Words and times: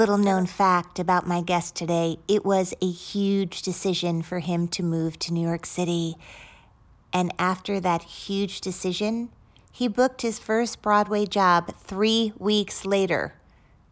Little 0.00 0.16
known 0.16 0.46
fact 0.46 0.98
about 0.98 1.26
my 1.26 1.42
guest 1.42 1.76
today 1.76 2.16
it 2.26 2.42
was 2.42 2.72
a 2.80 2.90
huge 2.90 3.60
decision 3.60 4.22
for 4.22 4.38
him 4.38 4.66
to 4.68 4.82
move 4.82 5.18
to 5.18 5.30
New 5.30 5.46
York 5.46 5.66
City. 5.66 6.16
And 7.12 7.34
after 7.38 7.78
that 7.80 8.04
huge 8.04 8.62
decision, 8.62 9.28
he 9.70 9.88
booked 9.88 10.22
his 10.22 10.38
first 10.38 10.80
Broadway 10.80 11.26
job 11.26 11.74
three 11.76 12.32
weeks 12.38 12.86
later. 12.86 13.34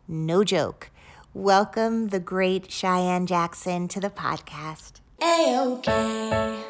No 0.09 0.45
joke. 0.45 0.89
Welcome 1.35 2.09
the 2.09 2.21
great 2.21 2.73
Cheyenne 2.73 3.27
Jackson 3.27 3.87
to 3.89 4.01
the 4.01 4.09
podcast. 4.09 5.01
A-OK. 5.21 6.68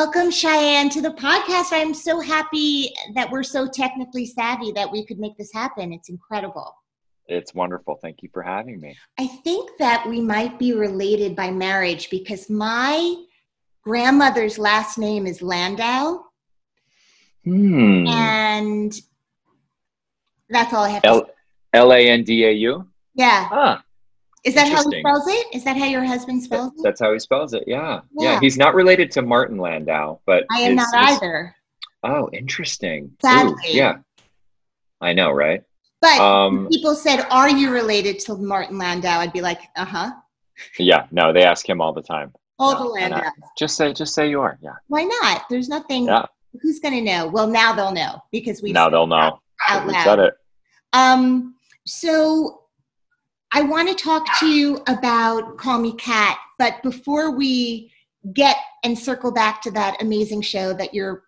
Welcome, 0.00 0.30
Cheyenne, 0.30 0.90
to 0.90 1.02
the 1.02 1.10
podcast. 1.10 1.72
I'm 1.72 1.92
so 1.92 2.20
happy 2.20 2.94
that 3.16 3.28
we're 3.32 3.42
so 3.42 3.66
technically 3.66 4.26
savvy 4.26 4.70
that 4.70 4.88
we 4.88 5.04
could 5.04 5.18
make 5.18 5.36
this 5.36 5.52
happen. 5.52 5.92
It's 5.92 6.08
incredible. 6.08 6.72
It's 7.26 7.52
wonderful. 7.52 7.98
Thank 8.00 8.22
you 8.22 8.28
for 8.32 8.40
having 8.40 8.80
me. 8.80 8.96
I 9.18 9.26
think 9.26 9.72
that 9.80 10.08
we 10.08 10.20
might 10.20 10.56
be 10.56 10.72
related 10.72 11.34
by 11.34 11.50
marriage 11.50 12.10
because 12.10 12.48
my 12.48 13.16
grandmother's 13.82 14.56
last 14.56 14.98
name 14.98 15.26
is 15.26 15.42
Landau. 15.42 16.22
Hmm. 17.44 18.06
And 18.06 18.92
that's 20.48 20.72
all 20.72 20.84
I 20.84 20.90
have 20.90 21.02
to 21.02 21.08
L 21.08 21.24
say. 21.26 21.32
L 21.72 21.92
A 21.92 22.08
N 22.08 22.22
D 22.22 22.44
A 22.44 22.52
U. 22.52 22.86
Yeah. 23.14 23.48
Ah, 23.50 23.82
Is 24.44 24.54
that 24.54 24.68
how 24.68 24.88
he 24.88 25.00
spells 25.00 25.26
it? 25.26 25.46
Is 25.54 25.64
that 25.64 25.76
how 25.76 25.84
your 25.86 26.04
husband 26.04 26.42
spells 26.42 26.72
it? 26.76 26.82
that's 26.82 27.00
how 27.00 27.12
he 27.12 27.18
spells 27.18 27.54
it. 27.54 27.64
Yeah. 27.66 28.00
yeah, 28.18 28.32
Yeah. 28.34 28.40
He's 28.40 28.56
not 28.56 28.74
related 28.74 29.10
to 29.12 29.22
Martin 29.22 29.58
Landau, 29.58 30.20
but 30.26 30.44
I 30.50 30.60
am 30.60 30.74
not 30.76 30.88
either. 30.94 31.54
Oh, 32.04 32.28
interesting. 32.32 33.04
Ooh, 33.06 33.16
Sadly. 33.22 33.54
yeah. 33.66 33.98
I 35.00 35.12
know, 35.12 35.30
right? 35.32 35.62
But 36.00 36.18
Um, 36.20 36.66
if 36.66 36.70
people 36.72 36.94
said, 36.94 37.26
Are 37.30 37.50
you 37.50 37.72
related 37.72 38.18
to 38.20 38.36
Martin 38.36 38.78
Landau? 38.78 39.18
I'd 39.18 39.32
be 39.32 39.40
like, 39.40 39.60
Uh 39.76 39.84
huh. 39.84 40.10
Yeah. 40.78 41.06
No, 41.10 41.32
they 41.32 41.42
ask 41.44 41.68
him 41.68 41.80
all 41.80 41.92
the 41.92 42.02
time. 42.02 42.32
All 42.60 42.72
No, 42.72 42.78
the 42.94 43.00
I- 43.00 43.08
Landau. 43.08 43.30
Just 43.58 43.76
say, 43.76 43.92
just 43.92 44.14
say 44.14 44.28
you 44.30 44.40
are. 44.40 44.58
Yeah. 44.62 44.74
Why 44.86 45.02
not? 45.04 45.44
There's 45.50 45.68
nothing. 45.68 46.04
Yeah. 46.06 46.26
Who's 46.62 46.78
going 46.80 46.94
to 46.94 47.00
know? 47.02 47.26
Well, 47.28 47.46
now 47.46 47.72
they'll 47.74 47.92
know 47.92 48.22
because 48.32 48.62
we 48.62 48.72
now 48.72 48.88
they'll 48.88 49.06
know. 49.06 49.38
out 49.68 49.86
We 49.86 49.92
loud. 49.92 50.04
said 50.04 50.18
it. 50.20 50.34
Um, 50.92 51.54
so 51.86 52.62
I 53.52 53.62
want 53.62 53.88
to 53.88 53.94
talk 53.94 54.26
to 54.40 54.46
you 54.46 54.82
about 54.88 55.56
Call 55.56 55.78
Me 55.78 55.94
Kat, 55.94 56.38
but 56.58 56.82
before 56.82 57.30
we 57.30 57.90
get 58.34 58.56
and 58.84 58.98
circle 58.98 59.32
back 59.32 59.62
to 59.62 59.70
that 59.70 60.02
amazing 60.02 60.42
show 60.42 60.72
that 60.74 60.92
you're 60.92 61.24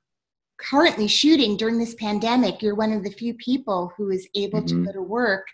currently 0.59 1.09
shooting 1.09 1.57
during 1.57 1.79
this 1.79 1.95
pandemic, 1.95 2.61
you're 2.61 2.75
one 2.75 2.93
of 2.93 3.03
the 3.03 3.11
few 3.11 3.33
people 3.35 3.93
who 3.97 4.11
is 4.11 4.29
able 4.35 4.63
to 4.63 4.75
Mhm. 4.75 4.87
go 4.87 4.93
to 4.93 5.03
work 5.03 5.47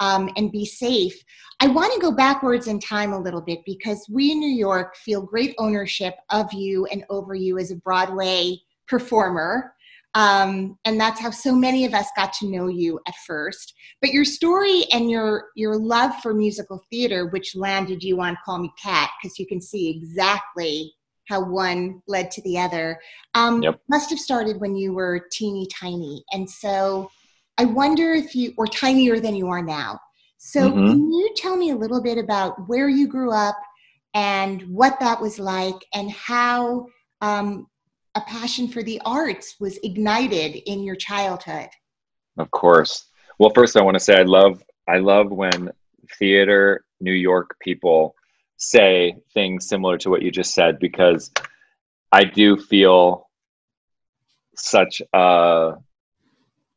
um, 0.00 0.30
and 0.36 0.52
be 0.52 0.64
safe. 0.66 1.22
I 1.60 1.68
want 1.68 1.92
to 1.94 2.00
go 2.00 2.10
backwards 2.10 2.66
in 2.66 2.80
time 2.80 3.12
a 3.12 3.20
little 3.20 3.40
bit 3.40 3.60
because 3.64 4.06
we 4.10 4.32
in 4.32 4.40
New 4.40 4.48
York 4.50 4.96
feel 4.96 5.22
great 5.22 5.54
ownership 5.58 6.14
of 6.30 6.52
you 6.52 6.86
and 6.86 7.04
over 7.08 7.34
you 7.34 7.58
as 7.58 7.70
a 7.70 7.76
Broadway 7.76 8.60
performer. 8.86 9.74
Um, 10.14 10.76
and 10.84 11.00
that's 11.00 11.20
how 11.20 11.30
so 11.30 11.54
many 11.54 11.84
of 11.84 11.94
us 11.94 12.08
got 12.16 12.32
to 12.34 12.50
know 12.50 12.66
you 12.66 12.98
at 13.06 13.14
first. 13.26 13.74
But 14.00 14.10
your 14.10 14.24
story 14.24 14.84
and 14.92 15.10
your 15.10 15.46
your 15.54 15.76
love 15.78 16.12
for 16.22 16.34
musical 16.34 16.82
theater, 16.90 17.26
which 17.26 17.54
landed 17.54 18.02
you 18.02 18.20
on 18.20 18.36
Call 18.44 18.58
Me 18.58 18.72
Kat, 18.82 19.10
because 19.22 19.38
you 19.38 19.46
can 19.46 19.60
see 19.60 19.88
exactly 19.88 20.92
how 21.28 21.44
one 21.44 22.02
led 22.08 22.30
to 22.32 22.42
the 22.42 22.58
other, 22.58 22.98
um, 23.34 23.62
Yep. 23.62 23.80
must 23.88 24.10
have 24.10 24.18
started 24.18 24.60
when 24.60 24.74
you 24.74 24.92
were 24.92 25.26
teeny 25.30 25.66
tiny. 25.72 26.24
And 26.32 26.50
so 26.50 27.08
I 27.56 27.66
wonder 27.66 28.12
if 28.14 28.34
you, 28.34 28.52
or 28.56 28.66
tinier 28.66 29.20
than 29.20 29.36
you 29.36 29.48
are 29.48 29.62
now. 29.62 30.00
So 30.38 30.70
Mhm. 30.70 30.86
can 30.86 31.12
you 31.12 31.34
tell 31.36 31.56
me 31.56 31.70
a 31.70 31.76
little 31.76 32.02
bit 32.02 32.18
about 32.18 32.68
where 32.68 32.88
you 32.88 33.06
grew 33.06 33.32
up 33.32 33.56
and 34.14 34.62
what 34.62 34.98
that 34.98 35.20
was 35.20 35.38
like 35.38 35.76
and 35.94 36.10
how 36.10 36.86
um, 37.20 37.68
a 38.14 38.20
passion 38.22 38.68
for 38.68 38.82
the 38.82 39.00
arts 39.04 39.56
was 39.60 39.78
ignited 39.82 40.56
in 40.66 40.82
your 40.82 40.96
childhood? 40.96 41.68
Of 42.38 42.50
course. 42.50 43.06
Well, 43.38 43.50
first 43.54 43.76
I 43.76 43.82
want 43.82 43.94
to 43.94 44.00
say 44.00 44.16
I 44.18 44.22
love 44.22 44.62
I 44.88 44.98
love 44.98 45.30
when 45.30 45.70
theater 46.18 46.84
New 47.00 47.12
York 47.12 47.56
people 47.60 48.14
say 48.56 49.16
things 49.32 49.68
similar 49.68 49.96
to 49.98 50.10
what 50.10 50.22
you 50.22 50.30
just 50.30 50.52
said 50.52 50.78
because 50.78 51.30
I 52.12 52.24
do 52.24 52.56
feel 52.56 53.28
such 54.56 55.00
a 55.12 55.74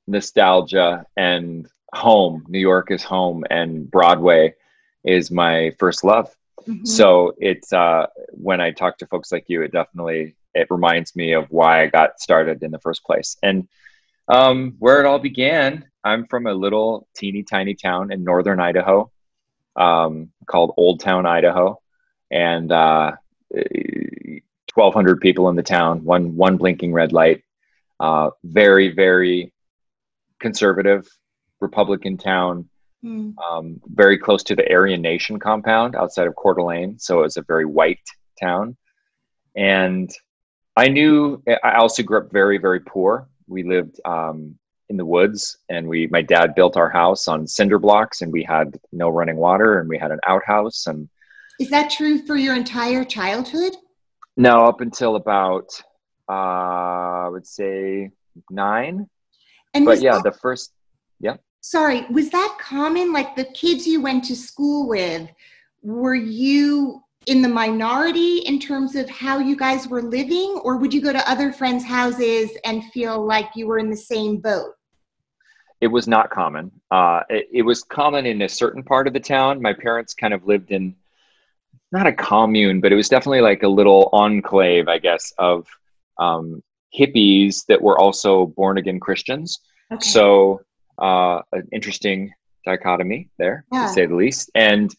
nostalgia 0.08 1.06
and 1.18 1.68
home. 1.94 2.46
New 2.48 2.60
York 2.60 2.92
is 2.92 3.04
home 3.04 3.44
and 3.50 3.90
Broadway 3.90 4.54
is 5.04 5.32
my 5.32 5.72
first 5.80 6.04
love. 6.04 6.34
Mhm. 6.68 6.88
So 6.88 7.34
it's 7.40 7.74
uh, 7.74 8.08
when 8.32 8.62
I 8.62 8.72
talk 8.72 8.98
to 9.00 9.08
folks 9.08 9.32
like 9.32 9.46
you, 9.48 9.62
it 9.62 9.72
definitely 9.72 10.36
it 10.54 10.68
reminds 10.70 11.16
me 11.16 11.34
of 11.34 11.48
why 11.50 11.84
I 11.84 11.88
got 11.88 12.20
started 12.20 12.64
in 12.64 12.72
the 12.72 12.80
first 12.80 13.04
place. 13.04 13.38
And 13.42 13.68
um, 14.28 14.76
where 14.80 15.00
it 15.00 15.06
all 15.06 15.20
began, 15.20 15.86
I'm 16.04 16.28
from 16.28 16.48
a 16.48 16.54
little 16.54 17.08
teeny 17.16 17.44
tiny 17.44 17.74
town 17.74 18.12
in 18.12 18.24
northern 18.24 18.60
Idaho 18.60 19.12
um, 19.76 20.30
called 20.46 20.74
Old 20.78 21.00
Town, 21.00 21.26
Idaho, 21.26 21.82
and 22.32 22.72
uh, 22.72 23.14
1,200 23.50 25.20
people 25.22 25.50
in 25.50 25.56
the 25.56 25.64
town. 25.64 26.04
One 26.04 26.36
one 26.36 26.58
blinking 26.58 26.94
red 26.94 27.12
light. 27.12 27.44
Uh, 28.00 28.32
very 28.44 28.90
very 28.94 29.54
conservative 30.40 31.08
Republican 31.60 32.18
town 32.18 32.70
Mm. 33.04 33.34
um, 33.38 33.82
very 33.86 34.18
close 34.18 34.44
to 34.44 34.56
the 34.56 34.70
Aryan 34.72 35.02
Nation 35.02 35.38
compound 35.40 35.96
outside 35.96 36.26
of 36.28 36.36
Coeur 36.36 36.54
d'Alene. 36.54 36.98
So 37.00 37.20
it 37.20 37.24
was 37.24 37.38
a 37.38 37.42
very 37.42 37.66
white 37.66 38.00
town. 38.42 38.78
And 39.56 40.10
I 40.78 40.88
knew 40.88 41.44
I 41.64 41.74
also 41.76 42.02
grew 42.02 42.20
up 42.20 42.32
very, 42.32 42.58
very 42.58 42.80
poor. 42.80 43.28
We 43.48 43.64
lived 43.64 44.00
um, 44.06 44.58
in 44.90 44.98
the 44.98 45.06
woods 45.06 45.58
and 45.70 45.88
we, 45.88 46.08
my 46.08 46.22
dad 46.22 46.56
built 46.56 46.78
our 46.78 46.90
house 46.90 47.28
on 47.28 47.46
cinder 47.46 47.78
blocks 47.78 48.22
and 48.22 48.32
we 48.32 48.44
had 48.44 48.80
no 48.92 49.10
running 49.10 49.36
water 49.36 49.80
and 49.80 49.90
we 49.90 49.98
had 49.98 50.12
an 50.12 50.20
outhouse. 50.26 50.88
And 50.88 51.10
Is 51.60 51.70
that 51.72 51.90
true 51.92 52.26
for 52.26 52.36
your 52.38 52.56
entire 52.56 53.04
childhood? 53.04 53.76
no, 54.38 54.66
up 54.66 54.82
until 54.82 55.16
about, 55.18 55.70
uh, 56.30 56.32
I 56.32 57.28
would 57.30 57.46
say 57.46 58.10
nine. 58.50 59.08
And 59.76 59.86
But 59.86 60.02
yeah, 60.02 60.14
that- 60.14 60.24
the 60.24 60.32
first, 60.40 60.72
yeah. 61.20 61.36
Sorry, 61.64 62.06
was 62.12 62.30
that 62.30 62.58
common? 62.60 63.12
Like 63.12 63.36
the 63.36 63.46
kids 63.46 63.88
you 63.88 64.02
went 64.02 64.26
to 64.26 64.36
school 64.36 64.88
with, 64.88 65.28
were 65.82 66.14
you 66.14 67.02
in 67.26 67.42
the 67.42 67.48
minority 67.48 68.40
in 68.40 68.60
terms 68.60 68.96
of 68.96 69.10
how 69.10 69.40
you 69.40 69.56
guys 69.56 69.88
were 69.88 70.02
living, 70.02 70.60
or 70.64 70.78
would 70.78 70.94
you 70.94 71.02
go 71.02 71.14
to 71.14 71.30
other 71.30 71.54
friends' 71.54 71.84
houses 71.84 72.52
and 72.66 72.84
feel 72.92 73.26
like 73.26 73.50
you 73.56 73.66
were 73.66 73.80
in 73.80 73.90
the 73.90 73.98
same 73.98 74.38
boat? 74.38 74.74
It 75.80 75.88
was 75.88 76.08
not 76.08 76.30
common. 76.30 76.70
Uh, 76.92 77.22
it, 77.30 77.48
it 77.52 77.62
was 77.62 77.84
common 77.84 78.26
in 78.26 78.42
a 78.42 78.50
certain 78.50 78.84
part 78.84 79.08
of 79.08 79.14
the 79.14 79.20
town. 79.20 79.62
My 79.62 79.74
parents 79.74 80.14
kind 80.14 80.34
of 80.34 80.46
lived 80.46 80.72
in 80.72 80.96
not 81.94 82.08
a 82.08 82.14
commune, 82.14 82.82
but 82.82 82.92
it 82.92 82.96
was 82.96 83.08
definitely 83.08 83.42
like 83.42 83.64
a 83.64 83.68
little 83.68 84.10
enclave, 84.12 84.90
I 84.90 84.98
guess, 84.98 85.32
of 85.38 85.66
um, 86.18 86.62
hippies 86.98 87.66
that 87.68 87.82
were 87.82 87.98
also 87.98 88.48
born 88.48 88.78
again 88.78 89.00
Christians. 89.00 89.60
Okay. 89.92 90.10
So, 90.10 90.62
an 91.54 91.68
interesting 91.72 92.34
dichotomy 92.66 93.30
there, 93.38 93.66
yeah. 93.72 93.88
to 93.88 93.94
say 93.94 94.06
the 94.06 94.16
least. 94.16 94.52
And 94.56 94.94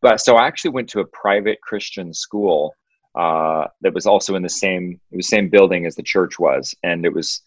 but 0.00 0.20
so 0.20 0.36
I 0.36 0.46
actually 0.46 0.72
went 0.72 0.88
to 0.90 1.00
a 1.00 1.06
private 1.06 1.60
Christian 1.60 2.12
school 2.12 2.74
uh, 3.14 3.66
that 3.80 3.94
was 3.94 4.06
also 4.06 4.34
in 4.34 4.42
the 4.42 4.48
same 4.48 5.00
it 5.10 5.16
was 5.16 5.28
same 5.28 5.48
building 5.48 5.86
as 5.86 5.96
the 5.96 6.02
church 6.02 6.38
was, 6.38 6.74
and 6.82 7.04
it 7.04 7.12
was 7.12 7.42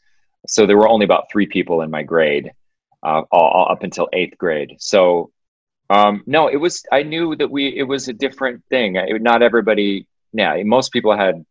so 0.47 0.65
there 0.65 0.77
were 0.77 0.89
only 0.89 1.05
about 1.05 1.31
three 1.31 1.45
people 1.45 1.81
in 1.81 1.91
my 1.91 2.03
grade, 2.03 2.51
uh, 3.03 3.21
all, 3.31 3.49
all 3.49 3.71
up 3.71 3.83
until 3.83 4.09
eighth 4.13 4.37
grade. 4.37 4.75
So 4.79 5.31
um, 5.89 6.23
no, 6.25 6.47
it 6.47 6.57
was 6.57 6.83
I 6.91 7.03
knew 7.03 7.35
that 7.35 7.51
we 7.51 7.67
it 7.67 7.83
was 7.83 8.07
a 8.07 8.13
different 8.13 8.63
thing. 8.69 8.95
It, 8.95 9.21
not 9.21 9.41
everybody, 9.41 10.07
yeah, 10.33 10.61
most 10.63 10.91
people 10.91 11.15
had 11.15 11.45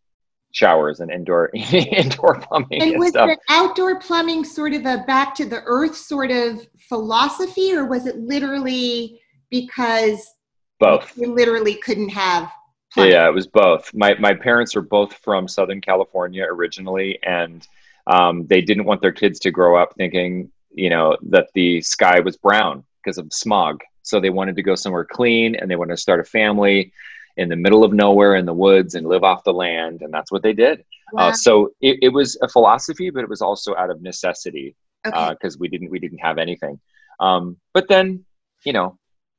showers 0.52 1.00
and 1.00 1.10
indoor 1.10 1.50
indoor 1.54 2.40
plumbing 2.40 2.82
and, 2.82 2.92
and 2.92 2.98
was 3.00 3.10
stuff. 3.10 3.28
the 3.28 3.38
outdoor 3.48 4.00
plumbing 4.00 4.44
sort 4.44 4.72
of 4.72 4.84
a 4.84 5.04
back 5.06 5.34
to 5.34 5.46
the 5.46 5.62
earth 5.64 5.96
sort 5.96 6.30
of 6.30 6.66
philosophy 6.88 7.72
or 7.72 7.86
was 7.86 8.06
it 8.06 8.18
literally 8.18 9.20
because 9.50 10.34
both. 10.80 11.16
You 11.16 11.32
literally 11.32 11.74
couldn't 11.74 12.08
have. 12.08 12.50
Yeah, 12.96 13.28
it 13.28 13.34
was 13.34 13.46
both. 13.46 13.88
My 13.94 14.14
my 14.14 14.34
parents 14.34 14.74
are 14.74 14.82
both 14.82 15.14
from 15.14 15.46
Southern 15.46 15.80
California 15.80 16.44
originally, 16.44 17.20
and 17.22 17.64
um, 18.08 18.46
they 18.48 18.60
didn't 18.60 18.84
want 18.84 19.00
their 19.00 19.12
kids 19.12 19.38
to 19.40 19.52
grow 19.52 19.80
up 19.80 19.94
thinking, 19.96 20.50
you 20.72 20.90
know, 20.90 21.16
that 21.28 21.50
the 21.54 21.80
sky 21.82 22.18
was 22.18 22.36
brown 22.36 22.82
because 23.04 23.16
of 23.16 23.32
smog. 23.32 23.80
So 24.02 24.18
they 24.18 24.30
wanted 24.30 24.56
to 24.56 24.62
go 24.62 24.74
somewhere 24.74 25.04
clean, 25.04 25.54
and 25.54 25.70
they 25.70 25.76
wanted 25.76 25.94
to 25.94 26.02
start 26.02 26.18
a 26.18 26.24
family 26.24 26.92
in 27.36 27.48
the 27.48 27.56
middle 27.56 27.84
of 27.84 27.92
nowhere 27.92 28.34
in 28.34 28.46
the 28.46 28.54
woods 28.54 28.94
and 28.94 29.06
live 29.06 29.24
off 29.24 29.44
the 29.44 29.52
land, 29.52 30.02
and 30.02 30.12
that's 30.12 30.30
what 30.30 30.42
they 30.42 30.52
did. 30.52 30.80
Uh, 30.80 30.82
wow. 31.12 31.28
Uh, 31.28 31.32
so 31.32 31.70
it, 31.80 31.98
it 32.02 32.08
was 32.10 32.38
a 32.42 32.48
philosophy, 32.48 33.10
but 33.10 33.22
it 33.22 33.28
was 33.28 33.42
also 33.42 33.74
out 33.76 33.90
of 33.90 34.02
necessity 34.02 34.76
because 35.04 35.32
okay. 35.32 35.46
uh, 35.46 35.58
we 35.58 35.68
didn't 35.68 35.90
we 35.90 35.98
didn't 35.98 36.18
have 36.18 36.38
anything. 36.38 36.80
Um, 37.18 37.56
but 37.74 37.88
then, 37.88 38.24
you 38.64 38.72
know, 38.72 38.98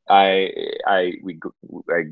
I 0.10 0.50
I 0.86 1.14
we 1.24 1.40
I 1.90 2.04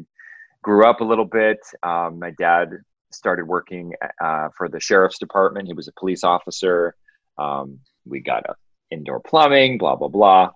grew 0.61 0.85
up 0.85 1.01
a 1.01 1.05
little 1.05 1.25
bit. 1.25 1.59
Um, 1.83 2.19
my 2.19 2.31
dad 2.31 2.71
started 3.11 3.47
working 3.47 3.93
uh, 4.21 4.49
for 4.55 4.69
the 4.69 4.79
sheriff's 4.79 5.19
department. 5.19 5.67
He 5.67 5.73
was 5.73 5.87
a 5.87 5.93
police 5.93 6.23
officer. 6.23 6.95
Um, 7.37 7.79
we 8.05 8.19
got 8.19 8.49
a 8.49 8.55
indoor 8.91 9.19
plumbing, 9.19 9.77
blah 9.77 9.95
blah 9.95 10.07
blah. 10.07 10.51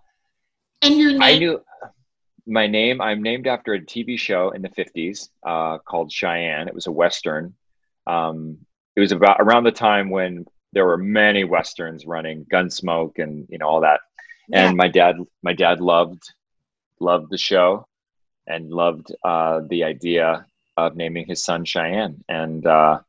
And 0.82 0.98
your 0.98 1.12
name? 1.12 1.22
I 1.22 1.38
knew 1.38 1.62
my 2.46 2.68
name. 2.68 3.02
I'm 3.02 3.22
named 3.22 3.48
after 3.48 3.74
a 3.74 3.80
TV 3.80 4.18
show 4.18 4.52
in 4.52 4.62
the 4.62 4.70
50s 4.70 5.30
uh, 5.46 5.78
called 5.80 6.12
Cheyenne. 6.12 6.68
It 6.68 6.74
was 6.74 6.88
a 6.88 6.92
western. 6.92 7.56
Um, 8.06 8.58
it 8.96 9.00
was 9.00 9.12
about 9.12 9.38
around 9.40 9.64
the 9.64 9.72
time 9.72 10.10
when 10.10 10.46
there 10.74 10.86
were 10.86 10.98
many 10.98 11.44
westerns 11.44 12.06
running, 12.06 12.46
Gunsmoke, 12.46 13.20
and 13.20 13.48
you 13.50 13.58
know 13.58 13.68
all 13.68 13.82
that. 13.82 14.02
Yeah. 14.50 14.68
And 14.68 14.78
my 14.78 14.88
dad, 14.88 15.16
my 15.42 15.54
dad 15.54 15.80
loved 15.80 16.24
loved 17.00 17.30
the 17.30 17.38
show 17.38 17.88
and 18.48 18.70
loved 18.70 19.14
uh, 19.24 19.62
the 19.70 19.84
idea 19.84 20.46
of 20.78 20.96
naming 20.96 21.26
his 21.26 21.44
son 21.44 21.66
Cheyenne. 21.66 22.24
And 22.28 22.66
uh, 22.66 23.00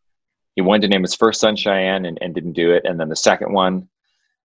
he 0.55 0.63
wanted 0.63 0.83
to 0.83 0.89
name 0.89 1.03
his 1.03 1.15
first 1.15 1.41
son 1.41 1.57
Cheyenne 1.57 2.05
and, 2.05 2.19
and 2.21 2.35
didn't 2.35 2.53
do 2.53 2.73
it. 2.73 2.85
And 2.85 2.99
then 3.01 3.09
the 3.09 3.17
second 3.17 3.53
one, 3.53 3.89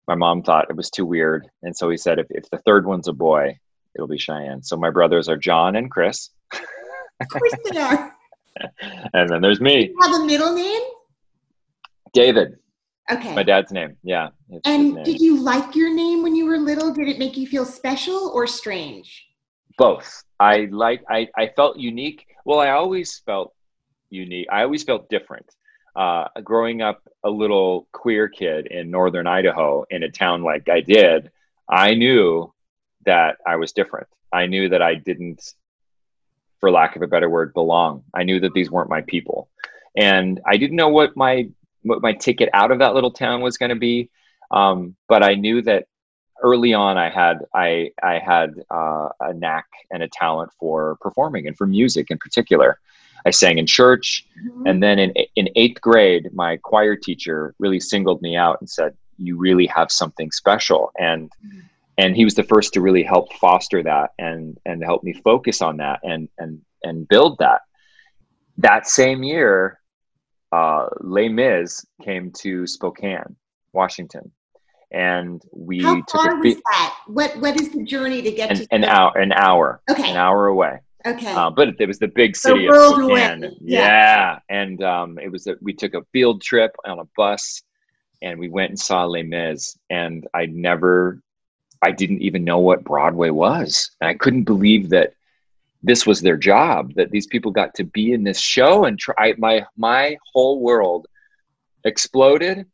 my 0.07 0.15
mom 0.15 0.41
thought 0.41 0.69
it 0.69 0.75
was 0.75 0.89
too 0.89 1.05
weird. 1.05 1.47
And 1.61 1.75
so 1.75 1.89
he 1.89 1.97
said, 1.97 2.19
if, 2.19 2.27
if 2.29 2.49
the 2.49 2.57
third 2.59 2.85
one's 2.85 3.07
a 3.07 3.13
boy, 3.13 3.59
it'll 3.95 4.07
be 4.07 4.17
Cheyenne. 4.17 4.63
So 4.63 4.77
my 4.77 4.89
brothers 4.89 5.29
are 5.29 5.37
John 5.37 5.75
and 5.75 5.89
Chris. 5.89 6.29
Of 7.21 7.27
course 7.27 7.53
they 7.69 7.79
are. 7.79 8.15
and 9.13 9.29
then 9.29 9.41
there's 9.41 9.59
me. 9.59 9.89
You 9.89 9.97
have 10.01 10.21
a 10.21 10.25
middle 10.25 10.53
name? 10.53 10.81
David. 12.13 12.57
Okay. 13.11 13.33
My 13.35 13.43
dad's 13.43 13.71
name. 13.71 13.97
Yeah. 14.03 14.29
And 14.65 14.93
name. 14.93 15.03
did 15.03 15.19
you 15.19 15.41
like 15.41 15.75
your 15.75 15.93
name 15.93 16.21
when 16.23 16.35
you 16.35 16.45
were 16.45 16.57
little? 16.57 16.93
Did 16.93 17.07
it 17.07 17.19
make 17.19 17.35
you 17.37 17.47
feel 17.47 17.65
special 17.65 18.31
or 18.33 18.47
strange? 18.47 19.29
both. 19.79 20.23
I 20.39 20.67
like 20.71 21.01
I, 21.09 21.29
I 21.35 21.47
felt 21.55 21.77
unique. 21.79 22.27
Well, 22.45 22.59
I 22.59 22.69
always 22.71 23.19
felt 23.25 23.53
unique. 24.11 24.47
I 24.51 24.63
always 24.63 24.83
felt 24.83 25.09
different. 25.09 25.47
Uh, 25.95 26.25
growing 26.43 26.81
up 26.81 27.01
a 27.23 27.29
little 27.29 27.87
queer 27.91 28.29
kid 28.29 28.67
in 28.67 28.91
northern 28.91 29.25
Idaho 29.25 29.85
in 29.89 30.03
a 30.03 30.11
town 30.11 30.43
like 30.43 30.69
I 30.69 30.81
did, 30.81 31.31
I 31.67 31.95
knew 31.95 32.53
that 33.05 33.37
I 33.45 33.55
was 33.55 33.71
different. 33.71 34.07
I 34.31 34.45
knew 34.45 34.69
that 34.69 34.81
I 34.81 34.95
didn't, 34.95 35.53
for 36.59 36.71
lack 36.71 36.95
of 36.95 37.01
a 37.01 37.07
better 37.07 37.29
word, 37.29 37.53
belong. 37.53 38.03
I 38.13 38.23
knew 38.23 38.39
that 38.41 38.53
these 38.53 38.69
weren't 38.69 38.89
my 38.89 39.01
people, 39.01 39.49
and 39.95 40.39
I 40.45 40.57
didn't 40.57 40.75
know 40.75 40.89
what 40.89 41.15
my 41.15 41.49
what 41.83 42.01
my 42.01 42.13
ticket 42.13 42.49
out 42.53 42.71
of 42.71 42.79
that 42.79 42.93
little 42.93 43.11
town 43.11 43.41
was 43.41 43.57
going 43.57 43.69
to 43.69 43.75
be. 43.75 44.09
Um, 44.51 44.95
but 45.07 45.23
I 45.23 45.35
knew 45.35 45.61
that 45.63 45.85
early 46.41 46.73
on 46.73 46.97
i 46.97 47.09
had 47.09 47.39
i 47.53 47.91
i 48.03 48.19
had 48.19 48.53
uh, 48.71 49.09
a 49.21 49.33
knack 49.33 49.65
and 49.91 50.03
a 50.03 50.07
talent 50.07 50.51
for 50.59 50.97
performing 51.01 51.47
and 51.47 51.57
for 51.57 51.67
music 51.67 52.09
in 52.09 52.17
particular 52.17 52.79
i 53.25 53.29
sang 53.29 53.57
in 53.57 53.65
church 53.65 54.25
mm-hmm. 54.45 54.65
and 54.65 54.81
then 54.81 54.99
in 54.99 55.13
in 55.35 55.49
eighth 55.55 55.81
grade 55.81 56.29
my 56.33 56.57
choir 56.57 56.95
teacher 56.95 57.53
really 57.59 57.79
singled 57.79 58.21
me 58.21 58.35
out 58.35 58.59
and 58.59 58.69
said 58.69 58.95
you 59.17 59.37
really 59.37 59.65
have 59.65 59.91
something 59.91 60.31
special 60.31 60.91
and 60.97 61.29
mm-hmm. 61.45 61.59
And 61.99 62.15
he 62.15 62.23
was 62.23 62.33
the 62.33 62.43
first 62.43 62.73
to 62.73 62.81
really 62.81 63.03
help 63.03 63.33
foster 63.33 63.83
that 63.83 64.11
and 64.17 64.57
and 64.65 64.83
help 64.83 65.03
me 65.03 65.13
focus 65.13 65.61
on 65.61 65.77
that 65.77 65.99
and 66.03 66.29
and 66.37 66.61
and 66.83 67.07
build 67.07 67.37
that 67.39 67.61
that 68.57 68.87
same 68.87 69.21
year 69.21 69.79
uh, 70.51 70.87
Les 71.01 71.29
Mis 71.29 71.85
came 72.01 72.31
to 72.31 72.65
Spokane, 72.65 73.35
Washington, 73.71 74.31
and 74.91 75.41
we 75.51 75.79
How 75.81 75.95
took 75.95 76.09
far 76.09 76.35
a 76.35 76.39
was 76.39 76.55
that? 76.55 76.95
What 77.07 77.37
what 77.37 77.59
is 77.59 77.69
the 77.69 77.83
journey 77.83 78.21
to 78.21 78.31
get 78.31 78.51
an, 78.51 78.57
to 78.57 78.67
an 78.71 78.83
hour 78.85 79.17
an 79.17 79.31
hour 79.33 79.81
okay 79.91 80.09
an 80.09 80.17
hour 80.17 80.47
away 80.47 80.79
okay 81.05 81.31
uh, 81.31 81.49
but 81.49 81.75
it 81.79 81.85
was 81.85 81.99
the 81.99 82.07
big 82.07 82.35
city 82.35 82.67
the 82.67 82.73
of 82.73 82.95
Spokane. 82.95 83.55
Yeah. 83.61 83.79
yeah. 83.79 84.39
and 84.49 84.81
um, 84.83 85.19
it 85.19 85.31
was 85.31 85.47
a, 85.47 85.55
we 85.61 85.73
took 85.73 85.93
a 85.93 86.03
field 86.11 86.41
trip 86.41 86.75
on 86.85 86.99
a 86.99 87.05
bus 87.15 87.61
and 88.21 88.39
we 88.39 88.49
went 88.49 88.71
and 88.71 88.79
saw 88.79 89.05
Les 89.05 89.23
Mis 89.23 89.77
and 89.89 90.27
I 90.33 90.47
never 90.47 91.21
I 91.81 91.91
didn't 91.91 92.21
even 92.21 92.43
know 92.43 92.59
what 92.59 92.83
Broadway 92.83 93.29
was 93.29 93.91
and 94.01 94.09
I 94.09 94.13
couldn't 94.13 94.43
believe 94.43 94.89
that 94.89 95.13
this 95.81 96.05
was 96.05 96.21
their 96.21 96.37
job 96.37 96.93
that 96.95 97.11
these 97.11 97.27
people 97.27 97.51
got 97.51 97.73
to 97.75 97.83
be 97.85 98.11
in 98.11 98.23
this 98.23 98.39
show 98.39 98.85
and 98.85 98.99
try 98.99 99.33
my 99.37 99.65
my 99.77 100.17
whole 100.33 100.59
world 100.59 101.07
exploded 101.85 102.65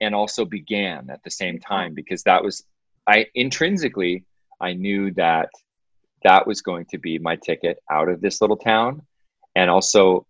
and 0.00 0.14
also 0.14 0.44
began 0.44 1.08
at 1.10 1.22
the 1.22 1.30
same 1.30 1.58
time 1.58 1.94
because 1.94 2.22
that 2.24 2.42
was 2.42 2.64
I 3.06 3.26
intrinsically 3.34 4.24
I 4.60 4.72
knew 4.72 5.12
that 5.12 5.50
that 6.24 6.46
was 6.46 6.62
going 6.62 6.86
to 6.86 6.98
be 6.98 7.18
my 7.18 7.36
ticket 7.36 7.78
out 7.90 8.08
of 8.08 8.20
this 8.20 8.40
little 8.40 8.56
town 8.56 9.02
and 9.54 9.70
also 9.70 10.26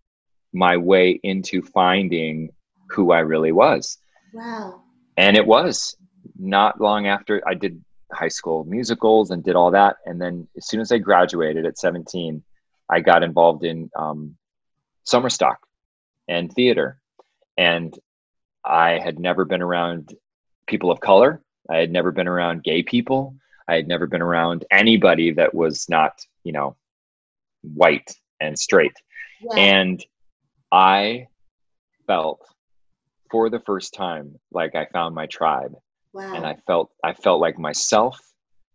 my 0.53 0.77
way 0.77 1.19
into 1.23 1.63
finding 1.63 2.51
who 2.91 3.13
I 3.13 3.21
really 3.21 3.53
was. 3.53 3.99
Wow. 4.33 4.83
And 5.17 5.37
it 5.37 5.47
was 5.47 5.97
not 6.39 6.81
long 6.81 7.07
after 7.07 7.43
I 7.47 7.55
did 7.55 7.83
high 8.13 8.29
school 8.29 8.65
musicals 8.65 9.31
and 9.31 9.45
did 9.45 9.57
all 9.57 9.71
that. 9.71 9.97
And 10.07 10.21
then 10.21 10.49
as 10.57 10.67
soon 10.67 10.81
as 10.81 10.93
I 10.93 10.99
graduated 10.99 11.67
at 11.67 11.79
17, 11.79 12.43
I 12.91 13.01
got 13.01 13.23
involved 13.23 13.65
in 13.65 13.91
um, 13.97 14.37
summer 15.05 15.29
stock 15.29 15.59
and 16.29 16.53
theater. 16.53 17.01
And 17.57 17.97
I 18.65 18.99
had 18.99 19.19
never 19.19 19.45
been 19.45 19.63
around 19.63 20.15
people 20.67 20.91
of 20.91 21.01
color. 21.01 21.43
I 21.69 21.77
had 21.77 21.91
never 21.91 22.13
been 22.13 22.29
around 22.29 22.65
gay 22.65 22.83
people. 22.83 23.35
I 23.67 23.75
had 23.75 23.89
never 23.89 24.07
been 24.07 24.23
around 24.23 24.65
anybody 24.71 25.33
that 25.33 25.55
was 25.55 25.89
not, 25.89 26.21
you 26.45 26.53
know, 26.53 26.77
white 27.63 28.11
and 28.41 28.59
straight. 28.59 28.95
Yeah. 29.43 29.61
And 29.61 30.05
I 30.73 31.27
felt 32.07 32.41
for 33.31 33.51
the 33.51 33.61
first 33.61 33.93
time 33.95 34.39
like 34.53 34.75
I 34.75 34.87
found 34.87 35.15
my 35.15 35.27
tribe. 35.27 35.75
Wow. 36.19 36.35
And 36.35 36.45
I 36.45 36.57
felt 36.67 36.91
I 37.05 37.13
felt 37.13 37.41
like 37.41 37.61
myself 37.61 38.19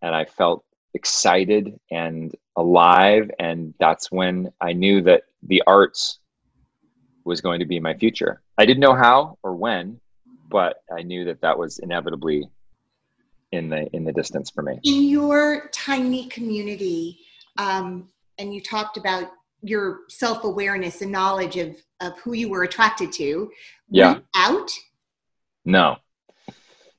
and 0.01 0.15
I 0.15 0.23
felt 0.23 0.63
excited 0.93 1.77
and 1.91 2.33
alive 2.55 3.29
and 3.37 3.73
that's 3.81 4.09
when 4.09 4.49
I 4.61 4.71
knew 4.71 5.01
that 5.01 5.23
the 5.41 5.61
arts 5.67 6.19
was 7.25 7.41
going 7.41 7.59
to 7.59 7.65
be 7.65 7.81
my 7.81 7.95
future. 7.95 8.41
I 8.57 8.65
didn't 8.65 8.79
know 8.79 8.95
how 8.95 9.37
or 9.43 9.55
when, 9.55 9.99
but 10.49 10.77
I 10.97 11.01
knew 11.01 11.25
that 11.25 11.41
that 11.41 11.59
was 11.59 11.79
inevitably 11.79 12.47
in 13.51 13.67
the 13.67 13.87
in 13.91 14.05
the 14.05 14.13
distance 14.13 14.49
for 14.49 14.61
me. 14.61 14.79
In 14.85 15.03
your 15.03 15.69
tiny 15.73 16.29
community, 16.29 17.19
um, 17.57 18.07
and 18.37 18.53
you 18.53 18.61
talked 18.61 18.95
about 18.95 19.31
your 19.61 20.01
self 20.07 20.45
awareness 20.45 21.01
and 21.01 21.11
knowledge 21.11 21.57
of 21.57 21.75
of 21.99 22.17
who 22.19 22.31
you 22.31 22.47
were 22.47 22.63
attracted 22.63 23.11
to. 23.13 23.51
Yeah. 23.89 24.19
out. 24.33 24.71
No, 25.65 25.97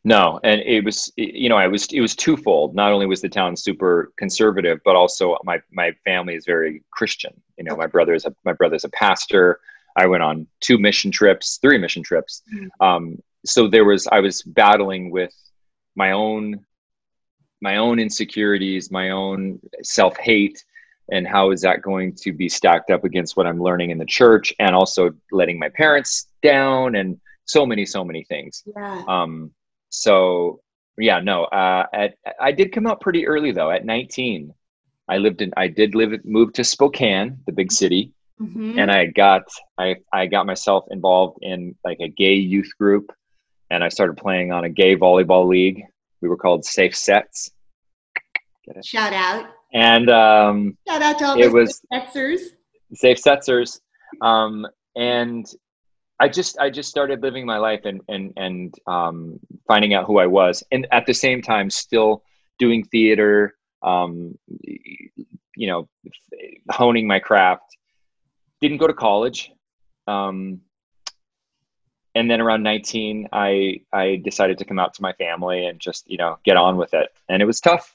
no, 0.04 0.38
and 0.44 0.61
it 0.61 0.84
was 0.84 1.11
you 1.16 1.49
know 1.49 1.56
I 1.56 1.66
was 1.66 1.87
it 1.87 2.00
was 2.00 2.14
twofold. 2.14 2.75
Not 2.75 2.92
only 2.92 3.06
was 3.06 3.23
the 3.23 3.28
town 3.28 3.56
super 3.56 4.12
conservative, 4.18 4.80
but 4.84 4.96
also 4.96 5.37
my 5.44 5.61
my 5.73 5.92
family 6.04 6.34
is 6.34 6.44
very 6.44 6.82
Christian. 6.90 7.32
You 7.56 7.64
know, 7.64 7.75
my 7.75 7.87
brother 7.87 8.12
is 8.14 8.26
a 8.26 8.34
my 8.44 8.52
brother's 8.52 8.84
a 8.84 8.90
pastor. 8.90 9.61
I 9.96 10.06
went 10.06 10.23
on 10.23 10.46
two 10.61 10.76
mission 10.76 11.11
trips, 11.11 11.58
three 11.62 11.78
mission 11.78 12.02
trips. 12.02 12.42
Mm-hmm. 12.54 12.87
Um, 12.87 13.18
so 13.46 13.66
there 13.66 13.87
was 13.87 14.06
I 14.08 14.20
was 14.20 14.42
battling 14.42 15.11
with 15.11 15.34
my 15.96 16.12
own 16.12 16.64
my 17.62 17.78
own 17.78 17.99
insecurities, 17.99 18.90
my 18.90 19.08
own 19.08 19.58
self 19.82 20.18
hate, 20.18 20.62
and 21.12 21.26
how 21.26 21.50
is 21.50 21.62
that 21.62 21.80
going 21.80 22.14
to 22.16 22.32
be 22.32 22.50
stacked 22.50 22.90
up 22.90 23.04
against 23.04 23.38
what 23.38 23.46
I'm 23.46 23.62
learning 23.62 23.88
in 23.88 23.96
the 23.96 24.04
church, 24.04 24.52
and 24.58 24.75
also 24.75 25.14
letting 25.32 25.58
my 25.58 25.70
parents 25.70 26.28
down, 26.42 26.94
and 26.94 27.18
so 27.46 27.64
many 27.64 27.87
so 27.87 28.04
many 28.04 28.23
things. 28.25 28.62
Yeah. 28.66 29.02
Um, 29.08 29.50
so 29.98 30.60
yeah, 30.98 31.20
no, 31.20 31.44
uh, 31.44 31.86
at, 31.92 32.14
I 32.40 32.52
did 32.52 32.70
come 32.72 32.86
out 32.86 33.00
pretty 33.00 33.26
early 33.26 33.50
though. 33.52 33.70
At 33.70 33.84
19, 33.84 34.52
I 35.08 35.18
lived 35.18 35.42
in, 35.42 35.52
I 35.56 35.66
did 35.68 35.94
live, 35.94 36.24
move 36.24 36.52
to 36.54 36.62
Spokane, 36.64 37.38
the 37.46 37.52
big 37.52 37.72
city, 37.72 38.12
Mhm. 38.40 38.78
and 38.80 38.90
I 38.90 39.06
got, 39.06 39.42
I, 39.78 39.96
I 40.12 40.26
got 40.26 40.46
myself 40.46 40.84
involved 40.90 41.38
in 41.42 41.74
like 41.84 41.98
a 42.00 42.08
gay 42.08 42.34
youth 42.34 42.70
group, 42.78 43.12
and 43.70 43.82
I 43.84 43.88
started 43.88 44.16
playing 44.16 44.52
on 44.52 44.64
a 44.64 44.68
gay 44.68 44.96
volleyball 44.96 45.46
league. 45.48 45.82
We 46.20 46.28
were 46.28 46.36
called 46.36 46.64
Safe 46.64 46.96
Sets, 46.96 47.50
Shout 48.82 49.12
out. 49.12 49.46
and 49.72 50.08
um, 50.10 50.76
Shout 50.88 51.02
out 51.02 51.18
to 51.18 51.24
all 51.26 51.40
It 51.42 51.52
was- 51.52 51.80
Setsers. 51.92 52.40
safe 52.94 53.18
setsers 53.20 53.80
um, 54.22 54.64
and 54.96 55.44
i 56.21 56.28
just 56.28 56.59
i 56.59 56.71
just 56.71 56.88
started 56.88 57.23
living 57.23 57.44
my 57.47 57.59
life 57.59 57.85
and 57.85 58.00
and 58.09 58.33
and 58.37 58.75
um, 58.87 59.38
finding 59.66 59.94
out 59.94 60.06
who 60.06 60.18
i 60.18 60.26
was 60.26 60.62
and 60.73 60.87
at 60.92 61.06
the 61.06 61.14
same 61.14 61.42
time 61.42 61.71
still 61.71 62.23
doing 62.59 62.85
theater 62.85 63.54
um, 63.83 64.38
you 65.56 65.68
know 65.68 65.88
honing 66.71 67.06
my 67.06 67.18
craft. 67.18 67.76
Didn't 68.61 68.78
go 68.78 68.87
to 68.87 68.94
college 68.94 69.50
um, 70.06 70.61
and 72.14 72.30
then 72.30 72.40
around 72.40 72.62
19 72.62 73.28
i 73.33 73.80
i 73.92 74.21
decided 74.25 74.59
to 74.59 74.64
come 74.64 74.78
out 74.78 74.94
to 74.94 75.02
my 75.02 75.12
family 75.14 75.66
and 75.66 75.80
just 75.80 76.09
you 76.09 76.16
know 76.16 76.38
get 76.44 76.56
on 76.56 76.76
with 76.76 76.94
it. 76.94 77.09
And 77.28 77.42
it 77.42 77.47
was 77.47 77.61
tough. 77.61 77.94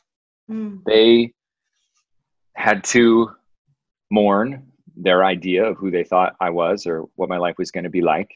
Mm. 0.49 0.83
they 0.83 1.31
had 2.55 2.83
to 2.85 3.29
mourn 4.09 4.68
their 5.01 5.23
idea 5.23 5.63
of 5.63 5.77
who 5.77 5.91
they 5.91 6.03
thought 6.03 6.35
I 6.39 6.49
was 6.49 6.85
or 6.85 7.05
what 7.15 7.29
my 7.29 7.37
life 7.37 7.57
was 7.57 7.71
going 7.71 7.85
to 7.85 7.89
be 7.89 8.01
like. 8.01 8.31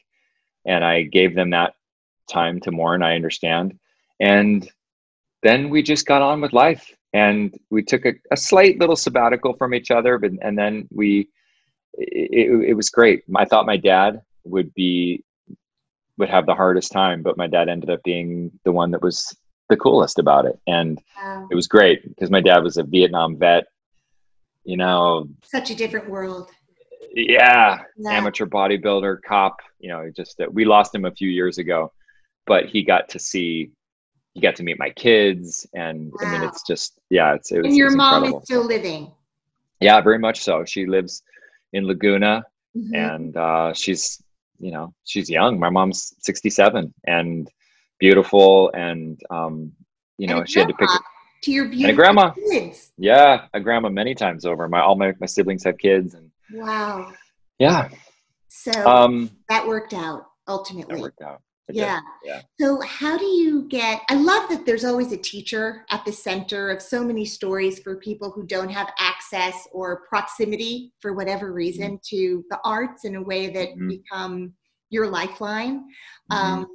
And 0.66 0.84
I 0.84 1.02
gave 1.02 1.34
them 1.34 1.50
that 1.50 1.74
time 2.30 2.60
to 2.60 2.70
mourn, 2.70 3.02
I 3.02 3.14
understand. 3.14 3.78
And 4.20 4.68
then 5.42 5.68
we 5.68 5.82
just 5.82 6.06
got 6.06 6.22
on 6.22 6.40
with 6.40 6.52
life 6.52 6.94
and 7.12 7.56
we 7.70 7.82
took 7.82 8.06
a, 8.06 8.14
a 8.30 8.36
slight 8.36 8.78
little 8.78 8.96
sabbatical 8.96 9.54
from 9.54 9.74
each 9.74 9.90
other, 9.90 10.18
but, 10.18 10.32
and 10.40 10.58
then 10.58 10.88
we, 10.90 11.28
it, 11.94 12.70
it, 12.70 12.74
was 12.74 12.90
great. 12.90 13.22
I 13.36 13.44
thought 13.44 13.66
my 13.66 13.76
dad 13.76 14.22
would 14.44 14.72
be, 14.74 15.22
would 16.16 16.30
have 16.30 16.46
the 16.46 16.54
hardest 16.54 16.92
time, 16.92 17.22
but 17.22 17.36
my 17.36 17.46
dad 17.46 17.68
ended 17.68 17.90
up 17.90 18.02
being 18.04 18.50
the 18.64 18.72
one 18.72 18.90
that 18.92 19.02
was 19.02 19.36
the 19.68 19.76
coolest 19.76 20.18
about 20.18 20.46
it. 20.46 20.58
And 20.66 21.00
Wow. 21.16 21.48
it 21.50 21.54
was 21.54 21.66
great 21.66 22.08
because 22.08 22.30
my 22.30 22.40
dad 22.40 22.62
was 22.62 22.76
a 22.76 22.82
Vietnam 22.82 23.36
vet, 23.36 23.66
you 24.64 24.76
know, 24.76 25.28
Such 25.44 25.70
a 25.70 25.74
different 25.74 26.08
world. 26.08 26.50
yeah, 27.14 27.82
Yeah. 27.96 28.10
amateur 28.10 28.46
bodybuilder, 28.46 29.18
cop, 29.26 29.56
you 29.78 29.88
know, 29.90 30.10
just 30.14 30.40
uh, 30.40 30.46
we 30.50 30.64
lost 30.64 30.94
him 30.94 31.04
a 31.04 31.12
few 31.12 31.28
years 31.28 31.58
ago, 31.58 31.92
but 32.46 32.66
he 32.66 32.82
got 32.82 33.08
to 33.10 33.18
see, 33.18 33.70
he 34.34 34.40
got 34.40 34.56
to 34.56 34.62
meet 34.62 34.78
my 34.78 34.90
kids, 34.90 35.66
and 35.74 36.12
I 36.22 36.30
mean, 36.30 36.42
it's 36.42 36.62
just, 36.66 36.98
yeah, 37.10 37.34
it's 37.34 37.52
it 37.52 37.58
was, 37.58 37.66
And 37.66 37.76
your 37.76 37.88
it's 37.88 37.96
mom 37.96 38.14
incredible. 38.14 38.38
is 38.40 38.44
still 38.44 38.64
living. 38.64 39.12
yeah, 39.80 40.00
very 40.00 40.18
much 40.18 40.42
so. 40.42 40.64
She 40.64 40.86
lives 40.86 41.22
in 41.72 41.86
Laguna, 41.86 42.44
Mhm. 42.76 42.94
and 42.94 43.36
uh, 43.36 43.72
she's, 43.74 44.20
you 44.58 44.72
know, 44.72 44.92
she's 45.04 45.28
young. 45.30 45.58
My 45.60 45.70
mom's 45.70 46.14
sixty-seven 46.20 46.92
and 47.06 47.48
beautiful, 48.00 48.70
and 48.74 49.20
um, 49.30 49.70
you 50.18 50.26
know, 50.26 50.40
a 50.40 50.46
she 50.46 50.58
had 50.60 50.68
to 50.68 50.74
pick. 50.74 50.88
grandma 50.88 51.13
to 51.44 51.52
your 51.52 51.64
And 51.66 51.86
a 51.86 51.92
grandma. 51.92 52.30
kids. 52.50 52.92
Yeah, 52.96 53.46
a 53.54 53.60
grandma 53.60 53.88
many 53.88 54.14
times 54.14 54.44
over. 54.46 54.68
My 54.68 54.80
all 54.80 54.96
my, 54.96 55.12
my 55.20 55.26
siblings 55.26 55.64
have 55.64 55.78
kids, 55.78 56.14
and 56.14 56.30
Wow. 56.52 57.12
yeah, 57.58 57.88
So 58.48 58.72
um, 58.86 59.30
that 59.48 59.66
worked 59.66 59.94
out 59.94 60.26
that 60.46 60.52
ultimately. 60.52 61.00
worked 61.00 61.22
out. 61.22 61.40
Yeah. 61.70 61.98
yeah. 62.22 62.42
So, 62.60 62.82
how 62.82 63.16
do 63.16 63.24
you 63.24 63.66
get? 63.68 64.02
I 64.10 64.16
love 64.16 64.50
that 64.50 64.66
there's 64.66 64.84
always 64.84 65.12
a 65.12 65.16
teacher 65.16 65.86
at 65.90 66.04
the 66.04 66.12
center 66.12 66.68
of 66.70 66.82
so 66.82 67.02
many 67.02 67.24
stories 67.24 67.78
for 67.78 67.96
people 67.96 68.30
who 68.30 68.44
don't 68.46 68.68
have 68.68 68.90
access 68.98 69.66
or 69.72 70.02
proximity 70.08 70.92
for 71.00 71.14
whatever 71.14 71.52
reason 71.54 71.98
to 72.10 72.44
the 72.50 72.58
arts 72.66 73.06
in 73.06 73.16
a 73.16 73.22
way 73.22 73.48
that 73.48 73.70
Mhm. 73.70 73.88
become 73.88 74.52
your 74.90 75.06
lifeline. 75.08 75.84
Mhm. 76.30 76.36
Um, 76.36 76.66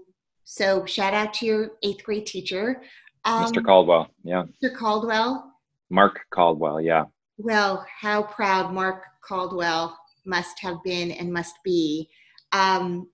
so, 0.44 0.86
shout 0.86 1.14
out 1.14 1.36
to 1.36 1.46
your 1.46 1.72
eighth 1.84 2.04
grade 2.04 2.26
teacher, 2.26 2.82
um, 3.26 3.46
Mr. 3.46 3.64
Caldwell. 3.64 4.08
Yeah. 4.24 4.44
Mr. 4.64 4.76
Caldwell. 4.76 5.52
Mark 5.90 6.20
Caldwell. 6.32 6.82
Yeah. 6.82 7.06
Well, 7.38 7.86
how 8.02 8.24
proud 8.24 8.74
Mark 8.74 9.04
Caldwell 9.24 9.98
must 10.26 10.60
have 10.60 10.84
been 10.84 11.12
and 11.12 11.32
must 11.32 11.56
be. 11.64 12.10
Um, 12.52 13.10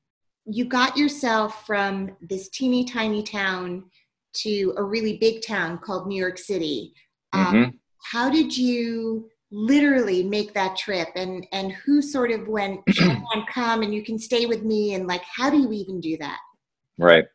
you 0.46 0.66
got 0.66 0.98
yourself 0.98 1.66
from 1.66 2.16
this 2.22 2.50
teeny 2.50 2.86
tiny 2.86 3.24
town 3.24 3.86
to 4.34 4.74
a 4.78 4.84
really 4.84 5.18
big 5.18 5.42
town 5.46 5.78
called 5.80 6.08
New 6.08 6.20
York 6.20 6.38
City. 6.38 6.94
Um, 7.34 7.46
Mhm. 7.46 7.80
How 8.12 8.30
did 8.30 8.56
you 8.56 9.30
literally 9.52 10.22
make 10.24 10.54
that 10.54 10.78
trip, 10.78 11.10
and 11.16 11.48
and 11.52 11.72
who 11.72 12.02
sort 12.02 12.32
of 12.32 12.48
went, 12.48 12.82
"Shannon, 12.90 13.46
come 13.52 13.82
and 13.82 13.94
you 13.94 14.04
can 14.04 14.20
stay 14.20 14.46
with 14.46 14.64
me," 14.64 14.94
and 14.94 15.08
like, 15.08 15.24
how 15.24 15.50
do 15.50 15.58
you 15.58 15.72
even 15.72 16.00
do 16.02 16.18
that? 16.18 16.40
Right. 16.98 17.26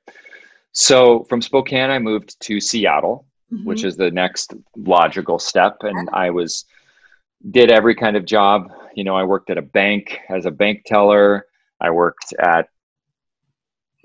So 0.73 1.25
from 1.25 1.43
Spokane, 1.43 1.91
I 1.91 1.99
moved 1.99 2.41
to 2.43 2.61
Seattle, 2.61 3.27
which 3.65 3.81
Mhm. 3.83 3.85
is 3.87 3.97
the 3.97 4.11
next 4.11 4.55
logical 4.77 5.39
step, 5.39 5.79
and 5.83 6.09
I 6.13 6.31
was 6.31 6.65
did 7.51 7.71
every 7.71 7.95
kind 7.95 8.17
of 8.17 8.25
job. 8.27 8.71
You 8.95 9.03
know, 9.03 9.17
I 9.17 9.25
worked 9.25 9.49
at 9.51 9.57
a 9.59 9.63
bank 9.63 10.21
as 10.29 10.45
a 10.45 10.51
bank 10.51 10.85
teller. 10.85 11.47
I 11.81 11.91
worked 11.91 12.35
at 12.39 12.69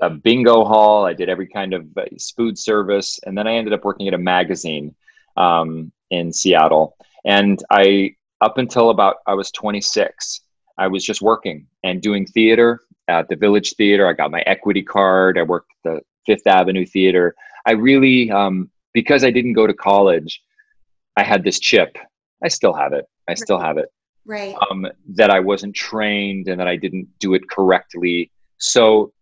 a 0.01 0.09
bingo 0.09 0.63
hall. 0.63 1.05
I 1.05 1.13
did 1.13 1.29
every 1.29 1.47
kind 1.47 1.73
of 1.73 1.85
uh, 1.97 2.05
food 2.35 2.57
service, 2.57 3.19
and 3.25 3.37
then 3.37 3.45
I 3.47 3.55
ended 3.55 3.73
up 3.73 3.83
working 3.83 4.07
at 4.07 4.13
a 4.13 4.17
magazine 4.17 4.95
um, 5.37 5.91
in 6.11 6.31
Seattle. 6.31 6.95
And 7.25 7.61
I, 7.69 8.15
up 8.39 8.57
until 8.57 8.89
about 8.89 9.17
I 9.27 9.33
was 9.33 9.51
26, 9.51 10.41
I 10.77 10.87
was 10.87 11.03
just 11.05 11.21
working 11.21 11.67
and 11.83 12.01
doing 12.01 12.25
theater 12.25 12.81
at 13.07 13.27
the 13.27 13.35
Village 13.35 13.73
Theater. 13.75 14.07
I 14.07 14.13
got 14.13 14.31
my 14.31 14.41
equity 14.41 14.81
card. 14.81 15.37
I 15.37 15.43
worked 15.43 15.71
at 15.85 15.91
the 15.95 16.01
Fifth 16.25 16.47
Avenue 16.47 16.85
Theater. 16.85 17.35
I 17.65 17.71
really, 17.71 18.31
um, 18.31 18.69
because 18.93 19.23
I 19.23 19.31
didn't 19.31 19.53
go 19.53 19.67
to 19.67 19.73
college, 19.73 20.41
I 21.17 21.23
had 21.23 21.43
this 21.43 21.59
chip. 21.59 21.97
I 22.43 22.47
still 22.47 22.73
have 22.73 22.93
it. 22.93 23.05
I 23.27 23.33
still 23.33 23.59
have 23.59 23.77
it 23.77 23.89
right. 24.25 24.55
um, 24.69 24.87
that 25.09 25.29
I 25.29 25.39
wasn't 25.39 25.75
trained 25.75 26.47
and 26.47 26.59
that 26.59 26.67
I 26.67 26.75
didn't 26.75 27.07
do 27.19 27.33
it 27.33 27.49
correctly. 27.49 28.31
So 28.57 29.13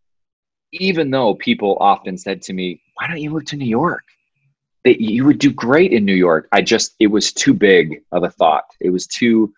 even 0.71 1.11
though 1.11 1.35
people 1.35 1.77
often 1.79 2.17
said 2.17 2.41
to 2.43 2.53
me, 2.53 2.81
"Why 2.95 3.07
don't 3.07 3.21
you 3.21 3.29
move 3.29 3.45
to 3.45 3.57
New 3.57 3.65
York? 3.65 4.03
That 4.85 5.01
you 5.01 5.25
would 5.25 5.39
do 5.39 5.51
great 5.51 5.93
in 5.93 6.05
New 6.05 6.15
York," 6.15 6.47
I 6.51 6.61
just 6.61 6.95
it 6.99 7.07
was 7.07 7.31
too 7.31 7.53
big 7.53 8.01
of 8.11 8.23
a 8.23 8.31
thought. 8.31 8.65
It 8.79 8.89
was 8.89 9.07
too 9.07 9.53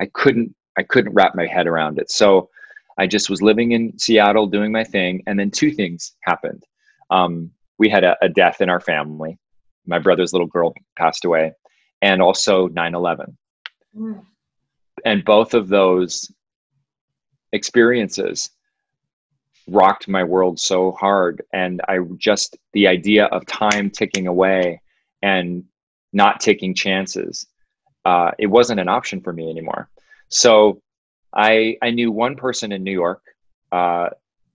I 0.00 0.06
couldn't 0.06 0.54
I 0.76 0.82
couldn't 0.82 1.14
wrap 1.14 1.34
my 1.34 1.46
head 1.46 1.66
around 1.66 1.98
it. 1.98 2.10
So 2.10 2.50
I 2.98 3.06
just 3.06 3.30
was 3.30 3.42
living 3.42 3.72
in 3.72 3.98
Seattle 3.98 4.46
doing 4.46 4.72
my 4.72 4.84
thing, 4.84 5.22
and 5.26 5.38
then 5.38 5.50
two 5.50 5.70
things 5.70 6.16
happened. 6.22 6.64
Um, 7.10 7.50
we 7.78 7.88
had 7.88 8.04
a, 8.04 8.16
a 8.22 8.28
death 8.28 8.60
in 8.60 8.68
our 8.70 8.80
family. 8.80 9.38
My 9.86 9.98
brother's 9.98 10.32
little 10.32 10.46
girl 10.48 10.74
passed 10.96 11.24
away, 11.24 11.52
and 12.02 12.20
also 12.22 12.68
9/11 12.68 13.36
Mm. 13.96 14.26
and 15.06 15.24
both 15.24 15.54
of 15.54 15.68
those 15.68 16.30
experiences 17.52 18.50
rocked 19.68 20.06
my 20.06 20.22
world 20.22 20.60
so 20.60 20.92
hard 20.92 21.42
and 21.52 21.80
i 21.88 21.98
just 22.18 22.56
the 22.72 22.86
idea 22.86 23.24
of 23.26 23.44
time 23.46 23.90
ticking 23.90 24.26
away 24.26 24.80
and 25.22 25.64
not 26.12 26.40
taking 26.40 26.74
chances 26.74 27.46
uh, 28.04 28.30
it 28.38 28.46
wasn't 28.46 28.78
an 28.78 28.88
option 28.88 29.20
for 29.20 29.32
me 29.32 29.50
anymore 29.50 29.88
so 30.28 30.80
i 31.34 31.76
i 31.82 31.90
knew 31.90 32.12
one 32.12 32.36
person 32.36 32.70
in 32.70 32.84
new 32.84 32.92
york 32.92 33.22
uh, 33.72 34.08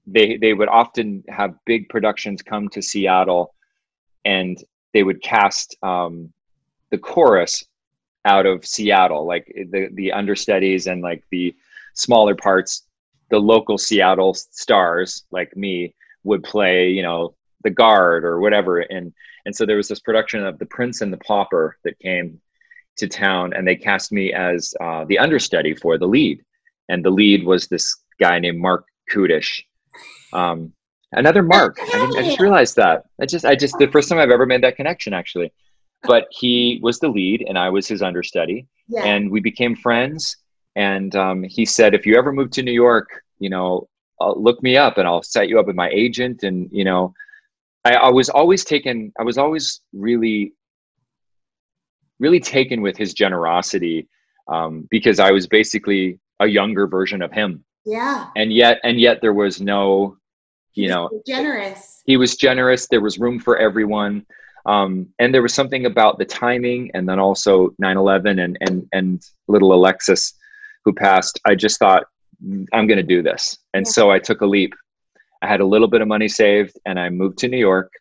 they 0.06 0.38
they 0.38 0.54
would 0.54 0.70
often 0.70 1.24
have 1.30 1.54
big 1.66 1.88
productions 1.90 2.42
come 2.42 2.68
to 2.70 2.82
seattle 2.82 3.54
and 4.26 4.64
they 4.94 5.04
would 5.04 5.22
cast 5.22 5.76
um, 5.84 6.32
the 6.90 6.98
chorus 6.98 7.64
out 8.26 8.46
of 8.46 8.66
Seattle, 8.66 9.26
like 9.26 9.46
the 9.72 9.90
the 9.94 10.12
understudies 10.12 10.88
and 10.88 11.02
like 11.02 11.24
the 11.32 11.56
smaller 11.94 12.36
parts. 12.36 12.84
The 13.30 13.40
local 13.40 13.78
Seattle 13.78 14.34
stars, 14.34 15.24
like 15.32 15.56
me, 15.56 15.96
would 16.26 16.44
play, 16.44 16.90
you 16.90 17.02
know, 17.02 17.34
the 17.64 17.70
guard 17.70 18.26
or 18.26 18.42
whatever, 18.42 18.80
and 18.80 19.14
and 19.46 19.56
so 19.56 19.66
there 19.66 19.78
was 19.78 19.88
this 19.88 20.02
production 20.02 20.46
of 20.46 20.60
The 20.60 20.66
Prince 20.66 21.02
and 21.02 21.12
the 21.12 21.18
Pauper 21.18 21.78
that 21.84 21.98
came 22.00 22.40
to 22.98 23.08
town, 23.08 23.54
and 23.54 23.66
they 23.66 23.76
cast 23.76 24.12
me 24.12 24.34
as 24.34 24.74
uh, 24.82 25.06
the 25.06 25.18
understudy 25.18 25.74
for 25.74 25.98
the 25.98 26.08
lead, 26.08 26.44
and 26.90 27.04
the 27.04 27.10
lead 27.10 27.46
was 27.46 27.68
this 27.68 27.96
guy 28.20 28.38
named 28.38 28.60
Marc 28.60 28.86
Kudisch. 29.10 29.64
Um, 30.34 30.74
another 31.12 31.44
Mark. 31.44 31.78
I, 31.82 31.86
didn't, 31.86 32.18
I 32.18 32.22
just 32.24 32.40
realized 32.40 32.76
that. 32.78 33.04
I 33.20 33.26
just, 33.26 33.46
I 33.46 33.56
just, 33.56 33.78
the 33.78 33.88
first 33.88 34.10
time 34.10 34.20
I've 34.20 34.32
ever 34.32 34.46
made 34.46 34.64
that 34.64 34.76
connection, 34.76 35.14
actually. 35.14 35.52
But 36.04 36.26
he 36.32 36.80
was 36.82 37.00
the 37.00 37.10
lead, 37.10 37.46
and 37.48 37.58
I 37.58 37.70
was 37.70 37.88
his 37.88 38.02
understudy, 38.02 38.66
Yeah. 38.88 39.04
and 39.04 39.30
we 39.30 39.40
became 39.40 39.76
friends. 39.76 40.38
And 40.76 41.16
um, 41.16 41.44
he 41.44 41.66
said, 41.66 41.94
if 41.94 42.06
you 42.06 42.18
ever 42.18 42.32
move 42.32 42.50
to 42.52 42.64
New 42.64 42.72
York, 42.72 43.10
you 43.40 43.50
know, 43.50 43.88
uh, 44.20 44.34
look 44.34 44.62
me 44.64 44.78
up, 44.78 44.98
and 44.98 45.08
I'll 45.08 45.22
set 45.22 45.50
you 45.50 45.60
up 45.60 45.68
with 45.68 45.76
my 45.76 45.90
agent. 45.90 46.44
And 46.44 46.70
you 46.72 46.84
know, 46.86 47.14
I, 47.86 47.94
I 47.96 48.10
was 48.10 48.30
always 48.30 48.64
taken. 48.64 49.12
I 49.20 49.24
was 49.24 49.38
always 49.38 49.82
really, 49.94 50.54
really 52.20 52.40
taken 52.40 52.82
with 52.82 52.98
his 52.98 53.14
generosity 53.14 54.08
um, 54.48 54.88
because 54.90 55.20
I 55.20 55.32
was 55.32 55.48
basically 55.48 56.20
a 56.40 56.48
younger 56.48 56.88
version 56.88 57.22
of 57.22 57.32
him, 57.32 57.64
yeah. 57.86 58.30
and 58.36 58.52
yet, 58.52 58.80
and 58.84 59.00
yet 59.00 59.20
there 59.22 59.34
was 59.34 59.62
no, 59.62 60.18
you 60.74 60.88
know, 60.90 61.10
so 61.12 61.22
generous. 61.28 62.02
he 62.06 62.18
was 62.18 62.36
generous 62.38 62.88
there 62.88 63.02
was 63.02 63.20
room 63.20 63.40
for 63.40 63.58
everyone 63.58 64.26
um, 64.66 65.08
and 65.20 65.34
there 65.34 65.42
was 65.42 65.54
something 65.54 65.86
about 65.88 66.18
the 66.20 66.26
timing 66.26 66.92
and 66.94 67.08
then 67.10 67.20
also 67.20 67.70
9-11 67.82 68.44
and 68.44 68.58
and 68.62 68.88
and 68.94 69.22
little 69.48 69.74
alexis 69.74 70.34
who 70.86 70.94
passed 70.94 71.40
i 71.46 71.54
just 71.56 71.78
thought 71.80 72.04
"Mm, 72.46 72.66
i'm 72.74 72.88
going 72.88 72.98
to 72.98 73.04
do 73.16 73.22
this 73.22 73.58
and 73.74 73.86
Yeah. 73.86 73.92
so 73.92 74.12
i 74.12 74.20
took 74.20 74.42
a 74.42 74.46
leap 74.46 74.74
i 75.42 75.48
had 75.48 75.60
a 75.62 75.66
little 75.66 75.88
bit 75.88 76.02
of 76.02 76.08
money 76.08 76.28
saved 76.28 76.74
and 76.86 77.00
i 77.00 77.10
moved 77.10 77.38
to 77.40 77.48
new 77.48 77.58
york 77.72 77.92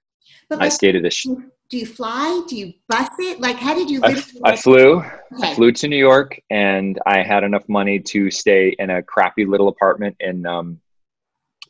But 0.48 0.58
i 0.60 0.64
like, 0.64 0.72
stayed 0.72 0.96
at 0.96 1.04
a 1.04 1.10
sh- 1.10 1.26
do 1.70 1.78
you 1.78 1.86
fly? 1.86 2.42
Do 2.48 2.56
you 2.56 2.72
bus 2.88 3.08
it? 3.20 3.40
Like, 3.40 3.54
how 3.54 3.74
did 3.76 3.88
you 3.88 4.00
I, 4.02 4.08
live? 4.08 4.18
f- 4.18 4.34
I 4.44 4.56
flew 4.56 4.96
Okay. 4.96 5.50
I 5.52 5.54
flew 5.54 5.70
to 5.70 5.86
New 5.86 5.96
York 6.10 6.30
and 6.50 6.98
I 7.06 7.22
had 7.22 7.44
enough 7.44 7.62
money 7.68 8.00
to 8.12 8.28
stay 8.28 8.74
in 8.80 8.90
a 8.90 9.00
crappy 9.04 9.44
little 9.46 9.68
apartment 9.68 10.16
in 10.18 10.44
um, 10.46 10.80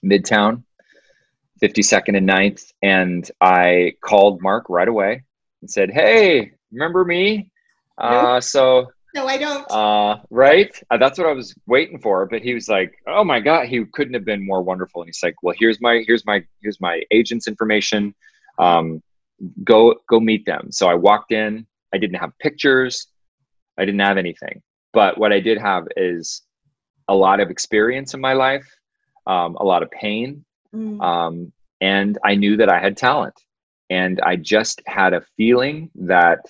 Midtown, 0.02 0.62
52nd 1.62 2.16
and 2.16 2.28
9th. 2.28 2.72
And 2.82 3.30
I 3.40 3.94
called 4.02 4.40
Marc 4.42 4.66
right 4.68 4.88
away 4.88 5.22
and 5.60 5.70
said, 5.70 5.90
Hey, 5.90 6.52
remember 6.72 7.04
me? 7.04 7.50
Uh, 7.98 8.40
so, 8.40 8.86
No, 9.14 9.26
I 9.26 9.36
don't. 9.36 9.70
uh, 9.70 10.20
right? 10.30 10.74
Uh, 10.90 10.96
that's 10.96 11.18
what 11.18 11.26
I 11.28 11.32
was 11.32 11.54
waiting 11.66 11.98
for. 12.00 12.26
But 12.26 12.42
he 12.42 12.54
was 12.54 12.68
like, 12.68 12.94
Oh 13.06 13.24
my 13.24 13.40
God, 13.40 13.66
he 13.66 13.84
couldn't 13.92 14.14
have 14.14 14.24
been 14.24 14.44
more 14.44 14.62
wonderful. 14.62 15.02
And 15.02 15.08
he's 15.08 15.20
like, 15.22 15.34
Well, 15.42 15.54
here's 15.58 15.80
my, 15.80 16.02
here's 16.06 16.24
my, 16.26 16.44
here's 16.62 16.80
my 16.80 17.02
agent's 17.10 17.46
information. 17.48 18.14
Um, 18.58 19.02
go, 19.64 19.94
go 20.08 20.20
meet 20.20 20.46
them. 20.46 20.70
So 20.70 20.88
I 20.88 20.94
walked 20.94 21.32
in. 21.32 21.66
I 21.92 21.98
didn't 21.98 22.16
have 22.16 22.32
pictures. 22.38 23.08
I 23.78 23.84
didn't 23.84 24.00
have 24.00 24.16
anything. 24.18 24.62
But 24.92 25.18
what 25.18 25.32
I 25.32 25.40
did 25.40 25.58
have 25.58 25.86
is 25.96 26.42
a 27.08 27.14
lot 27.14 27.40
of 27.40 27.50
experience 27.50 28.14
in 28.14 28.20
my 28.20 28.32
life, 28.34 28.66
um, 29.26 29.56
a 29.56 29.64
lot 29.64 29.82
of 29.82 29.90
pain, 29.90 30.44
Mm. 30.74 31.02
um, 31.02 31.52
and 31.80 32.18
I 32.24 32.34
knew 32.34 32.56
that 32.58 32.68
I 32.68 32.78
had 32.78 32.96
talent. 32.96 33.34
And 33.88 34.20
I 34.20 34.36
just 34.36 34.82
had 34.86 35.14
a 35.14 35.22
feeling 35.36 35.90
that 35.96 36.40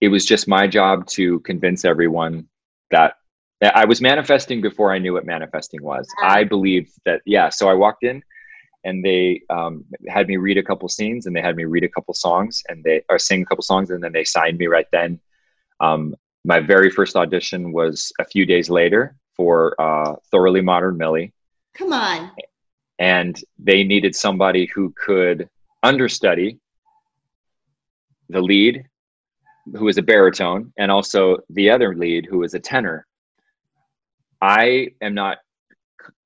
it 0.00 0.08
was 0.08 0.24
just 0.24 0.48
my 0.48 0.66
job 0.66 1.06
to 1.08 1.40
convince 1.40 1.84
everyone 1.84 2.48
that 2.90 3.14
that 3.60 3.76
I 3.76 3.84
was 3.84 4.00
manifesting 4.00 4.62
before 4.62 4.90
I 4.90 4.98
knew 4.98 5.12
what 5.12 5.26
manifesting 5.26 5.82
was. 5.82 6.08
I 6.22 6.44
believed 6.44 6.92
that, 7.04 7.20
yeah. 7.26 7.50
So 7.50 7.68
I 7.68 7.74
walked 7.74 8.04
in 8.04 8.22
and 8.84 9.04
they 9.04 9.42
um, 9.50 9.84
had 10.08 10.28
me 10.28 10.38
read 10.38 10.56
a 10.56 10.62
couple 10.62 10.88
scenes 10.88 11.26
and 11.26 11.36
they 11.36 11.42
had 11.42 11.56
me 11.56 11.66
read 11.66 11.84
a 11.84 11.88
couple 11.88 12.14
songs 12.14 12.62
and 12.70 12.82
they 12.82 13.02
or 13.10 13.18
sing 13.18 13.42
a 13.42 13.44
couple 13.44 13.60
songs 13.60 13.90
and 13.90 14.02
then 14.02 14.12
they 14.12 14.24
signed 14.24 14.56
me 14.56 14.66
right 14.66 14.86
then. 14.92 15.20
Um, 15.78 16.14
my 16.42 16.60
very 16.60 16.88
first 16.90 17.16
audition 17.16 17.70
was 17.70 18.10
a 18.18 18.24
few 18.24 18.46
days 18.46 18.70
later 18.70 19.14
for 19.36 19.78
uh, 19.78 20.14
Thoroughly 20.30 20.62
Modern 20.62 20.96
Millie 20.96 21.34
Come 21.74 21.92
on. 21.92 22.32
And 23.00 23.42
they 23.58 23.82
needed 23.82 24.14
somebody 24.14 24.66
who 24.74 24.92
could 24.96 25.48
understudy 25.82 26.58
the 28.28 28.40
lead 28.40 28.84
who 29.76 29.84
was 29.86 29.98
a 29.98 30.02
baritone 30.02 30.72
and 30.78 30.90
also 30.90 31.36
the 31.50 31.68
other 31.70 31.94
lead 31.96 32.26
who 32.28 32.38
was 32.38 32.54
a 32.54 32.60
tenor 32.60 33.06
i 34.42 34.88
am 35.00 35.14
not 35.14 35.38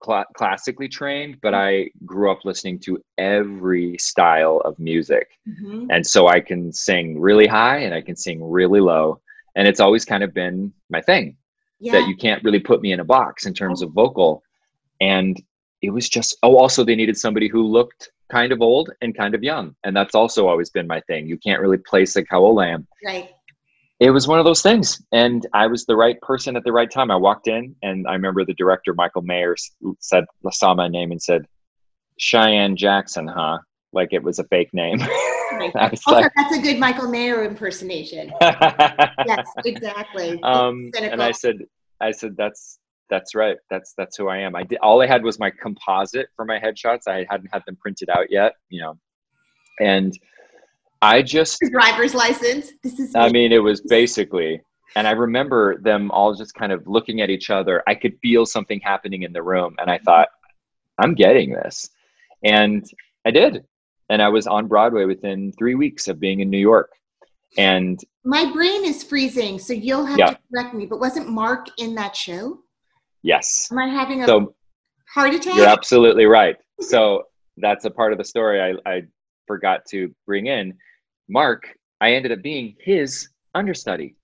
cl- 0.05 0.25
classically 0.37 0.89
trained 0.89 1.37
but 1.41 1.55
i 1.55 1.89
grew 2.05 2.31
up 2.31 2.45
listening 2.45 2.79
to 2.79 3.01
every 3.19 3.97
style 3.99 4.59
of 4.65 4.79
music 4.79 5.29
Mhm. 5.49 5.87
and 5.91 6.07
so 6.07 6.27
i 6.29 6.41
can 6.41 6.73
sing 6.73 7.21
really 7.21 7.47
high 7.47 7.79
and 7.79 7.95
i 7.95 8.01
can 8.01 8.17
sing 8.17 8.39
really 8.43 8.81
low 8.81 9.21
and 9.57 9.67
it's 9.69 9.81
always 9.81 10.05
kind 10.05 10.23
of 10.25 10.35
been 10.35 10.73
my 10.91 11.01
thing 11.01 11.37
Yeah. 11.81 11.93
that 11.93 12.09
you 12.09 12.17
can't 12.17 12.43
really 12.45 12.61
put 12.61 12.81
me 12.83 12.93
in 12.93 13.01
a 13.01 13.05
box 13.05 13.47
in 13.47 13.55
terms 13.55 13.83
of 13.83 13.93
vocal. 13.93 14.43
And 15.01 15.41
it 15.85 15.91
was 15.91 16.09
just, 16.09 16.37
oh, 16.43 16.57
also 16.57 16.85
they 16.85 16.95
needed 16.95 17.17
somebody 17.17 17.49
who 17.49 17.63
looked 17.63 18.11
kind 18.33 18.53
of 18.53 18.61
old 18.63 18.91
and 19.03 19.17
kind 19.17 19.35
of 19.35 19.43
young. 19.43 19.75
And 19.85 19.95
that's 19.95 20.15
also 20.15 20.49
always 20.49 20.71
been 20.71 20.87
my 20.87 21.01
thing. 21.03 21.27
You 21.27 21.39
can't 21.39 21.61
really 21.61 21.77
place 21.79 22.17
like 22.17 22.27
how 22.31 22.41
old 22.41 22.61
I 22.61 22.69
am. 22.69 22.87
right. 23.05 23.31
It 24.01 24.11
was 24.11 24.27
one 24.27 24.41
of 24.41 24.45
those 24.45 24.61
things. 24.61 25.01
And 25.13 25.47
I 25.55 25.67
was 25.69 25.87
the 25.87 25.95
right 25.95 26.21
person 26.21 26.57
at 26.57 26.65
the 26.65 26.73
right 26.73 26.91
time. 26.91 27.11
I 27.13 27.17
walked 27.17 27.47
in 27.47 27.77
and 27.83 28.07
I 28.09 28.13
remember 28.13 28.45
the 28.45 28.55
director, 28.55 28.93
Michael 28.93 29.23
Mayer, 29.23 29.55
said, 30.01 30.25
saw 30.51 30.75
my 30.75 30.89
name 30.89 31.13
and 31.13 31.23
said, 31.23 31.47
Cheyenne 32.19 32.77
Jackson, 32.77 33.29
huh? 33.29 33.59
Like 33.93 34.09
it 34.13 34.23
was 34.23 34.39
a 34.41 34.45
fake 34.45 34.73
name. 34.73 34.99
Right. 35.53 35.77
I 35.77 35.89
was 35.89 36.03
Also, 36.05 36.21
like, 36.21 36.33
that's 36.37 36.57
a 36.57 36.61
good 36.61 36.81
Michael 36.81 37.09
Mayer 37.09 37.45
impersonation. 37.45 38.33
yes, 38.41 39.47
exactly. 39.65 40.43
um, 40.43 40.91
and 41.01 41.23
I 41.23 41.31
said, 41.31 41.59
I 42.01 42.11
said, 42.11 42.37
that's 42.37 42.81
that's 43.11 43.35
right. 43.35 43.57
That's 43.71 43.95
that's 43.97 44.17
who 44.17 44.29
I 44.29 44.39
am. 44.39 44.57
I 44.57 44.63
did 44.63 44.79
all 44.79 45.03
I 45.03 45.07
had 45.07 45.23
was 45.23 45.39
my 45.39 45.51
composite 45.51 46.29
for 46.37 46.45
my 46.45 46.59
headshots. 46.59 47.07
I 47.07 47.27
hadn't 47.31 47.51
had 47.53 47.63
them 47.67 47.77
printed 47.77 48.09
out 48.11 48.31
yet, 48.31 48.55
you 48.71 48.81
know, 48.81 48.99
and 49.81 50.19
I 51.03 51.21
just, 51.23 51.61
driver's 51.71 52.15
license. 52.15 52.73
This 52.83 52.99
is. 52.99 53.15
I 53.15 53.29
mean, 53.29 53.53
it 53.53 53.59
was 53.63 53.83
basically, 53.83 54.61
and 54.97 55.07
I 55.07 55.11
remember 55.11 55.79
them 55.79 56.11
all 56.11 56.35
just 56.35 56.55
kind 56.55 56.73
of 56.73 56.87
looking 56.87 57.21
at 57.21 57.29
each 57.29 57.51
other. 57.51 57.83
I 57.87 57.95
could 57.95 58.19
feel 58.23 58.47
something 58.47 58.81
happening 58.81 59.23
in 59.23 59.33
the 59.33 59.43
room, 59.43 59.75
and 59.79 59.91
I 59.91 59.99
thought, 59.99 60.29
I'm 60.99 61.15
getting 61.15 61.53
this, 61.53 61.91
and 62.43 62.89
I 63.27 63.31
did, 63.33 63.65
and 64.09 64.23
I 64.23 64.29
was 64.29 64.47
on 64.47 64.67
Broadway 64.67 65.05
within 65.05 65.53
three 65.59 65.75
weeks 65.75 66.09
of 66.09 66.19
being 66.19 66.41
in 66.41 66.49
New 66.49 66.59
York, 66.59 66.91
and 67.59 68.01
My 68.25 68.51
brain 68.51 68.87
is 68.87 69.05
freezing, 69.05 69.59
so 69.59 69.75
you'll 69.75 70.07
have 70.07 70.19
Yeah. 70.19 70.31
to 70.31 70.39
correct 70.51 70.75
me. 70.75 70.87
But 70.87 71.01
wasn't 71.01 71.29
Marc 71.29 71.69
in 71.79 71.95
that 71.97 72.17
show? 72.17 72.61
Yes, 73.25 73.69
Am 73.73 73.79
I 73.79 73.89
having 73.89 74.23
a 74.23 74.27
so 74.27 74.55
heart 75.13 75.35
attack? 75.35 75.57
You're 75.57 75.67
absolutely 75.67 76.27
right. 76.27 76.57
So 76.81 77.25
that's 77.57 77.85
a 77.85 77.91
part 77.91 78.13
of 78.13 78.19
the 78.19 78.25
story 78.25 78.61
I, 78.61 78.75
I 78.89 79.03
forgot 79.47 79.85
to 79.91 80.15
bring 80.27 80.47
in. 80.47 80.75
Marc, 81.29 81.67
I 82.01 82.13
ended 82.13 82.31
up 82.31 82.43
being 82.43 82.77
his 82.79 83.29
understudy. 83.55 84.15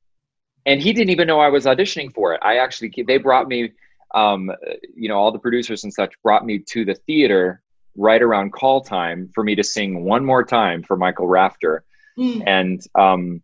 And 0.66 0.80
he 0.80 0.92
didn't 0.92 1.10
even 1.10 1.26
know 1.26 1.40
I 1.40 1.48
was 1.48 1.64
auditioning 1.64 2.14
for 2.14 2.34
it. 2.34 2.40
I 2.44 2.58
actually, 2.58 2.92
they 3.08 3.16
brought 3.16 3.48
me, 3.48 3.72
um, 4.14 4.50
you 4.94 5.08
know, 5.08 5.16
all 5.16 5.32
the 5.32 5.38
producers 5.38 5.82
and 5.82 5.92
such 5.92 6.12
brought 6.22 6.44
me 6.44 6.58
to 6.68 6.84
the 6.84 6.94
theater 7.06 7.62
right 7.96 8.22
around 8.22 8.52
call 8.52 8.82
time 8.82 9.30
for 9.34 9.42
me 9.42 9.54
to 9.56 9.64
sing 9.64 10.04
one 10.04 10.24
more 10.24 10.44
time 10.44 10.82
for 10.82 10.96
Michael 10.96 11.26
Rafter 11.26 11.84
Mm. 12.18 12.42
and 12.46 12.80
um, 12.98 13.42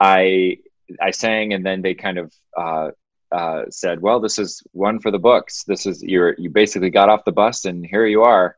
I 0.00 0.58
I 1.00 1.12
sang, 1.12 1.54
and 1.54 1.64
then 1.64 1.80
they 1.80 1.94
kind 1.94 2.18
of 2.18 2.32
uh, 2.56 2.90
uh, 3.32 3.64
said, 3.70 4.00
"Well, 4.00 4.20
this 4.20 4.38
is 4.38 4.62
one 4.72 5.00
for 5.00 5.10
the 5.10 5.18
books. 5.18 5.64
This 5.64 5.86
is 5.86 6.02
you're 6.02 6.34
you 6.38 6.50
basically 6.50 6.90
got 6.90 7.08
off 7.08 7.24
the 7.24 7.32
bus, 7.32 7.64
and 7.64 7.84
here 7.84 8.06
you 8.06 8.22
are. 8.22 8.56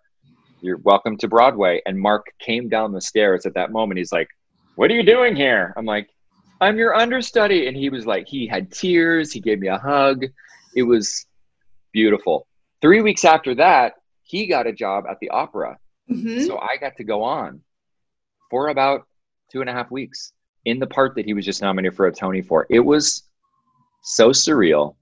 You're 0.60 0.78
welcome 0.78 1.16
to 1.18 1.28
Broadway." 1.28 1.80
And 1.86 1.98
Marc 1.98 2.26
came 2.38 2.68
down 2.68 2.92
the 2.92 3.00
stairs 3.00 3.46
at 3.46 3.54
that 3.54 3.72
moment. 3.72 3.98
He's 3.98 4.12
like, 4.12 4.28
"What 4.74 4.90
are 4.90 4.94
you 4.94 5.02
doing 5.02 5.36
here?" 5.36 5.72
I'm 5.76 5.86
like, 5.86 6.10
"I'm 6.60 6.76
your 6.76 6.94
understudy," 6.94 7.66
and 7.66 7.76
he 7.76 7.88
was 7.88 8.06
like, 8.06 8.26
he 8.28 8.46
had 8.46 8.72
tears. 8.72 9.32
He 9.32 9.40
gave 9.40 9.60
me 9.60 9.68
a 9.68 9.78
hug. 9.78 10.24
It 10.74 10.82
was 10.82 11.26
beautiful. 11.92 12.46
Three 12.80 13.00
weeks 13.00 13.24
after 13.24 13.54
that, 13.54 13.94
he 14.22 14.46
got 14.46 14.66
a 14.66 14.72
job 14.72 15.04
at 15.08 15.18
the 15.20 15.30
opera. 15.30 15.78
Mhm. 16.10 16.46
So 16.46 16.58
I 16.58 16.76
got 16.76 16.96
to 16.96 17.04
go 17.04 17.22
on 17.22 17.62
for 18.50 18.68
about 18.68 19.06
two 19.50 19.60
and 19.60 19.70
a 19.70 19.72
half 19.72 19.90
weeks 19.90 20.32
in 20.64 20.78
the 20.78 20.86
part 20.86 21.14
that 21.14 21.24
he 21.24 21.34
was 21.34 21.44
just 21.44 21.62
nominated 21.62 21.96
for 21.96 22.06
a 22.06 22.12
Tony 22.12 22.42
for. 22.42 22.66
It 22.70 22.80
was 22.80 23.22
so 24.04 24.30
surreal. 24.30 24.94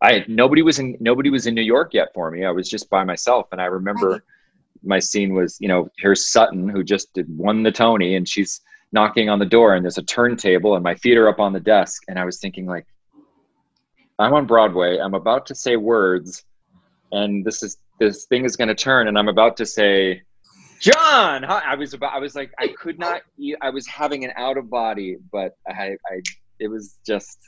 I 0.00 0.24
nobody 0.28 0.62
was 0.62 0.78
in 0.78 0.96
nobody 1.00 1.28
was 1.28 1.46
in 1.46 1.54
New 1.54 1.62
York 1.62 1.92
yet 1.92 2.08
for 2.14 2.30
me. 2.30 2.44
I 2.44 2.50
was 2.50 2.68
just 2.68 2.88
by 2.88 3.04
myself, 3.04 3.48
and 3.52 3.60
I 3.60 3.66
remember 3.66 4.10
Right. 4.10 4.20
my 4.82 4.98
scene 4.98 5.34
was, 5.34 5.58
you 5.60 5.68
know, 5.68 5.90
here's 5.98 6.26
Sutton 6.26 6.68
who 6.68 6.82
just 6.82 7.12
did, 7.14 7.26
won 7.36 7.62
the 7.62 7.70
Tony, 7.72 8.16
and 8.16 8.28
she's 8.28 8.60
knocking 8.92 9.28
on 9.28 9.38
the 9.38 9.46
door, 9.46 9.74
and 9.74 9.84
there's 9.84 9.98
a 9.98 10.02
turntable, 10.02 10.74
and 10.74 10.82
my 10.82 10.94
feet 10.94 11.16
are 11.16 11.28
up 11.28 11.40
on 11.40 11.52
the 11.52 11.60
desk, 11.60 12.02
and 12.08 12.18
I 12.18 12.24
was 12.24 12.38
thinking 12.38 12.66
like, 12.66 12.86
I'm 14.18 14.34
on 14.34 14.46
Broadway. 14.46 14.98
I'm 14.98 15.14
about 15.14 15.46
to 15.46 15.54
say 15.54 15.76
words, 15.76 16.44
and 17.12 17.44
this 17.44 17.62
is 17.62 17.78
this 17.98 18.26
thing 18.26 18.44
is 18.44 18.56
going 18.56 18.68
to 18.68 18.74
turn, 18.74 19.08
and 19.08 19.18
I'm 19.18 19.28
about 19.28 19.56
to 19.58 19.66
say, 19.66 20.22
John. 20.80 21.44
I 21.44 21.74
was 21.76 21.94
about. 21.94 22.12
I 22.12 22.18
was 22.18 22.34
like, 22.34 22.52
I 22.58 22.68
could 22.68 22.98
not. 22.98 23.22
I 23.60 23.70
was 23.70 23.86
having 23.86 24.24
an 24.24 24.32
out 24.36 24.56
of 24.56 24.68
body, 24.68 25.16
but 25.30 25.56
I, 25.68 25.96
I, 26.10 26.22
it 26.58 26.68
was 26.68 26.98
just. 27.06 27.38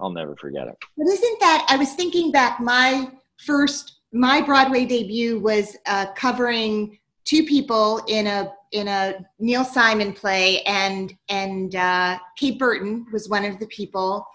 I'll 0.00 0.10
never 0.10 0.36
forget 0.36 0.68
it. 0.68 0.76
But 0.96 1.06
isn't 1.06 1.40
that? 1.40 1.66
I 1.68 1.76
was 1.76 1.94
thinking 1.94 2.32
back. 2.32 2.60
My 2.60 3.10
first, 3.38 4.00
my 4.12 4.40
Broadway 4.40 4.84
debut 4.84 5.38
was 5.38 5.76
uh, 5.86 6.06
covering 6.14 6.98
two 7.24 7.44
people 7.44 8.02
in 8.08 8.26
a 8.26 8.52
in 8.72 8.88
a 8.88 9.14
Neil 9.38 9.64
Simon 9.64 10.12
play, 10.12 10.62
and 10.62 11.14
and 11.28 11.74
uh, 11.74 12.18
Kate 12.38 12.58
Burton 12.58 13.06
was 13.12 13.28
one 13.28 13.44
of 13.44 13.58
the 13.58 13.66
people. 13.66 14.26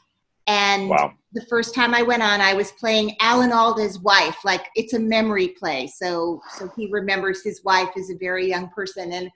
And 0.48 0.90
wow. 0.90 1.12
the 1.34 1.44
first 1.50 1.74
time 1.74 1.96
I 1.96 2.04
went 2.04 2.22
on, 2.22 2.40
I 2.40 2.54
was 2.54 2.72
playing 2.74 3.16
Alan 3.20 3.52
Alda's 3.52 3.98
wife. 4.00 4.38
Like 4.46 4.68
it's 4.76 4.94
a 4.94 5.00
memory 5.00 5.50
play, 5.50 5.88
so 5.88 6.42
so 6.58 6.70
he 6.76 6.88
remembers 6.92 7.44
his 7.44 7.64
wife 7.64 7.90
as 7.98 8.10
a 8.10 8.18
very 8.18 8.48
young 8.48 8.70
person. 8.70 9.14
And 9.14 9.32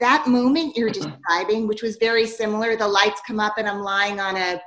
that 0.00 0.26
moment 0.26 0.76
you're 0.76 0.90
describing, 0.90 1.66
which 1.66 1.82
was 1.82 1.96
very 1.96 2.26
similar, 2.26 2.76
the 2.76 2.86
lights 2.86 3.20
come 3.26 3.40
up 3.40 3.54
and 3.58 3.68
I'm 3.68 3.80
lying 3.80 4.20
on 4.20 4.36
a 4.36 4.60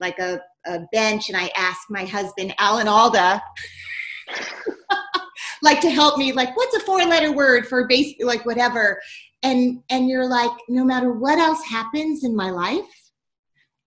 like 0.00 0.18
a, 0.18 0.40
a 0.66 0.80
bench, 0.92 1.28
and 1.28 1.36
I 1.36 1.50
ask 1.56 1.82
my 1.90 2.04
husband 2.04 2.54
Alan 2.58 2.88
Alda. 2.88 3.42
like 5.62 5.80
to 5.80 5.90
help 5.90 6.18
me 6.18 6.32
like 6.32 6.56
what's 6.56 6.76
a 6.76 6.80
four 6.80 7.04
letter 7.04 7.32
word 7.32 7.66
for 7.66 7.86
basically 7.86 8.24
like 8.24 8.44
whatever 8.46 9.00
and 9.42 9.82
and 9.90 10.08
you're 10.08 10.28
like 10.28 10.50
no 10.68 10.84
matter 10.84 11.12
what 11.12 11.38
else 11.38 11.62
happens 11.64 12.24
in 12.24 12.34
my 12.34 12.50
life 12.50 12.84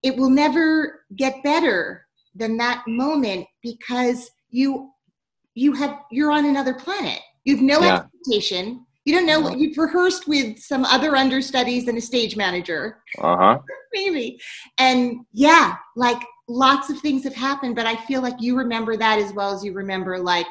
it 0.02 0.16
will 0.16 0.30
never 0.30 1.04
get 1.16 1.42
better 1.42 2.06
than 2.34 2.56
that 2.56 2.82
moment 2.86 3.46
because 3.62 4.30
you 4.50 4.90
you 5.54 5.72
have 5.72 5.98
you're 6.10 6.30
on 6.30 6.46
another 6.46 6.74
planet 6.74 7.20
you've 7.44 7.62
no 7.62 7.80
yeah. 7.80 7.96
expectation 7.96 8.84
you 9.08 9.14
don't 9.14 9.26
know 9.26 9.40
what 9.40 9.58
you've 9.58 9.78
rehearsed 9.78 10.28
with 10.28 10.58
some 10.58 10.84
other 10.84 11.16
understudies 11.16 11.88
and 11.88 11.96
a 11.96 12.00
stage 12.00 12.36
manager 12.36 13.02
uh-huh 13.18 13.58
maybe 13.94 14.38
and 14.78 15.20
yeah 15.32 15.76
like 15.96 16.22
lots 16.48 16.90
of 16.90 16.98
things 17.00 17.24
have 17.24 17.34
happened 17.34 17.74
but 17.74 17.86
i 17.86 17.96
feel 17.96 18.20
like 18.20 18.34
you 18.38 18.56
remember 18.56 18.96
that 18.96 19.18
as 19.18 19.32
well 19.32 19.52
as 19.52 19.64
you 19.64 19.72
remember 19.72 20.18
like 20.18 20.46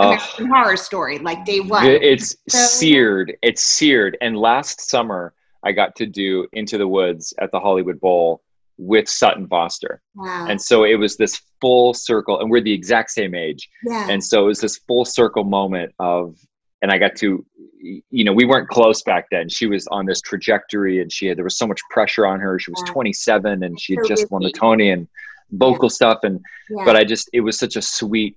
American 0.00 0.46
oh, 0.52 0.54
Horror 0.54 0.76
Story, 0.76 1.18
like 1.18 1.44
day 1.44 1.58
one. 1.58 1.84
It's 1.84 2.36
so, 2.48 2.58
seared. 2.58 3.36
It's 3.42 3.62
seared. 3.62 4.16
And 4.20 4.38
last 4.38 4.88
summer, 4.88 5.34
I 5.64 5.72
got 5.72 5.96
to 5.96 6.06
do 6.06 6.46
Into 6.52 6.78
the 6.78 6.86
Woods 6.86 7.34
at 7.40 7.50
the 7.50 7.58
Hollywood 7.58 8.00
Bowl 8.00 8.42
with 8.76 9.08
Sutton 9.08 9.48
Foster. 9.48 10.00
Wow. 10.14 10.46
And 10.48 10.60
so 10.60 10.84
it 10.84 10.94
was 10.94 11.16
this 11.16 11.40
full 11.60 11.94
circle, 11.94 12.40
and 12.40 12.50
we're 12.50 12.60
the 12.60 12.72
exact 12.72 13.10
same 13.10 13.34
age. 13.34 13.68
Yeah. 13.84 14.08
And 14.08 14.22
so 14.22 14.44
it 14.44 14.46
was 14.46 14.60
this 14.60 14.78
full 14.78 15.04
circle 15.04 15.44
moment 15.44 15.92
of, 15.98 16.38
and 16.80 16.92
I 16.92 16.98
got 16.98 17.16
to, 17.16 17.44
you 17.80 18.24
know, 18.24 18.32
we 18.32 18.44
weren't 18.44 18.68
close 18.68 19.02
back 19.02 19.26
then. 19.30 19.48
She 19.48 19.66
was 19.66 19.86
on 19.88 20.06
this 20.06 20.20
trajectory, 20.20 21.00
and 21.00 21.12
she 21.12 21.26
had 21.26 21.36
there 21.36 21.44
was 21.44 21.56
so 21.56 21.66
much 21.66 21.80
pressure 21.90 22.26
on 22.26 22.40
her. 22.40 22.58
She 22.58 22.70
was 22.70 22.82
27, 22.86 23.62
and 23.62 23.80
she 23.80 23.94
had 23.94 24.04
so 24.04 24.08
just 24.08 24.30
won 24.30 24.42
the 24.42 24.52
Tony 24.52 24.90
and 24.90 25.06
vocal 25.52 25.86
yeah. 25.86 25.94
stuff. 25.94 26.18
And 26.22 26.40
yeah. 26.70 26.84
but 26.84 26.96
I 26.96 27.04
just, 27.04 27.30
it 27.32 27.40
was 27.40 27.58
such 27.58 27.76
a 27.76 27.82
sweet 27.82 28.36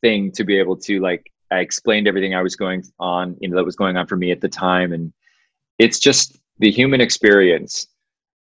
thing 0.00 0.32
to 0.32 0.44
be 0.44 0.58
able 0.58 0.76
to 0.76 1.00
like. 1.00 1.30
I 1.52 1.58
explained 1.58 2.06
everything 2.06 2.34
I 2.34 2.42
was 2.42 2.54
going 2.54 2.84
on, 3.00 3.36
you 3.40 3.48
know, 3.48 3.56
that 3.56 3.64
was 3.64 3.74
going 3.74 3.96
on 3.96 4.06
for 4.06 4.16
me 4.16 4.30
at 4.30 4.40
the 4.40 4.48
time, 4.48 4.92
and 4.92 5.12
it's 5.78 5.98
just 5.98 6.38
the 6.58 6.70
human 6.70 7.00
experience 7.00 7.88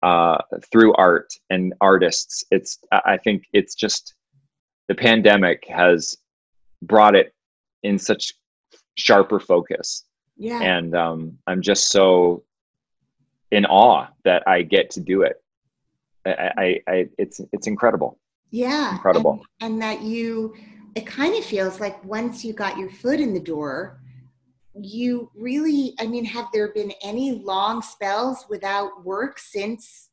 uh, 0.03 0.38
through 0.71 0.95
art 0.95 1.33
and 1.51 1.73
artists. 1.81 2.45
It's 2.51 2.79
I 2.93 3.17
think 3.17 3.45
it's 3.53 3.75
just 3.75 4.14
the 4.88 4.95
pandemic 4.95 5.64
has 5.69 6.17
brought 6.83 7.14
it 7.14 7.33
in 7.83 7.99
such 7.99 8.33
sharper 8.97 9.41
focus. 9.41 10.05
Yeah. 10.38 10.62
And 10.62 10.94
um, 10.94 11.38
I'm 11.46 11.61
just 11.61 11.90
so 11.90 12.44
in 13.51 13.66
awe 13.66 14.07
that 14.24 14.42
I 14.46 14.62
get 14.62 14.90
to 14.90 15.01
do 15.01 15.22
it. 15.22 15.42
I, 16.24 16.51
I, 16.57 16.81
I 16.88 17.09
it's 17.18 17.40
it's 17.53 17.66
incredible. 17.66 18.18
Yeah. 18.51 18.92
Incredible. 18.92 19.42
And, 19.61 19.74
and 19.74 19.83
that 19.83 20.03
you 20.03 20.55
it 20.94 21.07
kind 21.07 21.37
of 21.37 21.44
feels 21.44 21.81
like 21.81 22.03
once 22.05 22.44
you 22.44 22.53
got 22.53 22.79
your 22.79 22.90
foot 22.90 23.20
in 23.20 23.35
the 23.35 23.40
door, 23.40 24.01
you 24.81 25.31
really 25.35 25.94
i 25.98 26.07
mean 26.07 26.24
have 26.24 26.46
there 26.53 26.72
been 26.72 26.92
any 27.03 27.33
long 27.33 27.83
spells 27.83 28.46
without 28.48 29.05
work 29.05 29.38
since 29.38 30.11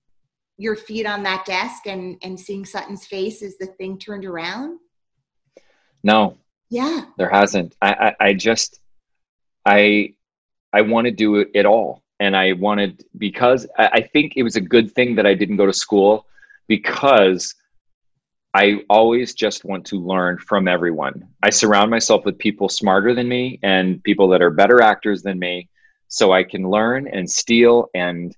your 0.58 0.76
feet 0.76 1.06
on 1.06 1.24
that 1.24 1.46
desk 1.46 1.86
and 1.86 2.18
and 2.24 2.40
seeing 2.40 2.66
sutton's 2.66 3.06
face 3.06 3.42
as 3.42 3.58
the 3.58 3.68
thing 3.78 3.98
turned 3.98 4.26
around 4.26 4.80
no 6.04 6.38
yeah 6.70 7.06
there 7.18 7.30
hasn't 7.30 7.76
i 7.82 8.16
i, 8.20 8.28
I 8.28 8.34
just 8.34 8.80
i 9.66 10.14
i 10.74 10.82
want 10.82 11.06
to 11.06 11.12
do 11.12 11.46
it, 11.54 11.66
all 11.66 12.04
and 12.20 12.36
i 12.36 12.54
wanted 12.54 13.04
because 13.18 13.68
I, 13.78 13.88
I 13.94 14.02
think 14.02 14.34
it 14.36 14.44
was 14.44 14.56
a 14.56 14.62
good 14.62 14.92
thing 14.92 15.16
that 15.16 15.26
i 15.26 15.34
didn't 15.34 15.58
go 15.58 15.66
to 15.66 15.74
school 15.74 16.26
because 16.68 17.54
I 18.56 18.80
always 18.90 19.34
just 19.34 19.66
want 19.66 19.86
to 19.88 20.00
learn 20.00 20.38
from 20.38 20.70
everyone. 20.70 21.28
I 21.44 21.50
surround 21.50 21.92
myself 21.92 22.24
with 22.24 22.38
people 22.38 22.70
smarter 22.70 23.14
than 23.14 23.28
me 23.28 23.60
and 23.64 24.02
people 24.06 24.30
that 24.30 24.42
are 24.42 24.50
better 24.50 24.82
actors 24.82 25.22
than 25.22 25.38
me 25.38 25.68
so 26.08 26.32
I 26.32 26.46
can 26.46 26.70
learn 26.70 27.06
and 27.10 27.30
steal 27.30 27.90
and 27.94 28.34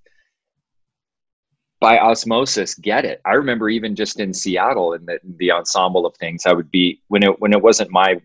by 1.80 2.00
osmosis 2.00 2.74
get 2.74 3.06
it. 3.06 3.22
I 3.26 3.34
remember 3.34 3.70
even 3.70 3.96
just 3.96 4.20
in 4.20 4.34
Seattle 4.34 4.94
in 4.94 5.06
the, 5.06 5.20
the 5.38 5.52
ensemble 5.52 6.08
of 6.08 6.16
things 6.18 6.48
I 6.48 6.54
would 6.54 6.72
be 6.72 7.00
when 7.10 7.22
it 7.22 7.40
when 7.40 7.54
it 7.54 7.62
wasn't 7.62 7.92
my 7.92 8.20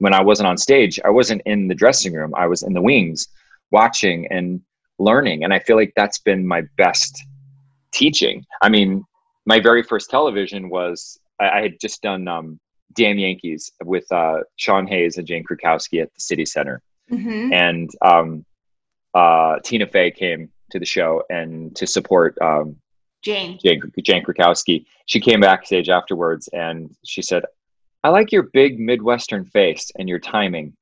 when 0.00 0.12
I 0.12 0.22
wasn't 0.22 0.48
on 0.48 0.58
stage, 0.58 0.98
I 1.04 1.10
wasn't 1.10 1.42
in 1.46 1.68
the 1.68 1.74
dressing 1.74 2.12
room. 2.12 2.34
I 2.34 2.46
was 2.46 2.62
in 2.62 2.72
the 2.72 2.82
wings 2.82 3.28
watching 3.70 4.26
and 4.30 4.60
learning 4.98 5.44
and 5.44 5.54
I 5.54 5.60
feel 5.60 5.76
like 5.76 5.92
that's 5.96 6.18
been 6.18 6.46
my 6.46 6.62
best 6.76 7.22
teaching. 7.92 8.44
I 8.62 8.68
mean, 8.68 9.04
my 9.46 9.60
very 9.60 9.82
first 9.82 10.10
television 10.10 10.68
was 10.68 11.18
I, 11.40 11.50
I 11.50 11.62
had 11.62 11.80
just 11.80 12.02
done 12.02 12.28
um, 12.28 12.58
Damn 12.94 13.18
Yankees 13.18 13.70
with 13.84 14.10
uh, 14.10 14.40
Sean 14.56 14.86
Hayes 14.86 15.16
and 15.16 15.26
Jane 15.26 15.44
Krakowski 15.44 16.02
at 16.02 16.12
the 16.14 16.20
City 16.20 16.44
Center, 16.44 16.82
mm-hmm. 17.10 17.52
and 17.52 17.90
um, 18.02 18.44
uh, 19.14 19.58
Tina 19.64 19.86
Fey 19.86 20.10
came 20.10 20.50
to 20.70 20.78
the 20.78 20.84
show 20.84 21.22
and 21.30 21.74
to 21.76 21.86
support 21.86 22.36
um, 22.42 22.76
Jane. 23.22 23.58
Jane 23.62 23.80
Jane 24.02 24.24
Krakowski. 24.24 24.86
She 25.06 25.20
came 25.20 25.40
backstage 25.40 25.88
afterwards 25.88 26.48
and 26.48 26.94
she 27.04 27.22
said, 27.22 27.44
"I 28.04 28.08
like 28.10 28.32
your 28.32 28.44
big 28.52 28.78
Midwestern 28.78 29.44
face 29.44 29.90
and 29.98 30.08
your 30.08 30.18
timing. 30.18 30.74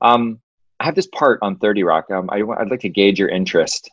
Um, 0.00 0.40
I 0.80 0.84
have 0.84 0.94
this 0.94 1.08
part 1.08 1.38
on 1.42 1.56
Thirty 1.56 1.82
Rock. 1.82 2.10
Um, 2.10 2.28
I, 2.30 2.42
would 2.42 2.70
like 2.70 2.80
to 2.80 2.88
gauge 2.88 3.18
your 3.18 3.28
interest." 3.28 3.90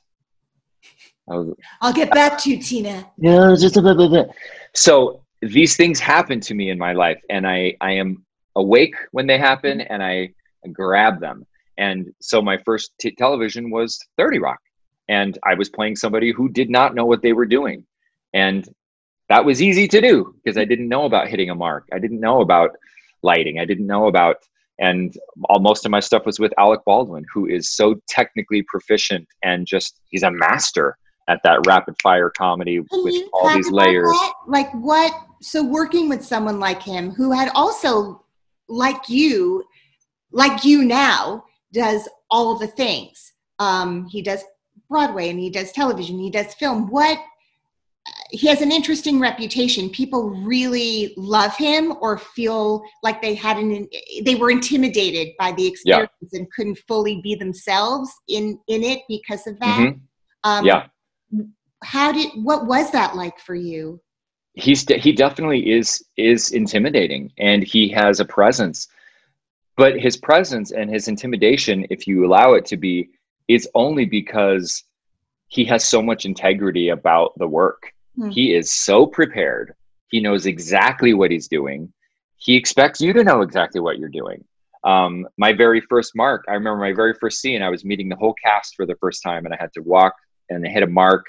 Was, 1.27 1.55
I'll 1.81 1.93
get 1.93 2.11
back 2.11 2.39
to 2.39 2.49
you, 2.49 2.59
Tina. 2.61 3.05
Yeah, 3.17 3.55
just 3.59 3.77
a 3.77 3.81
bit, 3.83 3.97
bit, 3.97 4.09
bit. 4.09 4.29
So 4.73 5.21
these 5.41 5.75
things 5.75 5.99
happen 5.99 6.39
to 6.41 6.53
me 6.53 6.69
in 6.69 6.77
my 6.77 6.93
life 6.93 7.21
and 7.29 7.47
i 7.47 7.73
i 7.81 7.91
am 7.91 8.25
awake 8.55 8.95
when 9.11 9.27
they 9.27 9.37
happen 9.37 9.81
and 9.81 10.03
i 10.03 10.29
grab 10.73 11.19
them 11.19 11.45
and 11.77 12.11
so 12.19 12.41
my 12.41 12.57
first 12.65 12.91
t- 12.99 13.15
television 13.15 13.69
was 13.69 13.99
30 14.17 14.39
rock 14.39 14.59
and 15.07 15.37
i 15.43 15.53
was 15.53 15.69
playing 15.69 15.95
somebody 15.95 16.31
who 16.31 16.49
did 16.49 16.69
not 16.69 16.93
know 16.95 17.05
what 17.05 17.21
they 17.21 17.33
were 17.33 17.45
doing 17.45 17.85
and 18.33 18.67
that 19.29 19.45
was 19.45 19.61
easy 19.61 19.87
to 19.87 20.01
do 20.01 20.35
because 20.43 20.57
i 20.57 20.65
didn't 20.65 20.89
know 20.89 21.05
about 21.05 21.27
hitting 21.27 21.49
a 21.49 21.55
mark 21.55 21.87
i 21.93 21.99
didn't 21.99 22.19
know 22.19 22.41
about 22.41 22.71
lighting 23.23 23.59
i 23.59 23.65
didn't 23.65 23.87
know 23.87 24.07
about 24.07 24.37
and 24.81 25.17
all, 25.49 25.59
most 25.59 25.85
of 25.85 25.91
my 25.91 25.99
stuff 25.99 26.25
was 26.25 26.39
with 26.39 26.53
alec 26.57 26.81
baldwin 26.85 27.25
who 27.33 27.45
is 27.45 27.69
so 27.69 27.99
technically 28.07 28.61
proficient 28.63 29.27
and 29.43 29.65
just 29.65 29.99
he's 30.09 30.23
a 30.23 30.31
master 30.31 30.97
at 31.29 31.39
that 31.43 31.65
rapid 31.67 31.95
fire 32.01 32.31
comedy 32.35 32.75
Can 32.75 33.03
with 33.03 33.15
all 33.31 33.53
these 33.53 33.69
layers. 33.71 34.09
That? 34.09 34.33
Like 34.47 34.71
what? 34.73 35.13
So 35.41 35.63
working 35.63 36.09
with 36.09 36.25
someone 36.25 36.59
like 36.59 36.81
him 36.81 37.11
who 37.11 37.31
had 37.31 37.49
also, 37.53 38.25
like 38.67 39.07
you, 39.07 39.63
like 40.31 40.65
you 40.65 40.83
now, 40.83 41.45
does 41.71 42.09
all 42.29 42.57
the 42.57 42.67
things. 42.67 43.33
Um, 43.59 44.07
he 44.07 44.21
does 44.21 44.43
Broadway 44.89 45.29
and 45.29 45.39
he 45.39 45.49
does 45.49 45.71
television. 45.71 46.17
He 46.17 46.31
does 46.31 46.53
film. 46.55 46.89
What? 46.89 47.19
He 48.31 48.47
has 48.47 48.61
an 48.61 48.71
interesting 48.71 49.19
reputation. 49.19 49.89
People 49.89 50.29
really 50.29 51.13
love 51.17 51.55
him, 51.55 51.93
or 52.01 52.17
feel 52.17 52.83
like 53.03 53.21
they 53.21 53.35
had 53.35 53.57
an 53.57 53.87
they 54.23 54.35
were 54.35 54.51
intimidated 54.51 55.29
by 55.37 55.51
the 55.53 55.65
experience 55.65 56.11
yeah. 56.31 56.39
and 56.39 56.51
couldn't 56.51 56.77
fully 56.87 57.21
be 57.21 57.35
themselves 57.35 58.11
in 58.27 58.59
in 58.67 58.83
it 58.83 59.01
because 59.07 59.47
of 59.47 59.59
that. 59.59 59.79
Mm-hmm. 59.79 60.49
Um, 60.49 60.65
yeah 60.65 60.87
how 61.81 62.11
did 62.11 62.29
what 62.43 62.65
was 62.65 62.91
that 62.91 63.15
like 63.15 63.39
for 63.39 63.55
you 63.55 64.01
he's 64.53 64.85
he 64.87 65.13
definitely 65.13 65.71
is 65.71 66.03
is 66.17 66.51
intimidating 66.51 67.31
and 67.37 67.63
he 67.63 67.87
has 67.87 68.19
a 68.19 68.25
presence 68.25 68.89
but 69.79 69.97
his 69.97 70.17
presence 70.17 70.73
and 70.73 70.89
his 70.89 71.07
intimidation, 71.07 71.87
if 71.89 72.05
you 72.05 72.25
allow 72.25 72.53
it 72.55 72.65
to 72.65 72.75
be, 72.75 73.11
is 73.47 73.65
only 73.75 74.03
because 74.03 74.83
he 75.47 75.63
has 75.63 75.85
so 75.85 76.01
much 76.01 76.25
integrity 76.25 76.89
about 76.89 77.31
the 77.37 77.47
work. 77.47 77.93
Hmm. 78.19 78.29
He 78.31 78.53
is 78.53 78.69
so 78.69 79.05
prepared. 79.05 79.73
He 80.09 80.19
knows 80.19 80.45
exactly 80.45 81.13
what 81.13 81.31
he's 81.31 81.47
doing. 81.47 81.91
He 82.35 82.55
expects 82.55 82.99
you 82.99 83.13
to 83.13 83.23
know 83.23 83.41
exactly 83.41 83.79
what 83.79 83.97
you're 83.97 84.09
doing. 84.09 84.43
Um, 84.83 85.25
my 85.37 85.53
very 85.53 85.79
first 85.79 86.15
mark, 86.15 86.43
I 86.49 86.53
remember 86.53 86.79
my 86.79 86.93
very 86.93 87.13
first 87.13 87.39
scene, 87.39 87.61
I 87.61 87.69
was 87.69 87.85
meeting 87.85 88.09
the 88.09 88.17
whole 88.17 88.33
cast 88.43 88.75
for 88.75 88.85
the 88.85 88.95
first 88.95 89.23
time 89.23 89.45
and 89.45 89.53
I 89.53 89.57
had 89.59 89.71
to 89.73 89.81
walk 89.81 90.13
and 90.49 90.65
hit 90.67 90.83
a 90.83 90.87
mark 90.87 91.25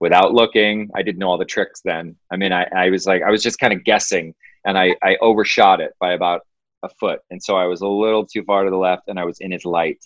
without 0.00 0.32
looking. 0.32 0.90
I 0.94 1.02
didn't 1.02 1.18
know 1.18 1.28
all 1.28 1.38
the 1.38 1.44
tricks 1.44 1.80
then. 1.84 2.16
I 2.32 2.36
mean, 2.36 2.52
I, 2.52 2.66
I 2.74 2.90
was 2.90 3.06
like, 3.06 3.22
I 3.22 3.30
was 3.30 3.42
just 3.42 3.60
kind 3.60 3.72
of 3.72 3.84
guessing 3.84 4.34
and 4.64 4.76
I, 4.76 4.96
I 5.02 5.16
overshot 5.20 5.80
it 5.80 5.92
by 6.00 6.14
about 6.14 6.42
a 6.82 6.88
foot. 6.88 7.20
And 7.30 7.40
so 7.40 7.56
I 7.56 7.66
was 7.66 7.80
a 7.80 7.88
little 7.88 8.26
too 8.26 8.42
far 8.42 8.64
to 8.64 8.70
the 8.70 8.76
left 8.76 9.04
and 9.06 9.20
I 9.20 9.24
was 9.24 9.38
in 9.40 9.52
his 9.52 9.64
light. 9.64 9.98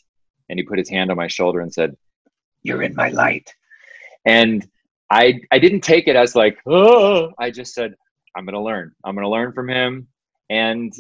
And 0.51 0.59
he 0.59 0.65
put 0.65 0.79
his 0.79 0.89
hand 0.89 1.11
on 1.11 1.17
my 1.17 1.27
shoulder 1.27 1.61
and 1.61 1.73
said, 1.73 1.95
You're 2.63 2.83
in 2.83 2.95
my 2.95 3.11
light. 3.11 3.55
And 4.25 4.67
I 5.11 5.41
I 5.51 5.59
didn't 5.59 5.81
take 5.81 6.09
it 6.09 6.17
as 6.17 6.35
like, 6.35 6.59
oh, 6.67 7.31
I 7.39 7.51
just 7.51 7.75
said, 7.75 7.95
I'm 8.37 8.45
gonna 8.45 8.63
learn. 8.63 8.93
I'm 9.05 9.15
gonna 9.15 9.31
learn 9.31 9.53
from 9.53 9.69
him. 9.69 10.09
And 10.51 10.93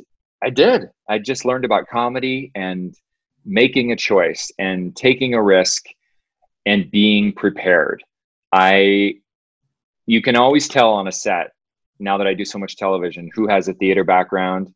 I 0.43 0.51
did. 0.51 0.89
I 1.09 1.19
just 1.19 1.45
learned 1.45 1.65
about 1.65 1.89
comedy 1.89 2.51
and 2.55 2.95
making 3.45 3.93
a 3.93 3.97
choice 3.97 4.51
and 4.59 4.95
taking 4.95 5.35
a 5.35 5.43
risk 5.43 5.85
and 6.67 6.91
being 6.91 7.33
prepared. 7.33 8.03
I 8.53 9.15
you 10.07 10.23
can 10.23 10.37
always 10.37 10.69
tell 10.69 10.93
on 10.93 11.09
a 11.09 11.13
set 11.13 11.53
now 11.99 12.17
that 12.17 12.27
I 12.27 12.35
do 12.35 12.45
so 12.45 12.59
much 12.59 12.77
television 12.77 13.31
who 13.35 13.49
has 13.49 13.69
a 13.69 13.75
theater 13.75 14.05
background 14.05 14.73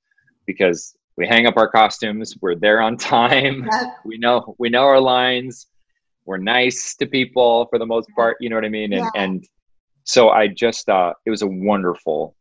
because 0.46 0.94
we 1.16 1.26
hang 1.26 1.46
up 1.46 1.56
our 1.56 1.68
costumes, 1.68 2.34
we're 2.40 2.54
there 2.54 2.80
on 2.80 2.96
time, 3.14 3.68
we 4.04 4.18
know 4.18 4.54
we 4.58 4.68
know 4.68 4.84
our 4.84 5.00
lines, 5.00 5.66
we're 6.24 6.38
nice 6.38 6.94
to 6.96 7.06
people 7.06 7.66
for 7.66 7.78
the 7.78 7.86
most 7.86 8.08
part, 8.14 8.36
you 8.40 8.48
know 8.48 8.56
what 8.56 8.64
I 8.64 8.68
mean? 8.68 8.92
And 8.92 9.02
yeah. 9.14 9.22
and 9.22 9.46
so 10.04 10.30
I 10.30 10.48
just 10.48 10.88
uh 10.88 11.14
it 11.26 11.30
was 11.30 11.42
a 11.42 11.46
wonderful 11.46 12.34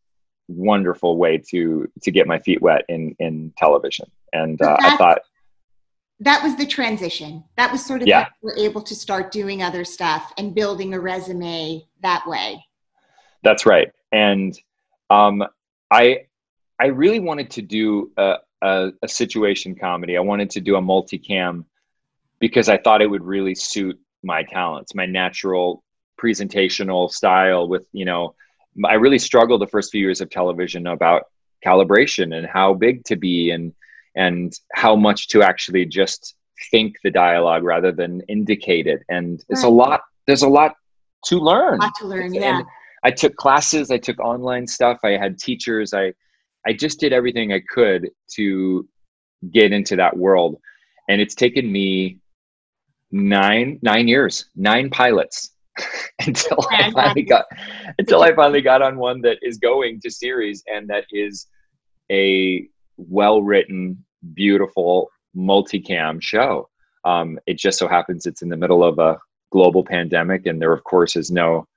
wonderful 0.48 1.17
way 1.17 1.38
to 1.50 1.89
to 2.02 2.12
get 2.12 2.28
my 2.28 2.39
feet 2.39 2.62
wet 2.62 2.84
in 2.89 3.15
in 3.20 3.54
television. 3.58 4.06
And 4.34 4.62
uh, 4.62 4.78
I 4.80 4.98
thought 4.98 5.20
that 6.20 6.44
was 6.44 6.56
the 6.56 6.67
transition. 6.67 7.44
That 7.58 7.72
was 7.72 7.84
sort 7.84 8.02
of 8.02 8.08
yeah. 8.08 8.28
we're 8.41 8.56
able 8.56 8.82
to 8.82 8.96
start 8.96 9.32
doing 9.32 9.63
other 9.63 9.84
stuff 9.84 10.32
and 10.38 10.54
building 10.54 10.94
a 10.94 11.00
resume 11.00 11.84
that 12.02 12.26
way. 12.28 12.63
That's 13.44 13.65
right. 13.65 13.91
And 14.12 14.58
um, 15.10 15.44
I 15.89 16.26
I 16.80 16.88
really 16.88 17.20
wanted 17.20 17.50
to 17.52 17.62
do 17.62 18.12
a, 18.17 18.38
a, 18.62 18.91
a 19.02 19.08
situation 19.08 19.76
comedy. 19.76 20.15
I 20.15 20.22
wanted 20.22 20.50
to 20.52 20.62
do 20.62 20.76
a 20.76 20.82
multicam 20.82 21.65
because 22.41 22.67
I 22.67 22.77
thought 22.77 23.01
it 23.01 23.10
would 23.10 23.23
really 23.23 23.56
suit 23.56 23.97
my 24.23 24.43
talents, 24.43 24.93
my 24.93 25.06
natural 25.06 25.84
presentational 26.21 27.10
style 27.10 27.69
with, 27.69 27.86
you 27.93 28.04
know, 28.04 28.36
I 28.84 28.95
really 28.95 29.19
struggled 29.19 29.62
the 29.62 29.67
first 29.67 29.91
few 29.91 30.01
years 30.01 30.19
of 30.19 30.30
television 30.30 30.88
about 30.88 31.23
calibration 31.65 32.36
and 32.36 32.47
how 32.47 32.73
big 32.73 33.06
to 33.06 33.15
be 33.15 33.51
and 33.51 33.73
and 34.15 34.54
how 34.73 34.95
much 34.95 35.30
to 35.30 35.41
actually 35.41 35.86
just 35.86 36.36
think 36.69 36.95
the 37.04 37.12
dialogue 37.12 37.63
rather 37.63 37.91
than 37.91 38.21
indicate 38.27 38.88
it. 38.88 39.04
And 39.08 39.34
right. 39.34 39.45
it's 39.49 39.63
a 39.63 39.69
lot 39.69 40.01
there's 40.27 40.43
a 40.43 40.49
lot 40.49 40.73
to 41.25 41.39
learn. 41.39 41.80
A 41.80 41.84
lot 41.84 41.93
to 41.99 42.08
learn, 42.08 42.34
yeah. 42.34 42.60
And 42.60 42.65
I 43.04 43.12
took 43.12 43.36
classes, 43.36 43.91
I 43.91 43.97
took 43.97 44.19
online 44.19 44.67
stuff, 44.67 44.99
I 45.04 45.12
had 45.12 45.38
teachers, 45.38 45.93
I 45.93 46.13
I 46.65 46.73
just 46.73 46.99
did 46.99 47.13
everything 47.13 47.54
I 47.54 47.62
could 47.69 48.10
to 48.36 48.88
get 49.51 49.71
into 49.71 49.95
that 49.97 50.17
world. 50.17 50.60
And 51.10 51.19
it's 51.19 51.36
taken 51.36 51.71
me 51.71 52.21
nine 53.12 53.80
nine 53.82 54.08
years, 54.08 54.45
nine 54.56 54.89
pilots 54.89 55.52
until 56.26 56.58
I 56.71 56.91
finally 56.91 57.24
got 57.24 57.45
until 57.97 58.21
I 58.24 58.34
finally 58.34 58.62
got 58.62 58.82
on 58.82 58.97
one 58.97 59.21
that 59.21 59.38
is 59.41 59.58
going 59.58 60.00
to 60.02 60.12
series 60.12 60.63
and 60.67 60.89
that 60.89 61.06
is 61.12 61.47
a 62.12 62.67
well 62.97 63.41
written, 63.41 64.04
beautiful 64.34 65.10
multicam 65.36 66.21
show. 66.21 66.69
Um, 67.04 67.39
it 67.47 67.58
just 67.58 67.80
so 67.80 67.88
happens 67.88 68.26
it's 68.26 68.41
in 68.41 68.50
the 68.50 68.58
middle 68.58 68.84
of 68.84 69.00
a 69.00 69.17
global 69.52 69.84
pandemic, 69.84 70.45
and 70.45 70.62
there, 70.62 70.74
of 70.74 70.84
course, 70.84 71.15
is 71.15 71.32
no 71.32 71.67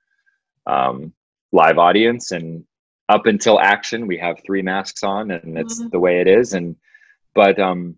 um, 0.67 1.13
live 1.51 1.77
audience. 1.77 2.31
And 2.31 2.63
up 3.09 3.25
until 3.25 3.59
action, 3.59 4.07
we 4.07 4.17
have 4.17 4.41
three 4.45 4.61
masks 4.61 5.03
on, 5.03 5.31
and 5.31 5.57
it's 5.57 5.79
mm-hmm. 5.79 5.89
the 5.89 5.99
way 5.99 6.21
it 6.21 6.27
is. 6.27 6.53
And 6.53 6.75
but 7.33 7.59
um, 7.59 7.97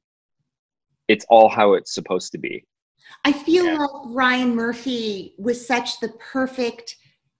it's 1.07 1.25
all 1.29 1.49
how 1.49 1.73
it's 1.73 1.93
supposed 1.93 2.31
to 2.31 2.37
be. 2.37 2.65
I 3.25 3.31
feel 3.31 3.65
yeah. 3.65 3.77
like 3.77 3.89
Ryan 4.05 4.55
Murphy 4.55 5.33
was 5.37 5.65
such 5.65 5.99
the 5.99 6.09
perfect 6.09 6.95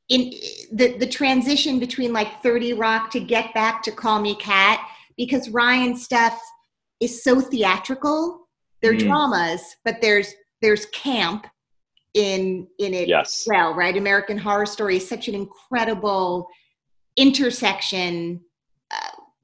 in 0.10 0.32
the 0.72 0.98
the 0.98 1.08
transition 1.08 1.80
between 1.80 2.14
like 2.14 2.42
30 2.42 2.74
Rock 2.74 3.12
to 3.12 3.20
get 3.20 3.54
back 3.54 3.84
to 3.84 3.92
Call 3.92 4.22
Me 4.22 4.36
Kat 4.36 4.86
because 5.18 5.50
Ryan's 5.50 6.04
stuff 6.04 6.40
is 7.00 7.24
so 7.24 7.42
theatrical. 7.42 8.48
They're 8.82 8.94
mm. 8.94 9.00
dramas, 9.00 9.76
but 9.84 10.02
there's 10.02 10.34
there's 10.62 10.86
camp 10.88 11.48
in 12.14 12.68
in 12.80 12.94
it 12.94 13.08
yes. 13.08 13.46
well, 13.48 13.74
right? 13.74 13.96
American 13.96 14.38
Horror 14.38 14.66
Story 14.66 14.98
is 14.98 15.08
such 15.08 15.28
an 15.28 15.36
incredible 15.36 16.48
intersection 17.18 18.42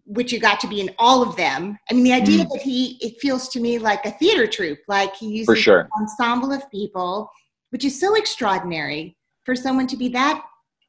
which 0.05 0.31
you 0.33 0.39
got 0.39 0.59
to 0.59 0.67
be 0.67 0.81
in 0.81 0.89
all 0.99 1.21
of 1.21 1.35
them. 1.35 1.77
I 1.89 1.93
mean, 1.93 2.03
the 2.03 2.13
idea 2.13 2.45
mm. 2.45 2.49
that 2.49 2.61
he, 2.61 2.97
it 3.01 3.19
feels 3.19 3.47
to 3.49 3.59
me 3.59 3.77
like 3.79 4.05
a 4.05 4.11
theater 4.11 4.47
troupe, 4.47 4.79
like 4.87 5.15
he 5.15 5.27
uses 5.27 5.59
sure. 5.59 5.81
an 5.81 5.89
ensemble 6.01 6.51
of 6.51 6.69
people, 6.69 7.29
which 7.69 7.85
is 7.85 7.99
so 7.99 8.15
extraordinary 8.15 9.17
for 9.45 9.55
someone 9.55 9.87
to 9.87 9.97
be 9.97 10.09
that 10.09 10.43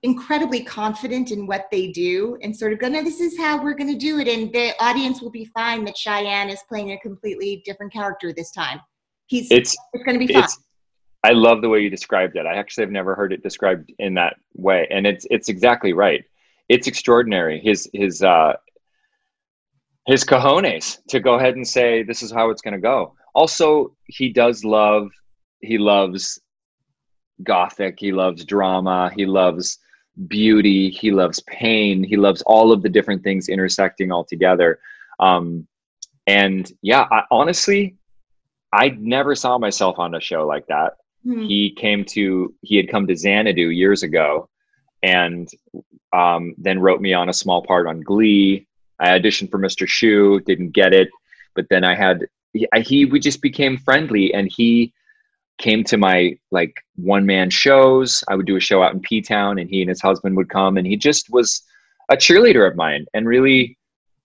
incredibly 0.05 0.63
confident 0.63 1.31
in 1.31 1.47
what 1.47 1.67
they 1.73 1.91
do 1.91 2.37
and 2.43 2.55
sort 2.55 2.75
of 2.75 2.79
go, 2.79 2.89
no, 2.89 3.03
this 3.03 3.21
is 3.21 3.39
how 3.39 3.61
we're 3.63 3.75
going 3.75 3.91
to 3.91 3.99
do 3.99 4.19
it. 4.19 4.29
And 4.29 4.53
the 4.53 4.75
audience 4.79 5.23
will 5.23 5.31
be 5.31 5.47
fine 5.47 5.83
that 5.87 5.97
Cheyenne 5.97 6.51
is 6.51 6.61
playing 6.69 6.93
a 6.93 6.99
completely 6.99 7.63
different 7.65 7.91
character 7.91 8.33
this 8.33 8.51
time. 8.51 8.81
He's, 9.27 9.51
it's, 9.51 9.75
it's 9.95 10.05
going 10.05 10.21
to 10.21 10.27
be 10.27 10.31
fun. 10.33 10.47
I 11.25 11.31
love 11.31 11.63
the 11.63 11.71
way 11.71 11.81
you 11.81 11.89
described 11.89 12.37
it. 12.37 12.45
I 12.45 12.57
actually 12.57 12.83
have 12.83 12.91
never 12.91 13.15
heard 13.15 13.33
it 13.33 13.43
described 13.43 13.95
in 13.99 14.13
that 14.15 14.37
way. 14.53 14.87
And 14.91 15.07
it's, 15.07 15.27
it's 15.31 15.49
exactly 15.49 15.95
right. 15.95 16.23
It's 16.69 16.87
extraordinary. 16.87 17.59
His, 17.61 17.89
his, 17.95 18.23
uh, 18.23 18.57
his 20.07 20.25
cojones 20.25 20.99
to 21.09 21.21
go 21.21 21.35
ahead 21.35 21.57
and 21.57 21.67
say 21.67 22.03
this 22.03 22.23
is 22.23 22.31
how 22.31 22.51
it's 22.51 22.63
going 22.63 22.75
to 22.75 22.81
go. 22.81 23.15
Also, 23.35 23.97
he 24.07 24.29
does 24.29 24.65
love 24.65 25.11
he 25.61 25.79
loves 25.79 26.41
gothic, 27.43 27.99
he 27.99 28.13
loves 28.13 28.45
drama, 28.45 29.11
he 29.17 29.27
loves 29.27 29.79
beauty, 30.29 30.91
he 30.91 31.11
loves 31.11 31.41
pain, 31.41 32.05
he 32.05 32.17
loves 32.17 32.43
all 32.43 32.71
of 32.71 32.83
the 32.83 32.89
different 32.89 33.23
things 33.23 33.49
intersecting 33.49 34.13
all 34.13 34.25
together. 34.25 34.79
Um, 35.19 35.67
and 36.27 36.71
yeah, 36.83 37.07
I, 37.11 37.23
honestly, 37.31 37.97
I 38.73 38.91
never 38.99 39.35
saw 39.35 39.59
myself 39.59 39.99
on 39.99 40.15
a 40.15 40.21
show 40.21 40.47
like 40.47 40.67
that. 40.69 40.95
Mm-hmm. 41.27 41.45
He 41.45 41.71
came 41.71 42.05
to 42.07 42.55
he 42.61 42.77
had 42.77 42.89
come 42.89 43.07
to 43.07 43.17
Xanadu 43.17 43.71
years 43.71 44.03
ago, 44.03 44.49
and 45.03 45.49
um, 46.13 46.55
then 46.59 46.79
wrote 46.81 47.01
me 47.01 47.15
on 47.15 47.29
a 47.29 47.35
small 47.35 47.63
part 47.63 47.87
on 47.87 48.01
Glee 48.01 48.67
I 48.99 49.19
auditioned 49.19 49.51
for 49.51 49.59
Mr. 49.59 49.87
Schue, 49.87 50.45
didn't 50.45 50.73
get 50.73 50.93
it, 50.93 51.09
but 51.55 51.67
then 51.71 51.85
I 51.85 51.95
had 51.95 52.27
he, 52.53 52.67
he 52.83 53.05
we 53.05 53.21
just 53.21 53.43
became 53.43 53.77
friendly, 53.77 54.33
and 54.33 54.51
he 54.55 54.93
came 55.59 55.85
to 55.85 55.97
my 55.97 56.37
like 56.51 56.75
one 56.97 57.27
man 57.27 57.51
shows. 57.51 58.25
I 58.29 58.35
would 58.35 58.47
do 58.47 58.57
a 58.57 58.61
show 58.61 58.83
out 58.83 58.95
in 58.95 59.01
P 59.01 59.21
Town, 59.21 59.59
and 59.59 59.69
he 59.69 59.81
and 59.81 59.89
his 59.89 60.01
husband 60.01 60.37
would 60.37 60.49
come, 60.49 60.77
and 60.77 60.87
he 60.87 60.97
just 60.97 61.31
was 61.31 61.63
a 62.11 62.17
cheerleader 62.17 62.69
of 62.69 62.77
mine, 62.77 63.07
and 63.15 63.27
really, 63.27 63.79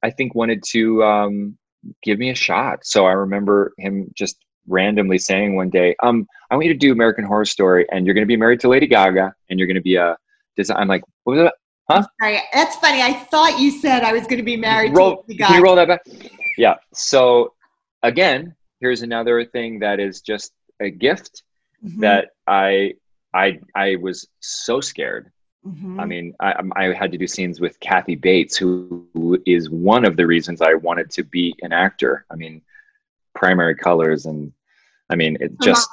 I 0.04 0.10
think 0.12 0.36
wanted 0.36 0.64
to 0.70 1.04
um, 1.04 1.58
give 2.04 2.20
me 2.20 2.30
a 2.30 2.36
shot. 2.36 2.80
So 2.84 3.06
I 3.06 3.14
remember 3.14 3.74
him 3.78 4.12
just 4.16 4.38
randomly 4.68 5.18
saying 5.18 5.56
one 5.56 5.70
day, 5.70 5.96
um, 6.04 6.28
I 6.52 6.56
want 6.56 6.68
you 6.68 6.74
to 6.74 6.80
do 6.80 6.92
American 6.92 7.26
Horror 7.26 7.46
Story, 7.46 7.86
and 7.92 8.06
you're 8.06 8.14
going 8.14 8.24
to 8.24 8.28
be 8.28 8.38
married 8.38 8.60
to 8.62 8.70
Lady 8.70 8.88
Gaga, 8.88 9.34
and 9.50 9.60
you're 9.60 9.68
going 9.68 9.76
to 9.76 9.82
be 9.82 9.96
a 9.96 10.18
design. 10.56 10.78
I'm 10.78 10.88
like, 10.88 11.04
what 11.24 11.38
was 11.38 11.44
that? 11.44 11.56
Huh? 11.90 12.04
Sorry, 12.22 12.40
that's 12.54 12.76
funny. 12.76 13.02
I 13.02 13.14
thought 13.14 13.60
you 13.60 13.72
said 13.72 14.04
I 14.04 14.14
was 14.14 14.24
going 14.24 14.38
to 14.38 14.44
be 14.44 14.58
married 14.58 14.96
roll, 14.96 15.24
to 15.24 15.36
Can 15.36 15.56
you 15.56 15.64
roll 15.64 15.76
that 15.76 15.88
back? 15.88 16.02
Yeah. 16.58 16.76
So 16.94 17.54
again, 18.04 18.56
here's 18.80 19.02
another 19.02 19.44
thing 19.44 19.80
that 19.80 20.00
is 20.00 20.22
just 20.22 20.54
a 20.80 20.90
gift 20.90 21.44
mm-hmm. 21.84 22.02
that 22.02 22.30
I 22.46 22.94
I 23.34 23.60
I 23.76 23.96
was 23.96 24.28
so 24.40 24.82
scared. 24.82 25.32
Mm-hmm. 25.66 26.00
I 26.00 26.06
mean, 26.06 26.34
I, 26.40 26.54
I 26.76 26.84
had 26.94 27.12
to 27.12 27.18
do 27.18 27.28
scenes 27.28 27.60
with 27.60 27.80
Kathy 27.80 28.16
Bates, 28.16 28.56
who, 28.56 29.06
who 29.14 29.42
is 29.46 29.70
one 29.70 30.06
of 30.06 30.16
the 30.16 30.26
reasons 30.26 30.62
I 30.62 30.76
wanted 30.76 31.10
to 31.12 31.24
be 31.24 31.54
an 31.62 31.74
actor. 31.74 32.26
I 32.32 32.36
mean, 32.36 32.62
primary 33.36 33.76
colors 33.76 34.26
and 34.26 34.54
I 35.10 35.16
mean, 35.16 35.38
it 35.40 35.60
just 35.62 35.90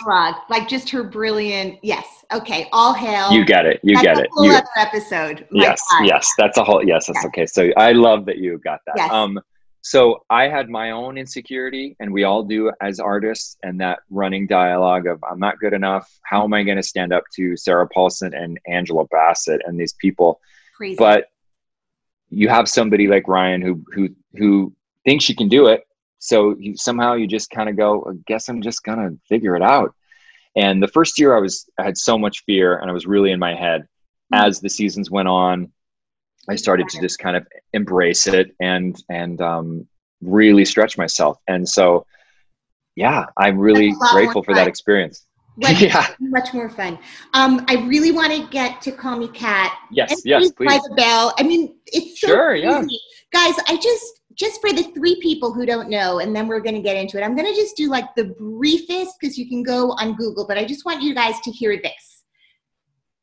like 0.50 0.68
just 0.68 0.90
her 0.90 1.02
brilliant. 1.02 1.78
Yes. 1.82 2.06
Okay. 2.32 2.68
All 2.72 2.92
hail. 2.92 3.32
You 3.32 3.44
get 3.44 3.64
it. 3.64 3.80
You 3.82 3.94
that's 3.94 4.04
get 4.04 4.18
it. 4.18 4.28
Whole 4.32 4.44
you, 4.44 4.52
other 4.52 4.66
episode. 4.76 5.46
My 5.50 5.62
yes. 5.62 5.82
God. 5.90 6.06
Yes. 6.06 6.30
That's 6.36 6.58
a 6.58 6.64
whole. 6.64 6.84
Yes. 6.86 7.06
That's 7.06 7.18
yes. 7.18 7.26
okay. 7.26 7.46
So 7.46 7.70
I 7.76 7.92
love 7.92 8.26
that 8.26 8.38
you 8.38 8.58
got 8.58 8.80
that. 8.86 8.94
Yes. 8.96 9.10
Um. 9.10 9.40
so 9.80 10.24
I 10.28 10.48
had 10.48 10.68
my 10.68 10.90
own 10.90 11.16
insecurity, 11.16 11.96
and 11.98 12.12
we 12.12 12.24
all 12.24 12.42
do 12.42 12.70
as 12.82 13.00
artists, 13.00 13.56
and 13.62 13.80
that 13.80 14.00
running 14.10 14.46
dialogue 14.46 15.06
of 15.06 15.22
I'm 15.24 15.38
not 15.38 15.58
good 15.60 15.72
enough. 15.72 16.10
How 16.24 16.44
am 16.44 16.52
I 16.52 16.62
going 16.62 16.76
to 16.76 16.82
stand 16.82 17.12
up 17.12 17.24
to 17.36 17.56
Sarah 17.56 17.88
Paulson 17.88 18.34
and 18.34 18.60
Angela 18.66 19.06
Bassett 19.06 19.62
and 19.64 19.80
these 19.80 19.94
people? 19.94 20.40
Crazy. 20.76 20.96
But 20.98 21.28
you 22.28 22.48
have 22.48 22.68
somebody 22.68 23.06
like 23.06 23.28
Ryan 23.28 23.62
who 23.62 23.82
who 23.94 24.10
who 24.34 24.74
thinks 25.06 25.28
you 25.28 25.36
can 25.36 25.48
do 25.48 25.68
it. 25.68 25.84
So 26.18 26.56
you, 26.58 26.76
somehow 26.76 27.14
you 27.14 27.26
just 27.26 27.50
kind 27.50 27.68
of 27.68 27.76
go, 27.76 28.04
I 28.08 28.14
guess 28.26 28.48
I'm 28.48 28.62
just 28.62 28.82
gonna 28.82 29.10
figure 29.28 29.56
it 29.56 29.62
out. 29.62 29.94
And 30.56 30.82
the 30.82 30.88
first 30.88 31.18
year 31.18 31.36
I 31.36 31.40
was 31.40 31.68
I 31.78 31.84
had 31.84 31.98
so 31.98 32.18
much 32.18 32.44
fear 32.44 32.78
and 32.78 32.90
I 32.90 32.94
was 32.94 33.06
really 33.06 33.30
in 33.30 33.38
my 33.38 33.54
head. 33.54 33.82
Mm-hmm. 34.32 34.46
As 34.46 34.60
the 34.60 34.70
seasons 34.70 35.10
went 35.10 35.28
on, 35.28 35.70
I 36.48 36.56
started 36.56 36.88
to 36.88 37.00
just 37.00 37.18
kind 37.18 37.36
of 37.36 37.46
embrace 37.72 38.26
it 38.26 38.54
and 38.60 39.00
and 39.08 39.40
um, 39.40 39.86
really 40.20 40.64
stretch 40.64 40.96
myself. 40.96 41.38
And 41.48 41.68
so, 41.68 42.06
yeah, 42.94 43.26
I'm 43.36 43.58
really 43.58 43.90
That's 43.90 44.00
a 44.00 44.04
lot 44.04 44.12
grateful 44.14 44.42
for 44.42 44.54
that 44.54 44.68
experience. 44.68 45.26
Much, 45.58 45.80
yeah. 45.80 46.06
much 46.20 46.52
more 46.52 46.68
fun. 46.68 46.98
Um, 47.32 47.64
I 47.66 47.76
really 47.86 48.12
want 48.12 48.30
to 48.30 48.46
get 48.50 48.82
to 48.82 48.92
Call 48.92 49.16
Me 49.16 49.26
Kat. 49.28 49.74
Yes. 49.90 50.12
And 50.12 50.20
Yes. 50.26 50.50
Please 50.50 50.66
by 50.66 50.78
the 50.86 50.94
bell. 50.96 51.32
I 51.38 51.44
mean, 51.44 51.76
it's 51.86 52.20
so 52.20 52.26
Sure, 52.26 52.54
yeah. 52.54 52.82
easy. 52.82 53.00
Guys, 53.32 53.54
I 53.66 53.78
just 53.78 54.15
just 54.36 54.60
for 54.60 54.72
the 54.72 54.84
three 54.94 55.18
people 55.20 55.52
who 55.52 55.66
don't 55.66 55.88
know, 55.88 56.18
and 56.18 56.34
then 56.34 56.46
we're 56.46 56.60
gonna 56.60 56.82
get 56.82 56.96
into 56.96 57.18
it. 57.18 57.22
I'm 57.22 57.34
gonna 57.34 57.54
just 57.54 57.76
do 57.76 57.88
like 57.88 58.14
the 58.14 58.24
briefest 58.24 59.16
because 59.20 59.36
you 59.36 59.48
can 59.48 59.62
go 59.62 59.92
on 59.92 60.14
Google, 60.14 60.46
but 60.46 60.58
I 60.58 60.64
just 60.64 60.84
want 60.84 61.02
you 61.02 61.14
guys 61.14 61.40
to 61.40 61.50
hear 61.50 61.80
this. 61.82 62.16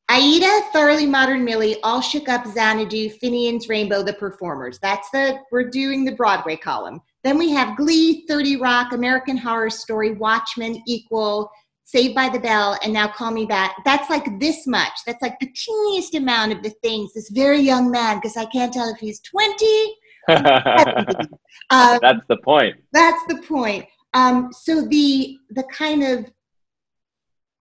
Aida, 0.09 0.61
Thoroughly 0.73 1.05
Modern 1.05 1.43
Millie, 1.43 1.81
All 1.81 2.01
Shook 2.01 2.27
Up, 2.29 2.45
Xanadu, 2.45 3.09
Finian's 3.09 3.69
Rainbow, 3.69 4.03
The 4.03 4.13
Performers. 4.13 4.77
That's 4.79 5.09
the, 5.11 5.39
we're 5.51 5.69
doing 5.69 6.03
the 6.03 6.11
Broadway 6.11 6.57
column. 6.57 6.99
Then 7.23 7.37
we 7.37 7.49
have 7.51 7.77
Glee, 7.77 8.25
30 8.27 8.57
Rock, 8.57 8.91
American 8.91 9.37
Horror 9.37 9.69
Story, 9.69 10.11
Watchmen, 10.11 10.83
Equal, 10.85 11.49
Saved 11.85 12.15
by 12.15 12.29
the 12.29 12.39
Bell, 12.39 12.77
and 12.83 12.91
now 12.91 13.07
Call 13.07 13.31
Me 13.31 13.47
Kat. 13.47 13.71
That's 13.85 14.09
like 14.09 14.39
this 14.39 14.67
much. 14.67 14.91
That's 15.05 15.21
like 15.21 15.39
the 15.39 15.51
teeniest 15.51 16.15
amount 16.15 16.51
of 16.51 16.63
the 16.63 16.71
things. 16.81 17.13
This 17.13 17.29
very 17.29 17.61
young 17.61 17.89
man, 17.89 18.17
because 18.17 18.35
I 18.35 18.45
can't 18.45 18.73
tell 18.73 18.89
if 18.89 18.99
he's 18.99 19.21
20. 19.21 19.95
Um, 21.69 21.99
That's 22.01 22.25
the 22.27 22.37
point. 22.37 22.75
that's 22.91 23.23
the 23.27 23.41
point. 23.47 23.85
Um, 24.13 24.51
so 24.51 24.81
the 24.85 25.37
the 25.51 25.63
kind 25.63 26.03
of 26.03 26.29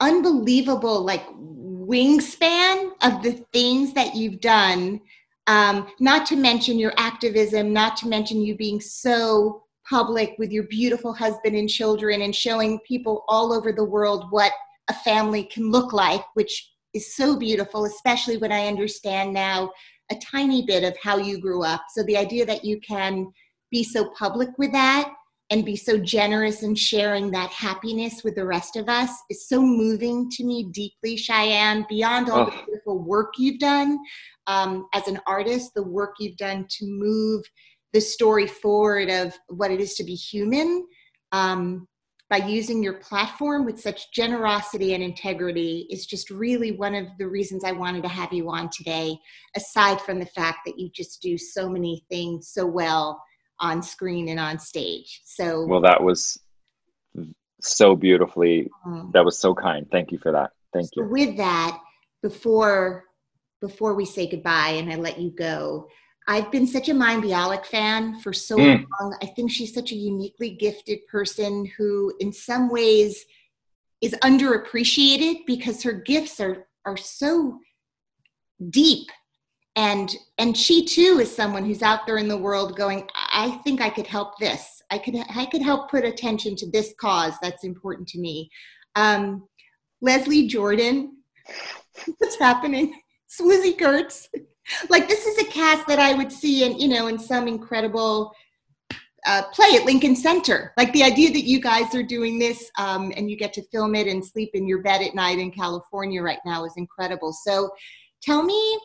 unbelievable 0.00 1.02
like 1.04 1.24
wingspan 1.38 2.90
of 3.02 3.22
the 3.22 3.44
things 3.52 3.94
that 3.94 4.14
you've 4.14 4.40
done, 4.40 5.00
um, 5.46 5.86
not 6.00 6.26
to 6.26 6.36
mention 6.36 6.78
your 6.78 6.92
activism, 6.96 7.72
not 7.72 7.96
to 7.98 8.08
mention 8.08 8.42
you 8.42 8.56
being 8.56 8.80
so 8.80 9.62
public 9.88 10.34
with 10.38 10.50
your 10.50 10.64
beautiful 10.64 11.12
husband 11.14 11.56
and 11.56 11.68
children 11.68 12.22
and 12.22 12.34
showing 12.34 12.78
people 12.80 13.24
all 13.28 13.52
over 13.52 13.72
the 13.72 13.84
world 13.84 14.26
what 14.30 14.52
a 14.88 14.94
family 14.94 15.44
can 15.44 15.70
look 15.70 15.92
like, 15.92 16.24
which 16.34 16.70
is 16.92 17.14
so 17.14 17.36
beautiful, 17.38 17.84
especially 17.84 18.36
when 18.36 18.52
I 18.52 18.66
understand 18.66 19.32
now 19.32 19.70
a 20.12 20.18
tiny 20.20 20.64
bit 20.64 20.84
of 20.84 20.96
how 21.02 21.16
you 21.16 21.40
grew 21.40 21.64
up. 21.64 21.82
So 21.94 22.02
the 22.04 22.16
idea 22.16 22.44
that 22.46 22.64
you 22.64 22.80
can 22.80 23.32
be 23.70 23.82
so 23.82 24.10
public 24.18 24.50
with 24.58 24.72
that 24.72 25.12
and 25.50 25.64
be 25.64 25.76
so 25.76 25.98
generous 25.98 26.62
in 26.62 26.74
sharing 26.74 27.30
that 27.30 27.50
happiness 27.50 28.22
with 28.24 28.34
the 28.36 28.44
rest 28.46 28.76
of 28.76 28.88
us 28.88 29.10
is 29.28 29.48
so 29.48 29.60
moving 29.60 30.30
to 30.30 30.44
me 30.44 30.68
deeply, 30.72 31.16
Cheyenne, 31.16 31.84
beyond 31.88 32.30
all 32.30 32.46
the 32.46 32.52
Oh. 32.52 32.64
beautiful 32.64 32.98
work 32.98 33.34
you've 33.38 33.58
done 33.58 33.98
um, 34.46 34.86
as 34.94 35.08
an 35.08 35.20
artist, 35.26 35.72
the 35.74 35.82
work 35.82 36.14
you've 36.18 36.36
done 36.38 36.66
to 36.76 36.86
move 36.86 37.42
the 37.92 38.00
story 38.00 38.46
forward 38.46 39.10
of 39.10 39.34
what 39.48 39.70
it 39.70 39.80
is 39.80 39.94
to 39.96 40.04
be 40.04 40.14
human. 40.14 40.86
Um, 41.32 41.86
by 42.32 42.38
using 42.38 42.82
your 42.82 42.94
platform 42.94 43.66
with 43.66 43.78
such 43.78 44.10
generosity 44.10 44.94
and 44.94 45.02
integrity 45.02 45.86
is 45.90 46.06
just 46.06 46.30
really 46.30 46.72
one 46.72 46.94
of 46.94 47.06
the 47.18 47.28
reasons 47.28 47.62
I 47.62 47.72
wanted 47.72 48.02
to 48.04 48.08
have 48.08 48.32
you 48.32 48.48
on 48.48 48.70
today, 48.70 49.18
aside 49.54 50.00
from 50.00 50.18
the 50.18 50.24
fact 50.24 50.60
that 50.64 50.78
you 50.78 50.88
just 50.94 51.20
do 51.20 51.36
so 51.36 51.68
many 51.68 52.06
things 52.08 52.48
so 52.48 52.64
well 52.64 53.22
on 53.60 53.82
screen 53.82 54.30
and 54.30 54.40
on 54.40 54.58
stage. 54.58 55.20
So, 55.26 55.66
Well, 55.66 55.82
that 55.82 56.02
was 56.02 56.38
so 57.60 57.94
beautifully. 57.94 58.70
um, 58.86 59.10
That 59.12 59.26
was 59.26 59.38
so 59.38 59.54
kind. 59.54 59.86
Thank 59.92 60.10
you 60.10 60.16
for 60.16 60.32
that. 60.32 60.52
Thank 60.72 60.86
so 60.86 61.02
you. 61.02 61.08
with 61.08 61.36
that, 61.36 61.78
before 62.22 63.04
before 63.60 63.92
we 63.94 64.06
say 64.06 64.26
goodbye 64.26 64.70
and 64.78 64.90
I 64.90 64.96
let 64.96 65.20
you 65.20 65.30
go, 65.30 65.86
I've 66.28 66.50
been 66.52 66.66
such 66.66 66.88
a 66.88 66.92
Mayim 66.94 67.22
Bialik 67.22 67.66
fan 67.66 68.20
for 68.20 68.32
so 68.32 68.58
Mm. 68.58 68.86
long. 69.00 69.16
I 69.22 69.26
think 69.26 69.50
she's 69.50 69.74
such 69.74 69.90
a 69.92 69.96
uniquely 69.96 70.50
gifted 70.50 71.00
person 71.08 71.66
who, 71.76 72.14
in 72.20 72.32
some 72.32 72.68
ways, 72.70 73.24
is 74.00 74.14
underappreciated 74.22 75.44
because 75.46 75.82
her 75.82 75.92
gifts 75.92 76.40
are 76.40 76.68
are 76.84 76.96
so 76.96 77.58
deep. 78.70 79.08
And 79.76 80.14
and 80.38 80.56
she 80.56 80.84
too 80.84 81.18
is 81.20 81.34
someone 81.34 81.64
who's 81.64 81.82
out 81.82 82.06
there 82.06 82.18
in 82.18 82.28
the 82.28 82.36
world 82.36 82.76
going 82.76 83.08
i 83.14 83.50
think 83.64 83.80
i 83.80 83.88
could 83.88 84.06
help 84.06 84.38
this. 84.38 84.82
I 84.90 84.98
could 84.98 85.16
i 85.34 85.46
could 85.46 85.62
help 85.62 85.90
put 85.90 86.04
attention 86.04 86.56
to 86.56 86.70
this 86.70 86.92
cause 87.00 87.34
that's 87.40 87.64
important 87.64 88.06
to 88.08 88.18
me. 88.20 88.50
Um, 88.96 89.48
leslie 90.02 90.46
jordan. 90.46 91.16
What's 92.18 92.38
happening? 92.38 93.00
Swoosie 93.28 93.78
kurtz 93.78 94.28
like 94.88 95.08
this 95.08 95.26
is 95.26 95.38
a 95.38 95.50
cast 95.50 95.86
that 95.86 95.98
i 95.98 96.14
would 96.14 96.32
see 96.32 96.64
in 96.64 96.78
you 96.78 96.88
know 96.88 97.06
in 97.06 97.18
some 97.18 97.48
incredible 97.48 98.32
uh, 99.26 99.42
play 99.52 99.76
at 99.76 99.84
lincoln 99.84 100.16
center 100.16 100.72
like 100.76 100.92
the 100.92 101.02
idea 101.02 101.30
that 101.30 101.44
you 101.44 101.60
guys 101.60 101.94
are 101.94 102.02
doing 102.02 102.38
this 102.38 102.70
um, 102.78 103.12
and 103.16 103.30
you 103.30 103.36
get 103.36 103.52
to 103.52 103.62
film 103.70 103.94
it 103.94 104.08
and 104.08 104.24
sleep 104.24 104.50
in 104.54 104.66
your 104.66 104.82
bed 104.82 105.00
at 105.00 105.14
night 105.14 105.38
in 105.38 105.50
california 105.50 106.20
right 106.20 106.40
now 106.44 106.64
is 106.64 106.72
incredible 106.76 107.32
so 107.32 107.70
tell 108.20 108.42
me 108.42 108.78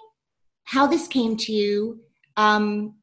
how 0.67 0.85
this 0.85 1.07
came 1.07 1.37
to 1.37 1.53
you. 1.53 1.99
Um, 2.35 2.95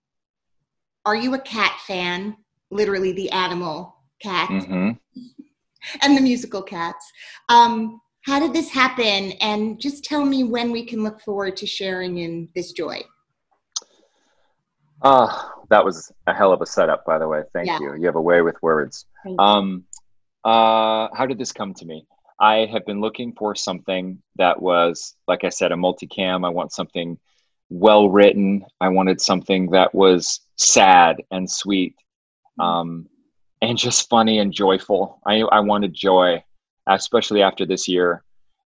are 1.06 1.16
you 1.16 1.34
a 1.34 1.38
cat 1.38 1.80
fan? 1.86 2.36
Literally, 2.70 3.12
the 3.12 3.30
animal 3.30 3.96
cat 4.22 4.48
hmm 4.48 4.90
and 6.02 6.16
the 6.16 6.20
musical 6.20 6.62
cats. 6.62 7.10
Um, 7.48 8.00
how 8.24 8.40
did 8.40 8.52
this 8.52 8.70
happen? 8.70 9.32
And 9.40 9.78
just 9.78 10.02
tell 10.02 10.24
me 10.24 10.44
when 10.44 10.72
we 10.72 10.84
can 10.84 11.02
look 11.02 11.20
forward 11.20 11.56
to 11.58 11.66
sharing 11.66 12.18
in 12.18 12.48
this 12.54 12.72
joy. 12.72 13.02
Ah, 15.02 15.52
that 15.68 15.84
was 15.84 16.10
a 16.26 16.32
hell 16.32 16.52
of 16.52 16.62
a 16.62 16.66
setup, 16.66 17.04
by 17.04 17.18
the 17.18 17.28
way. 17.28 17.42
Thank 17.52 17.66
Yeah. 17.66 17.78
you. 17.80 17.94
You 17.96 18.06
have 18.06 18.16
a 18.16 18.22
way 18.22 18.40
with 18.40 18.56
words. 18.62 19.04
Um, 19.38 19.84
uh, 20.44 21.08
how 21.14 21.26
did 21.26 21.38
this 21.38 21.52
come 21.52 21.74
to 21.74 21.84
me? 21.84 22.06
I 22.40 22.66
have 22.72 22.86
been 22.86 23.00
looking 23.00 23.32
for 23.34 23.54
something 23.54 24.22
that 24.36 24.60
was, 24.60 25.14
like 25.28 25.44
I 25.44 25.50
said, 25.50 25.72
a 25.72 25.76
multicam. 25.76 26.46
I 26.46 26.48
want 26.48 26.72
something 26.72 27.18
well 27.68 28.08
written. 28.08 28.64
I 28.80 28.88
wanted 28.88 29.20
something 29.20 29.70
that 29.70 29.94
was 29.94 30.40
sad 30.56 31.22
and 31.30 31.50
sweet, 31.50 31.94
um, 32.58 33.06
and 33.60 33.76
just 33.76 34.08
funny 34.08 34.38
and 34.38 34.52
joyful. 34.52 35.20
I 35.26 35.40
I 35.42 35.60
wanted 35.60 35.94
joy, 35.94 36.42
especially 36.88 37.42
after 37.42 37.66
this 37.66 37.88
year. 37.88 38.22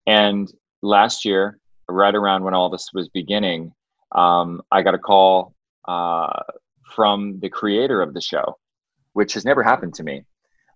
And 0.07 0.53
last 0.83 1.25
year, 1.25 1.59
right 1.89 2.15
around 2.15 2.45
when 2.45 2.55
all 2.55 2.71
this 2.71 2.91
was 2.93 3.09
beginning, 3.09 3.73
um, 4.13 4.63
I 4.71 4.83
got 4.83 4.95
a 4.95 4.99
call 4.99 5.55
uh, 5.87 6.43
from 6.95 7.39
the 7.41 7.49
creator 7.49 8.03
of 8.03 8.15
the 8.15 8.21
show, 8.21 8.59
which 9.13 9.35
has 9.35 9.45
never 9.45 9.63
happened 9.63 9.95
to 9.95 10.03
me 10.03 10.25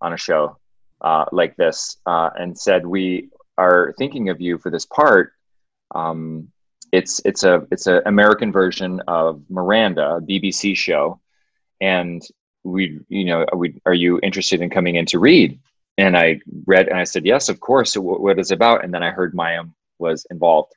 on 0.00 0.12
a 0.12 0.16
show 0.16 0.58
uh, 1.00 1.24
like 1.32 1.56
this, 1.56 1.96
uh, 2.06 2.30
and 2.38 2.56
said, 2.56 2.86
"We 2.86 3.30
are 3.58 3.94
thinking 3.98 4.28
of 4.28 4.40
you 4.40 4.58
for 4.58 4.70
this 4.70 4.86
part." 4.86 5.32
Um, 5.94 6.48
it's 6.92 7.20
it's 7.24 7.42
a 7.42 7.66
it's 7.70 7.86
an 7.86 8.02
American 8.06 8.52
version 8.52 9.00
of 9.08 9.42
Miranda, 9.48 10.16
a 10.16 10.20
BBC 10.20 10.76
show, 10.76 11.20
and 11.80 12.22
we 12.64 13.00
you 13.08 13.24
know 13.24 13.46
we 13.56 13.80
are 13.86 13.94
you 13.94 14.20
interested 14.22 14.60
in 14.60 14.70
coming 14.70 14.96
in 14.96 15.06
to 15.06 15.18
read? 15.18 15.58
And 15.98 16.16
I 16.16 16.40
read 16.66 16.88
and 16.88 16.98
I 16.98 17.04
said 17.04 17.26
yes, 17.26 17.48
of 17.48 17.60
course. 17.60 17.96
What, 17.96 18.20
what 18.20 18.38
is 18.38 18.50
it 18.50 18.54
about? 18.54 18.84
And 18.84 18.92
then 18.92 19.02
I 19.02 19.10
heard 19.10 19.34
Mayim 19.34 19.72
was 19.98 20.26
involved. 20.30 20.72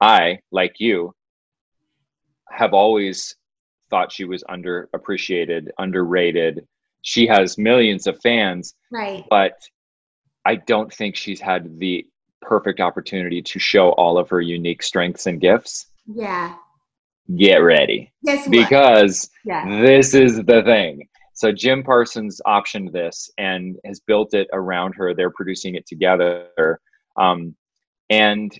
I 0.00 0.40
like 0.52 0.76
you 0.78 1.14
have 2.50 2.72
always 2.74 3.34
thought 3.90 4.12
she 4.12 4.24
was 4.24 4.44
underappreciated, 4.44 5.68
underrated. 5.78 6.66
She 7.02 7.26
has 7.26 7.58
millions 7.58 8.06
of 8.06 8.20
fans, 8.20 8.74
Right. 8.90 9.24
but 9.30 9.54
I 10.44 10.56
don't 10.56 10.92
think 10.92 11.16
she's 11.16 11.40
had 11.40 11.78
the 11.78 12.06
perfect 12.40 12.80
opportunity 12.80 13.42
to 13.42 13.58
show 13.58 13.90
all 13.92 14.18
of 14.18 14.28
her 14.30 14.40
unique 14.40 14.82
strengths 14.82 15.26
and 15.26 15.40
gifts. 15.40 15.86
Yeah. 16.06 16.54
Get 17.36 17.56
ready 17.58 18.10
what? 18.22 18.50
because 18.50 19.28
yeah. 19.44 19.80
this 19.82 20.14
is 20.14 20.36
the 20.36 20.62
thing. 20.62 21.06
So 21.38 21.52
Jim 21.52 21.84
Parsons 21.84 22.40
optioned 22.48 22.90
this 22.90 23.30
and 23.38 23.76
has 23.84 24.00
built 24.00 24.34
it 24.34 24.48
around 24.52 24.94
her. 24.94 25.14
They're 25.14 25.30
producing 25.30 25.76
it 25.76 25.86
together, 25.86 26.80
um, 27.16 27.54
and 28.10 28.52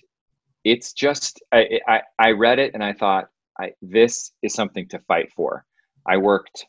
it's 0.63 0.93
just 0.93 1.43
I, 1.51 1.81
I 1.89 2.01
I 2.17 2.31
read 2.31 2.57
it 2.57 2.73
and 2.75 2.81
I 2.81 2.93
thought 2.93 3.27
I 3.59 3.73
this 3.81 4.31
is 4.43 4.53
something 4.53 4.87
to 4.87 4.99
fight 4.99 5.29
for. 5.33 5.65
I 6.07 6.15
worked 6.15 6.67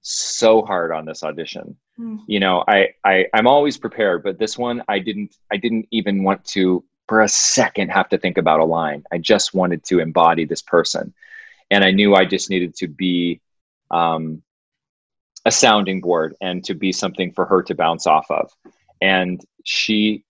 so 0.00 0.62
hard 0.62 0.90
on 0.90 1.04
this 1.04 1.22
audition. 1.22 1.76
Mm. 1.96 2.18
You 2.26 2.40
know, 2.40 2.64
I, 2.66 2.88
I 3.04 3.26
I'm 3.32 3.46
always 3.46 3.78
prepared, 3.78 4.24
but 4.24 4.40
this 4.40 4.58
one 4.58 4.82
I 4.88 4.98
didn't 4.98 5.36
I 5.52 5.58
didn't 5.58 5.86
even 5.92 6.24
want 6.24 6.44
to 6.46 6.82
for 7.06 7.20
a 7.20 7.28
second 7.28 7.90
have 7.90 8.08
to 8.08 8.18
think 8.18 8.36
about 8.36 8.58
a 8.58 8.64
line. 8.64 9.04
I 9.12 9.18
just 9.18 9.54
wanted 9.54 9.84
to 9.84 10.00
embody 10.00 10.44
this 10.44 10.62
person, 10.62 11.14
and 11.70 11.84
I 11.84 11.92
knew 11.92 12.16
I 12.16 12.24
just 12.24 12.50
needed 12.50 12.74
to 12.78 12.88
be 12.88 13.40
um, 13.92 14.42
a 15.44 15.50
sounding 15.50 16.00
board 16.00 16.34
and 16.40 16.64
to 16.64 16.74
be 16.74 16.92
something 16.92 17.32
for 17.32 17.44
her 17.46 17.62
to 17.62 17.74
bounce 17.74 18.06
off 18.06 18.30
of. 18.30 18.50
And 19.00 19.40
she, 19.64 20.24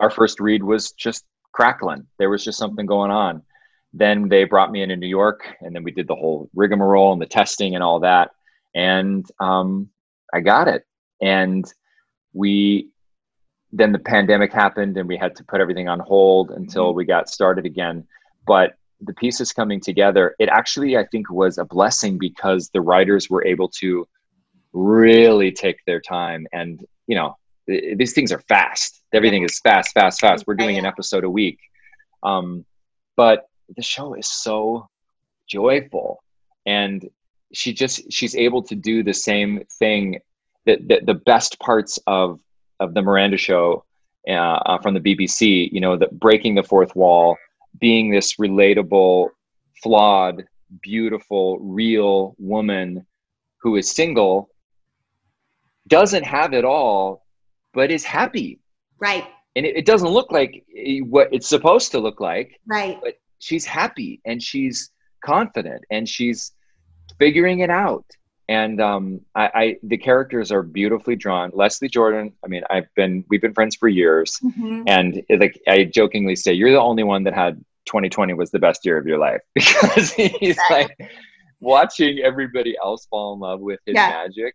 our 0.00 0.10
first 0.10 0.40
read 0.40 0.62
was 0.62 0.92
just 0.92 1.24
crackling. 1.52 2.06
There 2.18 2.30
was 2.30 2.44
just 2.44 2.58
something 2.58 2.86
going 2.86 3.10
on. 3.10 3.42
Then 3.92 4.28
they 4.28 4.44
brought 4.44 4.72
me 4.72 4.82
into 4.82 4.96
New 4.96 5.06
York, 5.06 5.46
and 5.60 5.74
then 5.74 5.84
we 5.84 5.90
did 5.90 6.08
the 6.08 6.14
whole 6.14 6.48
rigmarole 6.54 7.12
and 7.12 7.20
the 7.20 7.26
testing 7.26 7.74
and 7.74 7.84
all 7.84 8.00
that. 8.00 8.30
And 8.74 9.26
um, 9.38 9.90
I 10.32 10.40
got 10.40 10.66
it. 10.68 10.86
And 11.20 11.70
we 12.32 12.88
then 13.74 13.92
the 13.92 13.98
pandemic 13.98 14.52
happened, 14.52 14.96
and 14.98 15.08
we 15.08 15.16
had 15.16 15.34
to 15.36 15.44
put 15.44 15.60
everything 15.60 15.88
on 15.88 15.98
hold 16.00 16.50
until 16.50 16.94
we 16.94 17.04
got 17.04 17.28
started 17.28 17.64
again. 17.64 18.06
But 18.46 18.74
the 19.04 19.14
pieces 19.14 19.52
coming 19.52 19.80
together, 19.80 20.34
it 20.38 20.48
actually 20.48 20.96
I 20.96 21.04
think 21.06 21.30
was 21.30 21.58
a 21.58 21.64
blessing 21.64 22.18
because 22.18 22.70
the 22.70 22.80
writers 22.80 23.28
were 23.28 23.44
able 23.44 23.68
to 23.80 24.06
really 24.72 25.52
take 25.52 25.76
their 25.86 26.00
time 26.00 26.46
and 26.52 26.82
you 27.06 27.14
know 27.14 27.36
th- 27.68 27.98
these 27.98 28.12
things 28.12 28.32
are 28.32 28.40
fast. 28.48 29.02
Everything 29.12 29.42
is 29.42 29.58
fast 29.60 29.92
fast 29.92 30.20
fast. 30.20 30.44
We're 30.46 30.54
doing 30.54 30.78
an 30.78 30.86
episode 30.86 31.24
a 31.24 31.30
week. 31.30 31.58
Um, 32.22 32.64
but 33.16 33.48
the 33.76 33.82
show 33.82 34.14
is 34.14 34.28
so 34.28 34.88
joyful 35.46 36.22
and 36.66 37.08
she 37.52 37.72
just 37.72 38.10
she's 38.10 38.34
able 38.34 38.62
to 38.62 38.74
do 38.74 39.02
the 39.02 39.12
same 39.12 39.62
thing 39.78 40.18
that 40.66 40.86
the, 40.88 41.00
the 41.04 41.14
best 41.14 41.58
parts 41.60 41.98
of 42.06 42.40
of 42.80 42.94
the 42.94 43.02
miranda 43.02 43.36
show 43.36 43.84
uh, 44.28 44.32
uh, 44.32 44.78
from 44.78 44.94
the 44.94 45.00
bbc 45.00 45.70
you 45.70 45.80
know 45.80 45.96
the 45.96 46.08
breaking 46.12 46.54
the 46.54 46.62
fourth 46.62 46.94
wall 46.96 47.36
being 47.80 48.10
this 48.10 48.36
relatable 48.36 49.28
flawed 49.82 50.44
beautiful 50.82 51.58
real 51.60 52.34
woman 52.38 53.04
who 53.60 53.76
is 53.76 53.90
single 53.90 54.48
doesn't 55.88 56.24
have 56.24 56.52
it 56.52 56.64
all 56.64 57.24
but 57.74 57.90
is 57.90 58.04
happy. 58.04 58.60
Right, 59.00 59.24
and 59.56 59.66
it, 59.66 59.76
it 59.76 59.86
doesn't 59.86 60.08
look 60.08 60.30
like 60.32 60.64
what 61.02 61.28
it's 61.32 61.48
supposed 61.48 61.90
to 61.92 61.98
look 61.98 62.20
like 62.20 62.58
right. 62.66 62.98
but 63.02 63.14
she's 63.38 63.64
happy 63.64 64.20
and 64.24 64.42
she's 64.42 64.90
confident 65.24 65.82
and 65.90 66.08
she's 66.08 66.52
figuring 67.18 67.60
it 67.60 67.70
out 67.70 68.04
and 68.48 68.80
um, 68.80 69.20
I, 69.34 69.50
I 69.54 69.76
the 69.82 69.96
characters 69.96 70.50
are 70.50 70.62
beautifully 70.62 71.16
drawn. 71.16 71.50
Leslie 71.54 71.88
jordan 71.88 72.32
i 72.44 72.48
mean 72.48 72.62
i've 72.70 72.92
been 72.94 73.24
we've 73.28 73.40
been 73.40 73.54
friends 73.54 73.76
for 73.76 73.88
years. 73.88 74.38
Mhm. 74.44 74.84
and 74.88 75.22
it, 75.28 75.40
like 75.40 75.60
i 75.68 75.84
jokingly 75.84 76.36
say 76.36 76.52
you're 76.52 76.70
the 76.72 76.80
only 76.80 77.04
one 77.04 77.22
that 77.24 77.34
had 77.34 77.56
2020 77.86 78.34
was 78.34 78.50
the 78.50 78.58
best 78.58 78.84
year 78.84 78.96
of 78.96 79.06
your 79.06 79.18
life. 79.18 79.40
Because 79.54 80.12
he's 80.12 80.58
like 80.70 80.96
watching 81.60 82.18
everybody 82.20 82.76
else 82.82 83.06
fall 83.06 83.34
in 83.34 83.40
love 83.40 83.60
with 83.60 83.80
his 83.86 83.94
Yeah. 83.94 84.08
magic 84.08 84.54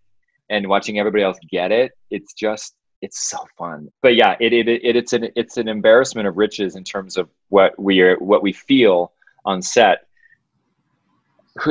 and 0.50 0.68
watching 0.68 1.00
everybody 1.00 1.24
else 1.24 1.38
get 1.50 1.72
it 1.72 1.92
it's 2.10 2.34
just 2.34 2.76
it's 3.02 3.30
so 3.30 3.38
fun. 3.58 3.90
But 4.02 4.16
yeah 4.16 4.36
it, 4.40 4.54
it, 4.54 4.68
it 4.68 4.96
it's 4.96 5.14
an 5.14 5.30
it's 5.36 5.58
an 5.58 5.68
embarrassment 5.68 6.28
of 6.28 6.36
riches 6.38 6.76
in 6.76 6.84
terms 6.84 7.16
of 7.18 7.30
what 7.50 7.78
we 7.80 8.02
are 8.02 8.16
what 8.18 8.42
we 8.44 8.54
feel 8.54 9.12
on 9.46 9.62
set. 9.62 10.00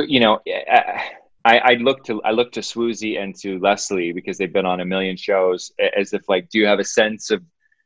You 0.07 0.19
know 0.19 0.39
I, 0.47 1.01
I 1.55 1.73
look 1.75 2.03
to 2.05 2.21
I 2.23 2.31
look 2.31 2.51
to 2.53 2.61
Swoosie 2.61 3.21
and 3.21 3.35
to 3.39 3.59
Leslie 3.59 4.11
because 4.11 4.37
they've 4.37 4.51
been 4.51 4.65
on 4.65 4.81
a 4.81 4.85
million 4.85 5.15
shows 5.15 5.71
as 5.95 6.13
if 6.13 6.27
like 6.27 6.49
do 6.49 6.59
you 6.59 6.65
have 6.65 6.79
a 6.79 6.83
sense 6.83 7.31
of 7.31 7.43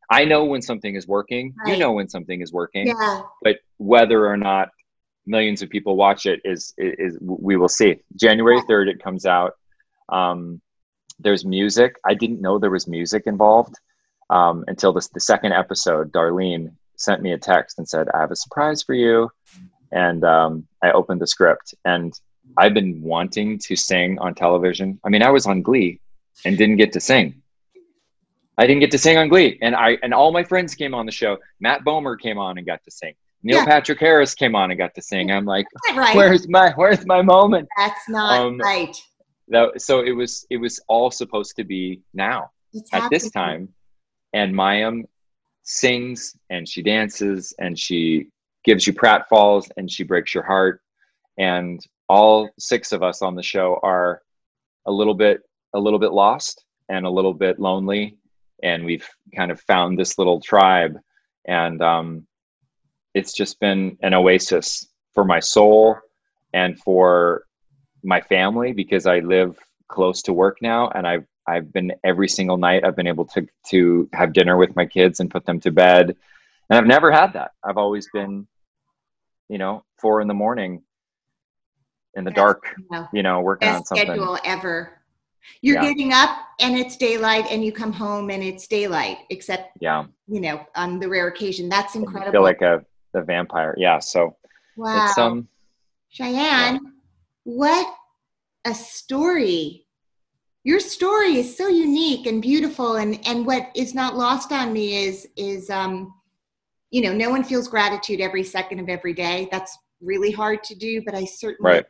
I 0.09 0.25
know 0.25 0.45
when 0.45 0.61
something 0.61 0.95
is 0.95 1.07
working 1.07 1.53
you 1.65 1.77
know 1.77 1.91
when 1.91 2.09
something 2.09 2.41
is 2.41 2.51
working 2.51 2.87
Yeah, 2.87 3.21
but 3.41 3.57
whether 3.77 4.27
or 4.27 4.37
not 4.37 4.69
millions 5.25 5.61
of 5.61 5.69
people 5.69 5.95
watch 5.95 6.25
it 6.25 6.41
is 6.43 6.73
is, 6.77 6.95
is 6.99 7.17
we 7.21 7.57
will 7.57 7.69
see. 7.69 7.97
January 8.15 8.61
third, 8.67 8.87
it 8.87 9.01
comes 9.01 9.25
out. 9.25 9.53
Um, 10.09 10.61
there's 11.19 11.45
music. 11.45 11.95
I 12.05 12.13
didn't 12.13 12.41
know 12.41 12.57
there 12.57 12.71
was 12.71 12.87
music 12.87 13.23
involved 13.25 13.75
um, 14.29 14.63
until 14.67 14.91
this 14.93 15.07
the 15.09 15.19
second 15.19 15.53
episode. 15.53 16.11
Darlene 16.11 16.73
sent 16.97 17.21
me 17.21 17.33
a 17.33 17.37
text 17.37 17.77
and 17.77 17.87
said, 17.87 18.07
"I 18.13 18.19
have 18.19 18.31
a 18.31 18.35
surprise 18.35 18.83
for 18.83 18.93
you," 18.93 19.29
and 19.91 20.23
um, 20.23 20.67
I 20.83 20.91
opened 20.91 21.21
the 21.21 21.27
script 21.27 21.73
and. 21.85 22.13
I've 22.57 22.73
been 22.73 23.01
wanting 23.01 23.57
to 23.59 23.75
sing 23.75 24.19
on 24.19 24.35
television. 24.35 24.99
I 25.03 25.09
mean, 25.09 25.23
I 25.23 25.29
was 25.29 25.45
on 25.45 25.61
Glee 25.61 25.99
and 26.45 26.57
didn't 26.57 26.77
get 26.77 26.91
to 26.93 26.99
sing. 26.99 27.41
I 28.57 28.67
didn't 28.67 28.81
get 28.81 28.91
to 28.91 28.97
sing 28.97 29.17
on 29.17 29.27
Glee, 29.29 29.57
and 29.61 29.75
I 29.75 29.97
and 30.03 30.13
all 30.13 30.31
my 30.31 30.43
friends 30.43 30.75
came 30.75 30.93
on 30.93 31.05
the 31.05 31.11
show. 31.11 31.37
Matt 31.59 31.83
Bomer 31.83 32.19
came 32.19 32.37
on 32.37 32.57
and 32.57 32.67
got 32.67 32.83
to 32.83 32.91
sing. 32.91 33.13
Neil 33.43 33.57
Yeah. 33.57 33.65
Patrick 33.65 33.99
Harris 33.99 34.35
came 34.35 34.55
on 34.55 34.69
and 34.71 34.77
got 34.77 34.93
to 34.95 35.01
sing. 35.01 35.31
I'm 35.31 35.45
like, 35.45 35.65
right. 35.95 36.15
where's 36.15 36.47
my 36.47 36.71
where's 36.75 37.05
my 37.05 37.21
moment? 37.21 37.67
That's 37.77 38.07
not 38.09 38.39
Um, 38.39 38.57
right. 38.59 38.95
That, 39.47 39.81
so 39.81 40.01
it 40.01 40.11
was 40.11 40.45
it 40.49 40.57
was 40.57 40.79
all 40.87 41.11
supposed 41.11 41.55
to 41.55 41.63
be 41.63 42.01
now 42.13 42.51
It's 42.73 42.93
at 42.93 43.09
this 43.09 43.31
time, 43.31 43.69
and 44.33 44.53
Mayim 44.53 45.03
sings 45.63 46.35
and 46.49 46.67
she 46.67 46.81
dances 46.81 47.53
and 47.59 47.77
she 47.77 48.27
gives 48.63 48.85
you 48.85 48.93
pratfalls 48.93 49.69
and 49.77 49.89
she 49.89 50.03
breaks 50.03 50.35
your 50.35 50.43
heart, 50.43 50.81
and 51.37 51.83
all 52.11 52.49
six 52.59 52.91
of 52.91 53.01
us 53.03 53.21
on 53.21 53.35
the 53.35 53.41
show 53.41 53.79
are 53.83 54.21
a 54.85 54.91
little 54.91 55.13
bit 55.13 55.41
a 55.73 55.79
little 55.79 55.97
bit 55.97 56.11
lost 56.11 56.65
and 56.89 57.05
a 57.05 57.09
little 57.09 57.33
bit 57.33 57.57
lonely, 57.57 58.17
and 58.61 58.83
we've 58.83 59.07
kind 59.33 59.49
of 59.49 59.61
found 59.61 59.97
this 59.97 60.17
little 60.17 60.41
tribe, 60.41 60.99
and 61.45 61.81
um, 61.81 62.27
it's 63.13 63.31
just 63.31 63.61
been 63.61 63.97
an 64.01 64.13
oasis 64.13 64.87
for 65.13 65.23
my 65.23 65.39
soul 65.39 65.97
and 66.53 66.77
for 66.79 67.45
my 68.03 68.19
family 68.19 68.73
because 68.73 69.05
I 69.05 69.19
live 69.19 69.57
close 69.87 70.21
to 70.23 70.33
work 70.33 70.57
now 70.61 70.89
and 70.89 71.07
I've 71.07 71.25
I've 71.47 71.71
been 71.71 71.93
every 72.03 72.27
single 72.27 72.57
night 72.57 72.83
I've 72.83 72.95
been 72.95 73.07
able 73.07 73.25
to 73.27 73.47
to 73.69 74.09
have 74.13 74.33
dinner 74.33 74.57
with 74.57 74.75
my 74.75 74.85
kids 74.85 75.19
and 75.19 75.29
put 75.29 75.45
them 75.45 75.59
to 75.61 75.71
bed. 75.71 76.15
And 76.69 76.77
I've 76.77 76.87
never 76.87 77.11
had 77.11 77.33
that. 77.33 77.51
I've 77.63 77.77
always 77.77 78.07
been, 78.13 78.47
you 79.49 79.57
know, 79.57 79.83
four 79.97 80.21
in 80.21 80.27
the 80.27 80.33
morning 80.33 80.83
in 82.15 82.23
the 82.23 82.31
dark, 82.31 82.75
No. 82.89 83.07
you 83.13 83.23
know, 83.23 83.39
working 83.41 83.69
on 83.69 83.85
something. 83.85 84.05
schedule 84.05 84.37
ever. 84.43 85.01
You're 85.61 85.75
Yeah. 85.81 85.89
getting 85.89 86.13
up 86.13 86.37
and 86.59 86.77
it's 86.77 86.97
daylight, 86.97 87.45
and 87.49 87.63
you 87.63 87.71
come 87.71 87.91
home 87.91 88.29
and 88.29 88.43
it's 88.43 88.67
daylight. 88.67 89.19
Except 89.29 89.77
Yeah. 89.79 90.05
you 90.27 90.41
know, 90.41 90.65
on 90.75 90.99
the 90.99 91.07
rare 91.09 91.27
occasion, 91.27 91.69
that's 91.69 91.95
incredible. 91.95 92.29
I 92.29 92.31
feel 92.31 92.43
like 92.43 92.61
a, 92.61 92.85
a 93.13 93.23
vampire. 93.23 93.73
Yeah. 93.77 93.99
So 93.99 94.35
wow, 94.75 95.05
it's 95.05 95.17
um 95.17 95.47
Cheyenne, 96.09 96.79
what 97.43 97.95
a 98.65 98.73
story! 98.73 99.87
Your 100.63 100.79
story 100.79 101.37
is 101.37 101.57
so 101.57 101.67
unique 101.69 102.27
and 102.27 102.41
beautiful, 102.41 102.97
and 102.97 103.19
and 103.25 103.45
what 103.45 103.69
is 103.75 103.95
not 103.95 104.15
lost 104.15 104.51
on 104.51 104.71
me 104.73 105.05
is 105.05 105.27
is 105.37 105.69
um, 105.69 106.13
you 106.91 107.01
know, 107.01 107.13
no 107.13 107.29
one 107.29 107.43
feels 107.43 107.67
gratitude 107.69 108.19
every 108.19 108.43
second 108.43 108.79
of 108.79 108.89
every 108.89 109.13
day. 109.13 109.47
That's 109.51 109.77
really 110.01 110.31
hard 110.31 110.63
to 110.65 110.75
do, 110.75 111.01
but 111.05 111.15
I 111.15 111.23
certainly 111.25 111.71
Right. 111.71 111.85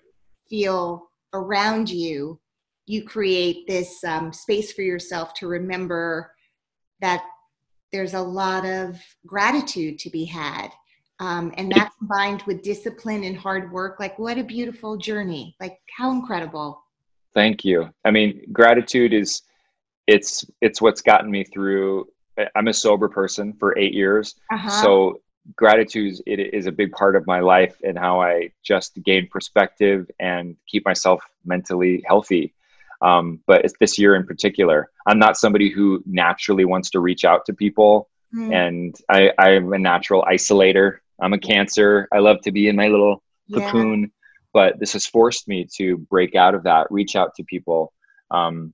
Feel 0.52 1.10
around 1.34 1.90
you, 1.90 2.40
you 2.86 3.04
create 3.04 3.66
this 3.68 4.04
um, 4.04 4.32
space 4.34 4.74
for 4.74 4.82
yourself 4.82 5.34
to 5.36 5.48
remember 5.48 6.32
that 7.00 7.24
there's 7.92 8.14
a 8.14 8.22
lot 8.22 8.66
of 8.66 9.00
gratitude 9.26 9.98
to 10.00 10.10
be 10.10 10.26
had. 10.26 10.70
Um, 11.20 11.54
and 11.56 11.72
that 11.72 11.92
combined 12.00 12.44
with 12.48 12.64
discipline 12.64 13.24
and 13.24 13.38
hard 13.38 13.72
work, 13.72 14.00
like 14.00 14.20
what 14.20 14.38
a 14.38 14.44
beautiful 14.44 14.98
journey. 14.98 15.56
Like 15.60 15.78
how 15.98 16.12
incredible. 16.12 16.84
Thank 17.34 17.64
you. 17.64 17.90
I 18.04 18.12
mean, 18.12 18.42
gratitude 18.52 19.14
is 19.14 19.42
it's 20.08 20.46
it's 20.62 20.82
what's 20.82 21.02
gotten 21.02 21.32
me 21.32 21.44
through. 21.44 22.08
I'm 22.56 22.68
a 22.68 22.74
sober 22.74 23.08
person 23.08 23.54
for 23.54 23.78
eight 23.78 23.94
years, 23.94 24.36
Uh-huh. 24.52 24.70
so 24.70 25.22
gratitude 25.56 26.16
it 26.28 26.40
is 26.54 26.68
a 26.68 26.72
big 26.72 26.92
part 26.92 27.16
of 27.16 27.26
my 27.26 27.40
life 27.40 27.76
and 27.84 27.98
how 27.98 28.22
I 28.22 28.52
just 28.64 29.02
gain 29.04 29.28
perspective 29.28 30.10
and 30.20 30.56
keep 30.68 30.86
myself 30.86 31.24
mentally 31.46 32.04
healthy. 32.08 32.54
Um, 33.02 33.40
but 33.48 33.66
it's 33.66 33.74
this 33.80 33.98
year 33.98 34.16
in 34.16 34.26
particular, 34.26 34.92
I'm 35.08 35.18
not 35.18 35.36
somebody 35.38 35.70
who 35.70 36.04
naturally 36.06 36.66
wants 36.66 36.92
to 36.92 37.00
reach 37.00 37.26
out 37.26 37.46
to 37.46 37.54
people, 37.54 38.08
Hmm. 38.32 38.52
and 38.54 38.96
I, 39.10 39.32
I'm 39.38 39.74
a 39.74 39.78
natural 39.78 40.24
isolator. 40.24 41.00
I'm 41.22 41.34
a 41.34 41.38
Cancer. 41.38 42.08
I 42.14 42.20
love 42.20 42.40
to 42.44 42.52
be 42.52 42.68
in 42.70 42.76
my 42.76 42.88
little 42.88 43.24
Yeah. 43.48 43.60
cocoon 43.62 44.12
but 44.54 44.78
this 44.80 44.94
has 44.94 45.06
forced 45.06 45.48
me 45.48 45.66
to 45.78 45.98
break 45.98 46.36
out 46.36 46.54
of 46.56 46.64
that 46.64 46.86
reach 46.92 47.16
out 47.16 47.34
to 47.36 47.44
people 47.46 47.92
um, 48.32 48.74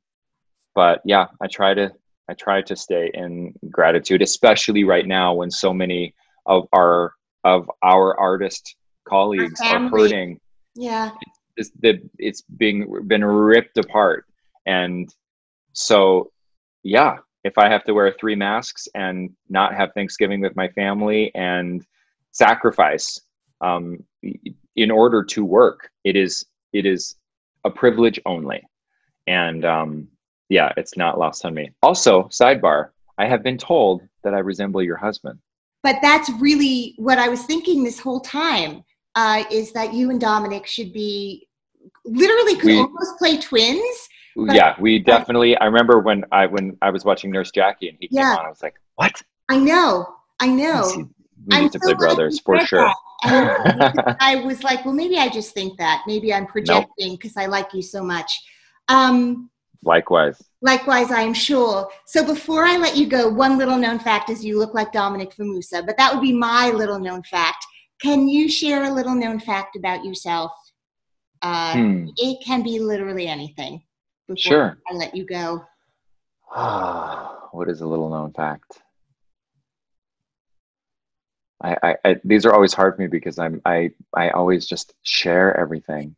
but 0.76 1.02
yeah 1.06 1.28
i 1.42 1.48
try 1.48 1.74
to 1.74 1.92
i 2.30 2.34
try 2.34 2.62
to 2.62 2.76
stay 2.76 3.10
in 3.14 3.54
gratitude 3.72 4.22
especially 4.22 4.84
right 4.84 5.08
now 5.08 5.34
when 5.34 5.50
so 5.50 5.74
many 5.74 6.14
of 6.48 6.68
our 6.74 7.14
of 7.44 7.70
our 7.84 8.20
artist 8.20 8.76
colleagues 9.08 9.62
are 9.62 9.88
hurting. 9.90 10.40
Yeah. 10.76 11.12
it's, 11.56 11.72
it's 12.18 12.42
being 12.42 13.08
been 13.08 13.24
ripped 13.24 13.78
apart. 13.78 14.26
And 14.66 15.10
so 15.74 16.32
yeah 16.84 17.18
if 17.44 17.58
i 17.58 17.70
have 17.70 17.84
to 17.84 17.94
wear 17.94 18.12
three 18.20 18.36
masks 18.36 18.88
and 18.96 19.30
not 19.50 19.76
have 19.76 19.94
thanksgiving 19.94 20.42
with 20.42 20.56
my 20.56 20.68
family 20.70 21.32
and 21.36 21.86
sacrifice 22.32 23.22
um, 23.62 24.04
in 24.76 24.90
order 24.90 25.24
to 25.24 25.46
work 25.46 25.90
it 26.04 26.16
is 26.16 26.46
it 26.74 26.86
is 26.86 27.16
a 27.64 27.70
privilege 27.70 28.20
only. 28.26 28.62
And 29.28 29.66
um, 29.66 30.08
yeah 30.50 30.72
it's 30.78 30.96
not 30.98 31.20
lost 31.20 31.46
on 31.46 31.54
me. 31.54 31.72
Also 31.84 32.24
sidebar 32.24 32.90
i 33.18 33.26
have 33.28 33.44
been 33.44 33.58
told 33.58 34.02
that 34.24 34.34
i 34.34 34.40
resemble 34.40 34.82
your 34.82 34.98
husband 34.98 35.38
but 35.84 35.98
that's 36.02 36.30
really 36.40 36.94
what 36.98 37.18
i 37.18 37.28
was 37.30 37.44
thinking 37.44 37.84
this 37.84 38.00
whole 38.00 38.20
time 38.20 38.84
uh, 39.16 39.44
is 39.52 39.72
that 39.74 39.94
you 39.94 40.10
and 40.12 40.20
dominic 40.22 40.66
should 40.68 40.94
be 40.94 41.48
literally 42.06 42.56
could 42.56 42.66
We- 42.66 42.78
almost 42.78 43.18
play 43.18 43.38
twins 43.38 44.10
But- 44.36 44.56
yeah 44.56 44.76
we 44.80 45.00
definitely 45.00 45.58
i 45.58 45.66
remember 45.66 46.00
when 46.00 46.26
i 46.32 46.46
when 46.46 46.78
i 46.82 46.90
was 46.90 47.04
watching 47.06 47.32
nurse 47.32 47.52
jackie 47.52 47.90
and 47.90 47.98
he 48.00 48.08
Yeah. 48.12 48.32
came 48.32 48.40
on 48.40 48.46
i 48.46 48.50
was 48.50 48.62
like 48.62 48.76
what 48.96 49.22
i 49.50 49.58
know 49.58 50.16
i 50.40 50.48
know 50.48 50.84
we 50.96 51.56
I'm 51.56 51.64
need 51.64 51.72
to 51.74 51.80
so 51.80 51.88
play 51.88 51.94
brothers 51.94 52.40
for 52.40 52.60
sure 52.60 52.92
I 53.24 54.44
was 54.46 54.64
like, 54.64 54.86
well, 54.86 54.94
maybe 54.94 55.18
I 55.18 55.28
just 55.28 55.56
think 55.56 55.76
that. 55.80 56.04
Maybe 56.06 56.32
I'm 56.32 56.46
projecting 56.46 57.14
because 57.14 57.36
I 57.36 57.48
like 57.48 57.74
you 57.74 57.82
so 57.82 58.04
much. 58.04 58.32
Um, 58.90 59.50
likewise 59.84 60.40
likewise, 60.62 61.12
I 61.12 61.22
am 61.22 61.34
sure. 61.34 61.90
So 62.06 62.26
before 62.26 62.66
I 62.66 62.78
let 62.78 62.96
you 62.98 63.08
go, 63.08 63.28
one 63.30 63.58
little 63.58 63.78
known 63.78 64.00
fact 64.00 64.30
is 64.30 64.44
you 64.44 64.58
look 64.58 64.74
like 64.74 64.92
Dominic 64.92 65.34
Fumusa, 65.36 65.86
but 65.86 65.98
that 65.98 66.14
would 66.14 66.22
be 66.22 66.34
my 66.34 66.70
little 66.72 67.00
known 67.00 67.24
fact. 67.24 67.66
Can 68.02 68.28
you 68.28 68.48
share 68.50 68.84
a 68.84 68.92
little 68.94 69.16
known 69.16 69.40
fact 69.40 69.76
about 69.76 70.06
yourself? 70.06 70.52
Uh, 71.42 71.74
Hmm. 71.74 72.08
It 72.18 72.44
can 72.44 72.64
be 72.64 72.80
literally 72.80 73.28
anything. 73.28 73.82
Before 74.28 74.38
Sure. 74.38 74.78
I 74.90 74.94
let 74.94 75.16
you 75.16 75.26
go. 75.26 75.64
what 77.52 77.70
is 77.70 77.82
a 77.82 77.88
little 77.88 78.10
known 78.10 78.34
fact? 78.34 78.82
I, 81.64 81.76
I, 81.82 81.96
I 82.06 82.16
these 82.24 82.46
are 82.46 82.54
always 82.54 82.74
hard 82.74 82.96
for 82.96 83.02
me 83.02 83.08
because 83.08 83.40
I'm 83.40 83.62
I 83.66 83.90
I 84.16 84.30
always 84.30 84.68
just 84.68 84.94
share 85.04 85.56
everything. 85.58 86.16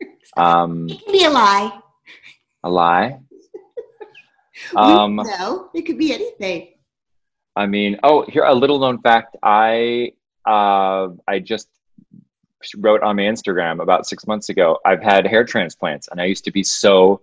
Um, 0.36 0.88
It 0.90 1.02
can 1.02 1.12
be 1.12 1.24
a 1.24 1.30
lie. 1.30 1.80
a 2.62 2.68
lie. 2.68 3.20
Um, 4.74 5.16
don't. 5.38 5.70
It 5.74 5.82
could 5.82 5.98
be 5.98 6.12
anything. 6.12 6.68
I 7.56 7.66
mean, 7.66 7.98
oh, 8.02 8.24
here 8.28 8.44
a 8.44 8.54
little 8.54 8.78
known 8.78 9.00
fact. 9.00 9.36
I 9.42 10.12
uh, 10.44 11.08
I 11.26 11.38
just 11.38 11.68
wrote 12.78 13.02
on 13.02 13.16
my 13.16 13.22
Instagram 13.22 13.82
about 13.82 14.06
six 14.06 14.26
months 14.26 14.48
ago. 14.48 14.78
I've 14.84 15.02
had 15.02 15.26
hair 15.26 15.44
transplants, 15.44 16.08
and 16.08 16.20
I 16.20 16.24
used 16.24 16.44
to 16.44 16.50
be 16.50 16.62
so 16.62 17.20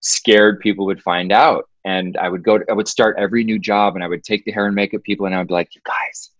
scared 0.00 0.60
people 0.60 0.86
would 0.86 1.02
find 1.02 1.32
out. 1.32 1.68
And 1.84 2.16
I 2.16 2.28
would 2.28 2.42
go. 2.42 2.58
To, 2.58 2.64
I 2.70 2.74
would 2.74 2.88
start 2.88 3.16
every 3.18 3.44
new 3.44 3.58
job, 3.58 3.94
and 3.94 4.04
I 4.04 4.08
would 4.08 4.24
take 4.24 4.44
the 4.44 4.52
hair 4.52 4.66
and 4.66 4.74
makeup 4.74 5.02
people, 5.02 5.26
and 5.26 5.34
I 5.34 5.38
would 5.38 5.48
be 5.48 5.54
like, 5.54 5.74
"You 5.74 5.80
guys, 5.84 6.30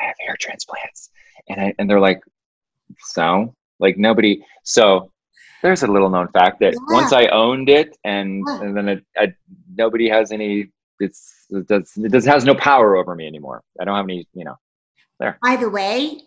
I 0.00 0.06
have 0.06 0.16
hair 0.24 0.36
transplants," 0.38 1.10
and 1.48 1.60
I, 1.60 1.74
and 1.78 1.88
they're 1.88 2.00
like, 2.00 2.22
"So, 2.98 3.54
like 3.80 3.98
nobody." 3.98 4.44
So 4.62 5.11
there's 5.62 5.82
a 5.82 5.86
little 5.86 6.10
known 6.10 6.28
fact 6.28 6.60
that 6.60 6.74
Yeah. 6.74 6.94
once 6.94 7.12
I 7.12 7.26
owned 7.28 7.68
it, 7.68 7.96
and 8.04 8.42
Yeah. 8.46 8.60
and 8.62 8.76
then 8.76 8.88
it, 8.88 9.04
I, 9.16 9.32
nobody 9.76 10.08
has 10.08 10.32
any. 10.32 10.70
It's 11.00 11.46
it 11.50 11.66
does 11.68 11.92
it 11.96 12.12
does 12.12 12.24
has 12.26 12.44
no 12.44 12.54
power 12.54 12.96
over 12.96 13.14
me 13.14 13.26
anymore. 13.26 13.62
I 13.80 13.84
don't 13.84 13.96
have 13.96 14.04
any. 14.04 14.26
You 14.34 14.44
know. 14.44 14.56
there. 15.20 15.38
By 15.42 15.56
the 15.56 15.68
way, 15.70 16.22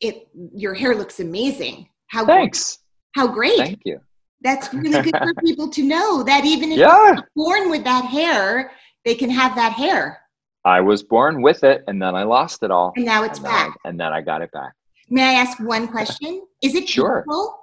it 0.00 0.28
your 0.34 0.74
hair 0.74 0.94
looks 0.94 1.20
amazing. 1.20 1.88
How 2.08 2.24
Thanks. 2.24 2.78
how 3.14 3.26
great. 3.26 3.58
Thank 3.58 3.82
you. 3.84 4.00
That's 4.42 4.72
really 4.72 5.02
good 5.02 5.16
for 5.16 5.34
people 5.44 5.68
to 5.70 5.82
know 5.82 6.22
that 6.22 6.44
even 6.44 6.70
if 6.72 6.78
Yeah. 6.78 7.12
they're 7.14 7.28
born 7.34 7.70
with 7.70 7.84
that 7.84 8.04
hair, 8.04 8.70
they 9.04 9.14
can 9.14 9.30
have 9.30 9.54
that 9.56 9.72
hair. 9.72 10.20
I 10.64 10.80
was 10.80 11.02
born 11.02 11.42
with 11.42 11.64
it, 11.64 11.82
and 11.88 12.00
then 12.00 12.14
I 12.14 12.22
lost 12.24 12.62
it 12.62 12.70
all. 12.70 12.92
And 12.96 13.04
now 13.04 13.24
it's 13.24 13.38
and 13.38 13.46
then 13.46 13.54
I- 13.54 13.66
back. 13.68 13.76
and 13.84 14.00
then 14.00 14.12
I 14.12 14.20
got 14.20 14.42
it 14.42 14.50
back. 14.52 14.72
May 15.10 15.22
I 15.22 15.32
ask 15.40 15.58
one 15.60 15.88
question? 15.88 16.42
Is 16.62 16.74
it 16.74 16.88
Sure. 16.88 17.24
painful 17.26 17.58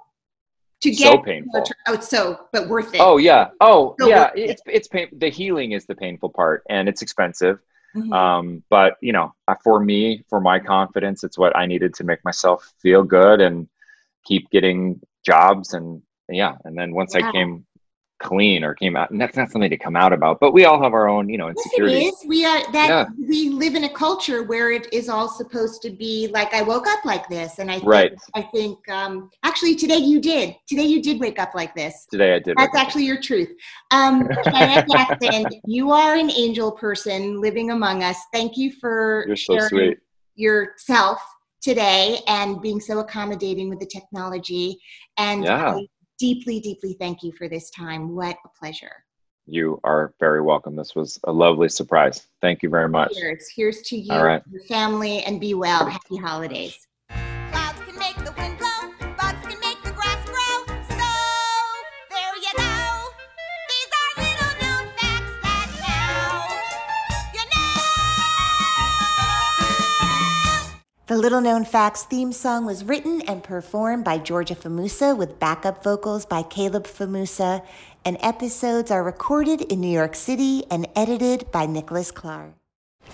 to 0.82 0.94
So 0.94 1.16
get 1.16 1.24
painful. 1.24 1.64
Oh, 1.86 1.94
it's 1.94 2.08
so, 2.08 2.48
but 2.52 2.68
worth 2.68 2.94
it. 2.94 3.00
Oh 3.00 3.16
yeah. 3.16 3.48
Oh 3.60 3.94
So 3.98 4.08
yeah. 4.08 4.24
worth 4.24 4.36
it. 4.36 4.50
It's 4.50 4.62
it's 4.66 4.88
pain. 4.88 5.08
The 5.12 5.28
healing 5.30 5.72
is 5.72 5.86
the 5.86 5.94
painful 5.94 6.30
part, 6.30 6.62
and 6.68 6.88
it's 6.88 7.02
expensive. 7.02 7.60
Mhm. 7.96 8.12
Um, 8.12 8.62
but 8.68 8.96
you 9.00 9.12
know, 9.12 9.34
for 9.64 9.80
me, 9.80 10.24
for 10.28 10.40
my 10.40 10.58
confidence, 10.58 11.24
it's 11.24 11.38
what 11.38 11.56
I 11.56 11.66
needed 11.66 11.94
to 11.94 12.04
make 12.04 12.22
myself 12.24 12.72
feel 12.82 13.02
good 13.02 13.40
and 13.40 13.68
keep 14.24 14.50
getting 14.50 15.00
jobs. 15.24 15.72
And 15.72 16.02
yeah, 16.28 16.56
and 16.64 16.76
then 16.76 16.94
once 16.94 17.14
Wow. 17.14 17.28
I 17.28 17.32
came 17.32 17.66
clean 18.18 18.64
or 18.64 18.74
came 18.74 18.96
out, 18.96 19.10
and 19.10 19.20
that's 19.20 19.36
not 19.36 19.50
something 19.50 19.70
to 19.70 19.76
come 19.76 19.96
out 19.96 20.12
about. 20.12 20.38
But 20.40 20.52
we 20.52 20.64
all 20.64 20.82
have 20.82 20.94
our 20.94 21.08
own, 21.08 21.28
you 21.28 21.36
know, 21.38 21.48
Yes, 21.48 21.56
it 21.56 21.66
insecurities. 21.66 22.12
is. 22.14 22.24
We 22.26 22.44
are 22.44 22.60
that 22.72 22.88
Yeah. 22.88 23.04
we 23.28 23.50
live 23.50 23.74
in 23.74 23.84
a 23.84 23.88
culture 23.88 24.42
where 24.42 24.70
it 24.70 24.92
is 24.92 25.08
all 25.08 25.28
supposed 25.28 25.82
to 25.82 25.90
be 25.90 26.28
like 26.32 26.54
I 26.54 26.62
woke 26.62 26.86
up 26.86 27.04
like 27.04 27.28
this, 27.28 27.58
and 27.58 27.70
I 27.70 27.74
think, 27.74 27.86
Right. 27.86 28.12
I 28.34 28.42
think 28.42 28.88
um, 28.88 29.30
actually 29.42 29.74
today 29.76 29.98
you 29.98 30.20
did. 30.20 30.56
Today 30.66 30.84
you 30.84 31.02
did 31.02 31.20
wake 31.20 31.38
up 31.38 31.54
like 31.54 31.74
this. 31.74 32.06
Today 32.10 32.34
I 32.34 32.38
did. 32.38 32.56
That's 32.56 32.76
actually 32.76 33.04
your 33.04 33.20
truth. 33.20 33.50
Um, 33.90 34.28
Jackson, 34.90 35.46
you 35.66 35.90
are 35.90 36.14
an 36.14 36.30
angel 36.30 36.72
person 36.72 37.40
living 37.40 37.70
among 37.70 38.02
us. 38.02 38.18
Thank 38.32 38.56
you 38.56 38.72
for 38.80 39.24
You're 39.26 39.36
so 39.36 39.58
sweet. 39.58 39.98
yourself 40.34 41.20
today 41.60 42.20
and 42.28 42.62
being 42.62 42.80
so 42.80 43.00
accommodating 43.00 43.68
with 43.68 43.80
the 43.80 43.86
technology. 43.86 44.78
And 45.18 45.44
Yeah. 45.44 45.74
I 45.74 45.86
deeply, 46.18 46.60
deeply 46.60 46.94
thank 46.94 47.22
you 47.22 47.32
for 47.32 47.48
this 47.48 47.70
time. 47.70 48.14
What 48.14 48.36
a 48.44 48.48
pleasure. 48.58 49.04
You 49.46 49.80
are 49.84 50.12
very 50.18 50.42
welcome. 50.42 50.74
This 50.74 50.96
was 50.96 51.20
a 51.24 51.32
lovely 51.32 51.68
surprise. 51.68 52.26
Thank 52.40 52.62
you 52.62 52.68
very 52.68 52.88
much. 52.88 53.14
Cheers. 53.14 53.48
Here's 53.54 53.82
to 53.82 53.96
you, 53.96 54.12
All 54.12 54.24
right. 54.24 54.42
your 54.50 54.62
family, 54.64 55.22
and 55.22 55.40
be 55.40 55.54
well. 55.54 55.86
Happy 55.86 56.16
holidays. 56.16 56.86
The 71.08 71.16
Little 71.16 71.40
Known 71.40 71.64
Facts 71.64 72.02
theme 72.02 72.32
song 72.32 72.66
was 72.66 72.82
written 72.82 73.20
and 73.28 73.40
performed 73.40 74.04
by 74.04 74.18
Georgia 74.18 74.56
Fumusa 74.56 75.16
with 75.16 75.38
backup 75.38 75.84
vocals 75.84 76.26
by 76.26 76.42
Caleb 76.42 76.84
Fumusa, 76.84 77.64
and 78.04 78.16
episodes 78.22 78.90
are 78.90 79.04
recorded 79.04 79.60
in 79.60 79.80
New 79.80 79.86
York 79.86 80.16
City 80.16 80.64
and 80.68 80.88
edited 80.96 81.48
by 81.52 81.64
Nicholas 81.64 82.10
Clark. 82.10 82.54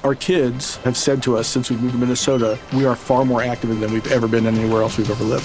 Our 0.05 0.15
kids 0.15 0.77
have 0.77 0.97
said 0.97 1.23
to 1.25 1.37
us 1.37 1.49
since 1.49 1.69
we 1.69 1.77
moved 1.77 1.93
to 1.93 1.99
Minnesota, 1.99 2.59
we 2.73 2.87
are 2.87 2.97
far 2.97 3.27
more 3.27 3.43
active 3.43 3.79
than 3.79 3.93
we've 3.93 4.11
ever 4.11 4.27
been 4.27 4.47
anywhere 4.47 4.81
else 4.81 4.97
we've 4.97 5.11
ever 5.11 5.25
lived. 5.25 5.45